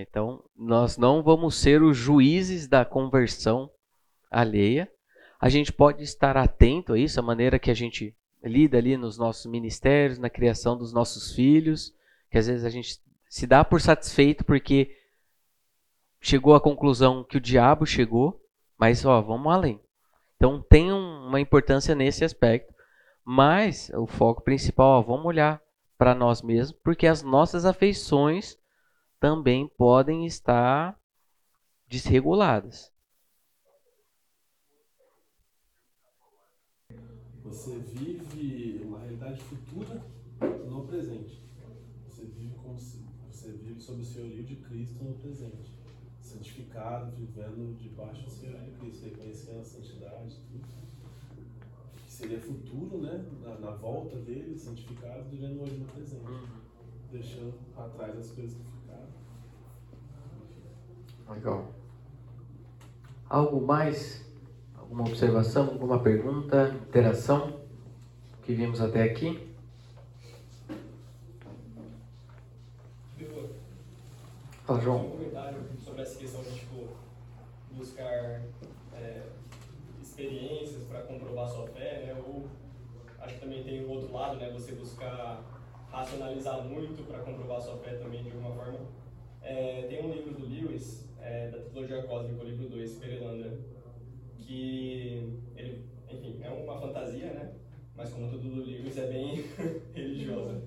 Então, 0.03 0.43
nós 0.57 0.97
não 0.97 1.23
vamos 1.23 1.57
ser 1.57 1.83
os 1.83 1.97
juízes 1.97 2.67
da 2.67 2.85
conversão 2.85 3.71
alheia. 4.31 4.91
A 5.41 5.49
gente 5.49 5.73
pode 5.73 6.03
estar 6.03 6.37
atento 6.37 6.95
a 6.95 6.99
isso, 6.99 7.21
a 7.21 7.23
maneira 7.23 7.59
que 7.59 7.71
a 7.71 7.75
gente 7.75 8.17
lida 8.43 8.79
ali 8.79 8.97
nos 8.97 9.19
nossos 9.19 9.47
ministérios, 9.47 10.19
na 10.19 10.29
criação 10.29 10.77
dos 10.77 10.93
nossos 10.93 11.35
filhos, 11.35 11.95
que 12.31 12.39
às 12.39 12.47
vezes 12.47 12.65
a 12.65 12.71
gente 12.71 13.01
se 13.29 13.47
dá 13.47 13.65
por 13.65 13.81
satisfeito 13.81 14.45
porque 14.45 14.97
chegou 16.21 16.55
à 16.55 16.61
conclusão 16.61 17.25
que 17.25 17.37
o 17.37 17.41
diabo 17.41 17.87
chegou, 17.87 18.41
mas 18.79 19.05
ó, 19.05 19.21
vamos 19.21 19.53
além. 19.53 19.81
Então 20.37 20.63
tem 20.63 20.93
uma 20.93 21.41
importância 21.41 21.95
nesse 21.95 22.25
aspecto, 22.25 22.75
mas 23.25 23.91
o 23.95 24.07
foco 24.07 24.43
principal, 24.43 24.99
ó, 24.99 25.03
vamos 25.03 25.27
olhar 25.27 25.61
para 25.97 26.15
nós 26.15 26.43
mesmos, 26.43 26.79
porque 26.83 27.07
as 27.07 27.23
nossas 27.23 27.65
afeições 27.65 28.59
também 29.25 29.67
podem 29.67 30.27
estar 30.27 31.01
desreguladas. 31.89 32.93
Você 37.43 37.79
vive 37.79 38.83
uma 38.85 38.99
realidade 38.99 39.41
futura 39.45 40.05
no 40.69 40.87
presente. 40.87 41.43
Você 42.07 42.27
vive 42.27 42.55
como 42.63 42.79
se 42.79 42.99
você 43.27 43.51
vive 43.53 43.81
sob 43.81 44.03
o 44.03 44.05
senhorio 44.05 44.45
de 44.45 44.57
Cristo 44.57 45.03
no 45.03 45.15
presente 45.15 45.73
santificado, 46.21 47.11
vivendo 47.17 47.79
debaixo 47.79 48.25
do 48.25 48.31
Senhor 48.31 48.61
de 48.61 48.73
Cristo, 48.73 49.07
reconhecendo 49.07 49.61
a 49.61 49.65
santidade, 49.65 50.37
tudo. 50.53 50.69
Que 51.97 52.13
seria 52.13 52.41
futuro, 52.41 53.01
né? 53.01 53.25
Na, 53.41 53.59
na 53.59 53.71
volta 53.71 54.19
dele, 54.19 54.59
santificado, 54.59 55.31
vivendo 55.31 55.63
hoje 55.63 55.79
no 55.79 55.87
presente. 55.87 56.27
Uhum. 56.27 56.61
Deixando 57.11 57.55
atrás 57.75 58.19
as 58.19 58.31
coisas 58.31 58.55
que. 58.55 58.74
Legal. 61.29 61.67
Algo 63.29 63.61
mais? 63.67 64.25
Alguma 64.77 65.03
observação? 65.03 65.65
Alguma 65.71 66.01
pergunta? 66.01 66.75
Interação? 66.89 67.61
Que 68.43 68.55
vimos 68.55 68.81
até 68.81 69.03
aqui? 69.03 69.55
Fala, 74.65 74.81
João. 74.81 75.07
Um 75.07 75.11
comentário 75.11 75.59
sobre 75.79 76.01
essa 76.03 76.19
questão 76.19 76.43
de 76.43 76.55
tipo, 76.55 76.89
buscar 77.73 78.41
é, 78.95 79.23
experiências 80.01 80.85
para 80.85 81.03
comprovar 81.03 81.49
sua 81.49 81.67
fé, 81.67 82.05
né? 82.07 82.23
Ou 82.27 82.47
acho 83.21 83.35
que 83.35 83.41
também 83.41 83.63
tem 83.63 83.85
o 83.85 83.91
outro 83.91 84.11
lado, 84.13 84.37
né? 84.37 84.51
Você 84.53 84.73
buscar 84.73 85.43
racionalizar 85.91 86.65
muito 86.65 87.07
para 87.07 87.19
comprovar 87.19 87.61
sua 87.61 87.77
fé 87.77 87.95
também 87.97 88.23
de 88.23 88.31
alguma 88.31 88.55
forma. 88.55 88.79
É, 89.43 89.87
tem 89.89 90.03
um 90.03 90.11
livro 90.11 90.33
do 90.33 90.47
Lewis, 90.47 91.05
é, 91.25 91.49
da 91.49 91.59
Trilogia 91.59 92.03
Cósmica, 92.03 92.43
o 92.43 92.47
livro 92.47 92.69
2, 92.69 92.99
Perelandra, 92.99 93.59
que 94.39 95.41
ele, 95.57 95.85
enfim, 96.11 96.39
é 96.43 96.51
uma 96.51 96.79
fantasia, 96.79 97.33
né? 97.33 97.55
Mas 97.97 98.11
como 98.13 98.31
tudo 98.31 98.49
do 98.49 98.65
Lewis 98.65 98.99
é 98.99 99.07
bem 99.07 99.45
religiosa. 99.95 100.63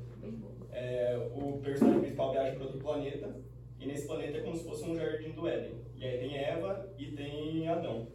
É, 0.72 1.18
o 1.36 1.60
personagem 1.60 2.02
principal 2.02 2.32
viaja 2.32 2.56
para 2.56 2.64
outro 2.64 2.80
planeta 2.80 3.36
e 3.80 3.86
nesse 3.86 4.08
planeta 4.08 4.38
é 4.38 4.42
como 4.42 4.56
se 4.56 4.64
fosse 4.64 4.84
um 4.86 4.96
jardim 4.96 5.32
do 5.32 5.48
Éden. 5.48 5.76
E 5.96 6.04
aí 6.04 6.18
tem 6.18 6.38
Eva 6.38 6.90
e 6.98 7.06
tem 7.12 7.68
Adão. 7.68 8.08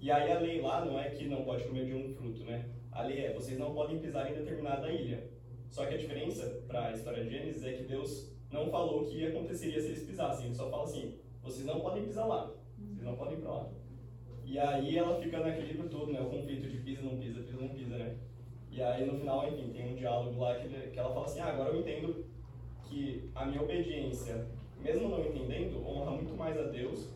E 0.00 0.10
aí 0.10 0.32
a 0.32 0.40
lei 0.40 0.60
lá 0.60 0.84
não 0.84 0.98
é 0.98 1.10
que 1.10 1.28
não 1.28 1.44
pode 1.44 1.64
comer 1.64 1.86
de 1.86 1.94
um 1.94 2.14
fruto, 2.14 2.44
né? 2.44 2.68
A 2.90 3.02
lei 3.02 3.26
é, 3.26 3.32
vocês 3.32 3.58
não 3.58 3.74
podem 3.74 3.98
pisar 3.98 4.30
em 4.30 4.34
determinada 4.34 4.90
ilha. 4.90 5.30
Só 5.68 5.86
que 5.86 5.94
a 5.94 5.98
diferença 5.98 6.64
para 6.66 6.88
a 6.88 6.92
história 6.92 7.22
de 7.22 7.30
Gênesis 7.30 7.62
é 7.62 7.72
que 7.74 7.84
Deus 7.84 8.32
não 8.50 8.70
falou 8.70 9.02
o 9.02 9.06
que 9.06 9.24
aconteceria 9.26 9.80
se 9.80 9.88
eles 9.88 10.02
pisassem. 10.02 10.46
Ele 10.46 10.54
só 10.54 10.68
fala 10.68 10.84
assim, 10.84 11.19
vocês 11.42 11.66
não 11.66 11.80
podem 11.80 12.04
pisar 12.04 12.26
lá. 12.26 12.52
Vocês 12.78 13.02
não 13.02 13.16
podem 13.16 13.38
ir 13.38 13.40
para 13.40 13.52
lá. 13.52 13.68
E 14.44 14.58
aí 14.58 14.98
ela 14.98 15.20
fica 15.20 15.38
naquele 15.38 15.72
livro 15.72 15.88
todo, 15.88 16.12
né? 16.12 16.20
O 16.20 16.30
conflito 16.30 16.68
de 16.68 16.78
pisa, 16.78 17.02
não 17.02 17.18
pisa, 17.18 17.40
pisa, 17.42 17.60
não 17.60 17.68
pisa, 17.68 17.96
né? 17.96 18.16
E 18.70 18.82
aí 18.82 19.04
no 19.04 19.18
final, 19.18 19.48
enfim, 19.48 19.72
tem 19.72 19.92
um 19.92 19.96
diálogo 19.96 20.40
lá 20.40 20.54
que, 20.56 20.68
que 20.68 20.98
ela 20.98 21.12
fala 21.12 21.26
assim, 21.26 21.40
ah, 21.40 21.46
agora 21.46 21.70
eu 21.70 21.80
entendo 21.80 22.24
que 22.84 23.30
a 23.34 23.44
minha 23.46 23.62
obediência 23.62 24.46
mesmo 24.82 25.08
não 25.08 25.24
entendendo, 25.24 25.86
honra 25.86 26.12
muito 26.12 26.34
mais 26.34 26.58
a 26.58 26.62
Deus 26.62 27.08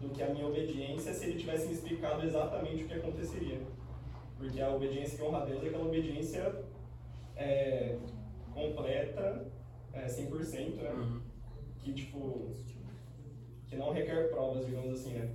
do 0.00 0.08
que 0.10 0.22
a 0.22 0.30
minha 0.30 0.46
obediência 0.46 1.12
se 1.12 1.26
ele 1.26 1.38
tivesse 1.38 1.66
me 1.66 1.74
explicado 1.74 2.24
exatamente 2.24 2.84
o 2.84 2.88
que 2.88 2.94
aconteceria. 2.94 3.60
Porque 4.36 4.60
a 4.60 4.74
obediência 4.74 5.18
que 5.18 5.24
honra 5.24 5.42
a 5.42 5.44
Deus 5.44 5.62
é 5.62 5.66
aquela 5.68 5.84
obediência 5.84 6.64
é, 7.36 7.98
completa, 8.52 9.46
é, 9.92 10.06
100%, 10.06 10.76
né? 10.76 10.90
Uhum. 10.90 11.20
Que, 11.78 11.92
tipo, 11.92 12.50
que 13.70 13.78
não 13.80 13.90
requer 13.90 14.20
provas, 14.28 14.62
digamos 14.64 14.92
assim, 14.92 15.14
né? 15.14 15.30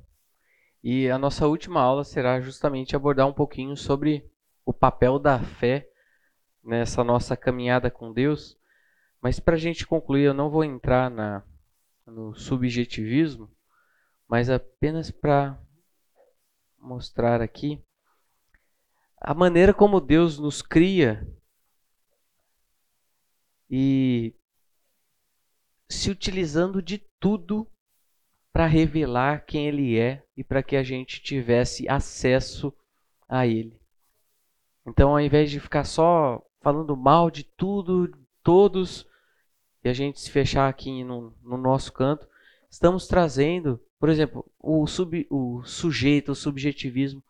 E 0.82 1.10
a 1.10 1.18
nossa 1.18 1.46
última 1.46 1.80
aula 1.80 2.04
será 2.04 2.40
justamente 2.40 2.94
abordar 2.94 3.26
um 3.26 3.32
pouquinho 3.32 3.76
sobre 3.76 4.30
o 4.64 4.72
papel 4.72 5.18
da 5.18 5.38
fé 5.40 5.88
nessa 6.62 7.02
nossa 7.04 7.36
caminhada 7.36 7.90
com 7.90 8.12
Deus. 8.12 8.56
Mas 9.20 9.40
para 9.40 9.54
a 9.56 9.58
gente 9.58 9.86
concluir, 9.86 10.24
eu 10.24 10.34
não 10.34 10.50
vou 10.50 10.64
entrar 10.64 11.10
na, 11.10 11.42
no 12.06 12.34
subjetivismo, 12.34 13.50
mas 14.28 14.50
apenas 14.50 15.10
para 15.10 15.58
mostrar 16.78 17.40
aqui 17.42 17.82
a 19.26 19.34
maneira 19.34 19.74
como 19.74 20.00
Deus 20.00 20.38
nos 20.38 20.62
cria 20.62 21.26
e 23.68 24.32
se 25.88 26.12
utilizando 26.12 26.80
de 26.80 26.98
tudo 27.18 27.66
para 28.52 28.66
revelar 28.66 29.44
quem 29.44 29.66
ele 29.66 29.98
é 29.98 30.24
e 30.36 30.44
para 30.44 30.62
que 30.62 30.76
a 30.76 30.82
gente 30.84 31.20
tivesse 31.20 31.88
acesso 31.88 32.72
a 33.28 33.44
ele. 33.44 33.76
Então, 34.86 35.10
ao 35.10 35.20
invés 35.20 35.50
de 35.50 35.58
ficar 35.58 35.82
só 35.82 36.40
falando 36.60 36.96
mal 36.96 37.28
de 37.28 37.42
tudo, 37.42 38.16
todos, 38.44 39.08
e 39.82 39.88
a 39.88 39.92
gente 39.92 40.20
se 40.20 40.30
fechar 40.30 40.68
aqui 40.68 41.02
no, 41.02 41.34
no 41.42 41.56
nosso 41.56 41.92
canto, 41.92 42.28
estamos 42.70 43.08
trazendo, 43.08 43.80
por 43.98 44.08
exemplo, 44.08 44.48
o, 44.56 44.86
sub, 44.86 45.26
o 45.28 45.64
sujeito, 45.64 46.30
o 46.30 46.36
subjetivismo, 46.36 47.24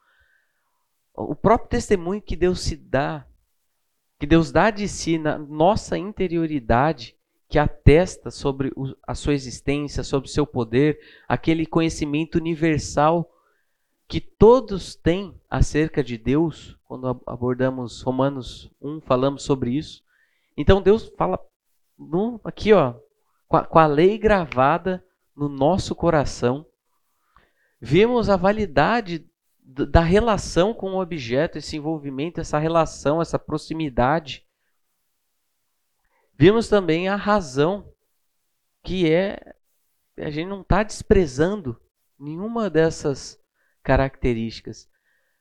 o 1.16 1.34
próprio 1.34 1.70
testemunho 1.70 2.20
que 2.20 2.36
Deus 2.36 2.60
se 2.60 2.76
dá, 2.76 3.26
que 4.18 4.26
Deus 4.26 4.52
dá 4.52 4.70
de 4.70 4.86
si 4.86 5.18
na 5.18 5.38
nossa 5.38 5.96
interioridade, 5.96 7.16
que 7.48 7.58
atesta 7.58 8.30
sobre 8.30 8.72
a 9.06 9.14
sua 9.14 9.34
existência, 9.34 10.02
sobre 10.02 10.28
o 10.28 10.32
seu 10.32 10.46
poder, 10.46 10.98
aquele 11.28 11.64
conhecimento 11.64 12.36
universal 12.36 13.32
que 14.08 14.20
todos 14.20 14.94
têm 14.94 15.34
acerca 15.48 16.02
de 16.02 16.16
Deus, 16.18 16.78
quando 16.84 17.20
abordamos 17.26 18.02
Romanos 18.02 18.70
1, 18.80 19.00
falamos 19.00 19.42
sobre 19.42 19.70
isso. 19.70 20.04
Então 20.56 20.80
Deus 20.80 21.12
fala 21.16 21.38
no, 21.98 22.40
aqui, 22.44 22.72
ó, 22.72 22.94
com 23.48 23.56
a, 23.56 23.64
com 23.64 23.78
a 23.78 23.86
lei 23.86 24.18
gravada 24.18 25.04
no 25.34 25.48
nosso 25.48 25.94
coração. 25.94 26.66
Vemos 27.80 28.28
a 28.28 28.36
validade 28.36 29.26
da 29.68 30.00
relação 30.00 30.72
com 30.72 30.92
o 30.92 31.00
objeto, 31.00 31.58
esse 31.58 31.76
envolvimento, 31.76 32.40
essa 32.40 32.56
relação, 32.56 33.20
essa 33.20 33.36
proximidade. 33.36 34.46
Vimos 36.38 36.68
também 36.68 37.08
a 37.08 37.16
razão, 37.16 37.92
que 38.84 39.10
é 39.10 39.56
a 40.18 40.30
gente 40.30 40.48
não 40.48 40.60
está 40.60 40.84
desprezando 40.84 41.78
nenhuma 42.18 42.70
dessas 42.70 43.38
características. 43.82 44.88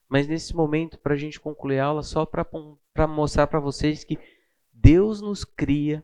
Mas 0.10 0.28
nesse 0.28 0.56
momento, 0.56 0.98
para 0.98 1.14
a 1.14 1.18
gente 1.18 1.40
concluir 1.40 1.80
a 1.80 1.86
aula, 1.86 2.02
só 2.02 2.26
para 2.26 3.08
mostrar 3.08 3.46
para 3.46 3.60
vocês 3.60 4.04
que 4.04 4.18
Deus 4.74 5.22
nos 5.22 5.46
cria 5.46 6.04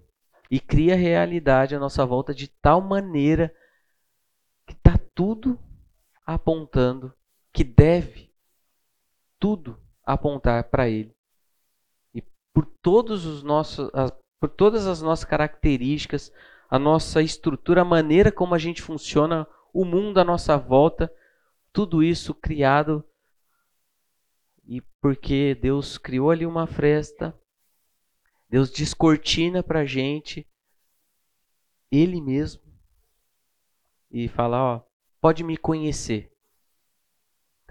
e 0.50 0.60
cria 0.60 0.94
a 0.94 0.98
realidade 0.98 1.76
à 1.76 1.80
nossa 1.80 2.06
volta 2.06 2.34
de 2.34 2.48
tal 2.48 2.82
maneira 2.82 3.54
que 4.68 4.74
está 4.74 4.98
tudo 5.14 5.60
apontando 6.26 7.14
que 7.54 7.64
deve 7.64 8.32
tudo 9.40 9.80
apontar 10.04 10.70
para 10.70 10.90
Ele. 10.90 11.16
E 12.14 12.22
por 12.54 12.66
todos 12.82 13.26
os 13.26 13.44
nossos, 13.44 13.90
por 14.40 14.50
todas 14.50 14.88
as 14.88 15.02
nossas 15.02 15.26
características, 15.26 16.32
a 16.70 16.80
nossa 16.80 17.22
estrutura, 17.22 17.82
a 17.82 17.86
maneira 17.86 18.32
como 18.32 18.56
a 18.56 18.58
gente 18.58 18.82
funciona, 18.82 19.48
o 19.74 19.86
mundo 19.86 20.20
à 20.20 20.24
nossa 20.24 20.58
volta, 20.58 21.14
tudo 21.74 22.04
isso 22.04 22.34
criado 22.34 23.04
e 24.66 24.82
porque 25.02 25.56
Deus 25.56 25.98
criou 25.98 26.32
ali 26.32 26.46
uma 26.46 26.66
fresta, 26.66 27.38
Deus 28.50 28.70
descortina 28.70 29.62
para 29.62 29.86
gente 29.86 30.48
Ele 31.92 32.22
mesmo 32.22 32.62
e 34.10 34.28
fala, 34.28 34.76
ó, 34.76 34.82
pode 35.20 35.44
me 35.44 35.58
conhecer. 35.58 36.31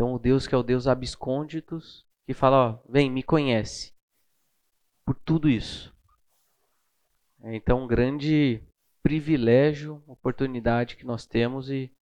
Então 0.00 0.14
o 0.14 0.18
Deus 0.18 0.46
que 0.46 0.54
é 0.54 0.56
o 0.56 0.62
Deus 0.62 0.86
abscônditos, 0.86 2.06
que 2.24 2.32
fala, 2.32 2.56
ó, 2.56 2.78
vem, 2.88 3.10
me 3.10 3.22
conhece. 3.22 3.92
Por 5.04 5.14
tudo 5.14 5.46
isso. 5.46 5.94
Então 7.42 7.84
um 7.84 7.86
grande 7.86 8.62
privilégio, 9.02 10.02
oportunidade 10.06 10.96
que 10.96 11.04
nós 11.04 11.26
temos 11.26 11.68
e 11.68 11.92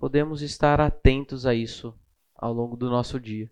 podemos 0.00 0.42
estar 0.42 0.80
atentos 0.80 1.46
a 1.46 1.54
isso 1.54 1.96
ao 2.34 2.52
longo 2.52 2.76
do 2.76 2.90
nosso 2.90 3.20
dia. 3.20 3.48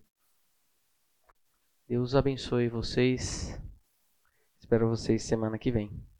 Deus 1.87 2.15
abençoe 2.15 2.67
vocês. 2.67 3.57
Espero 4.59 4.89
vocês 4.89 5.23
semana 5.23 5.57
que 5.57 5.71
vem. 5.71 6.12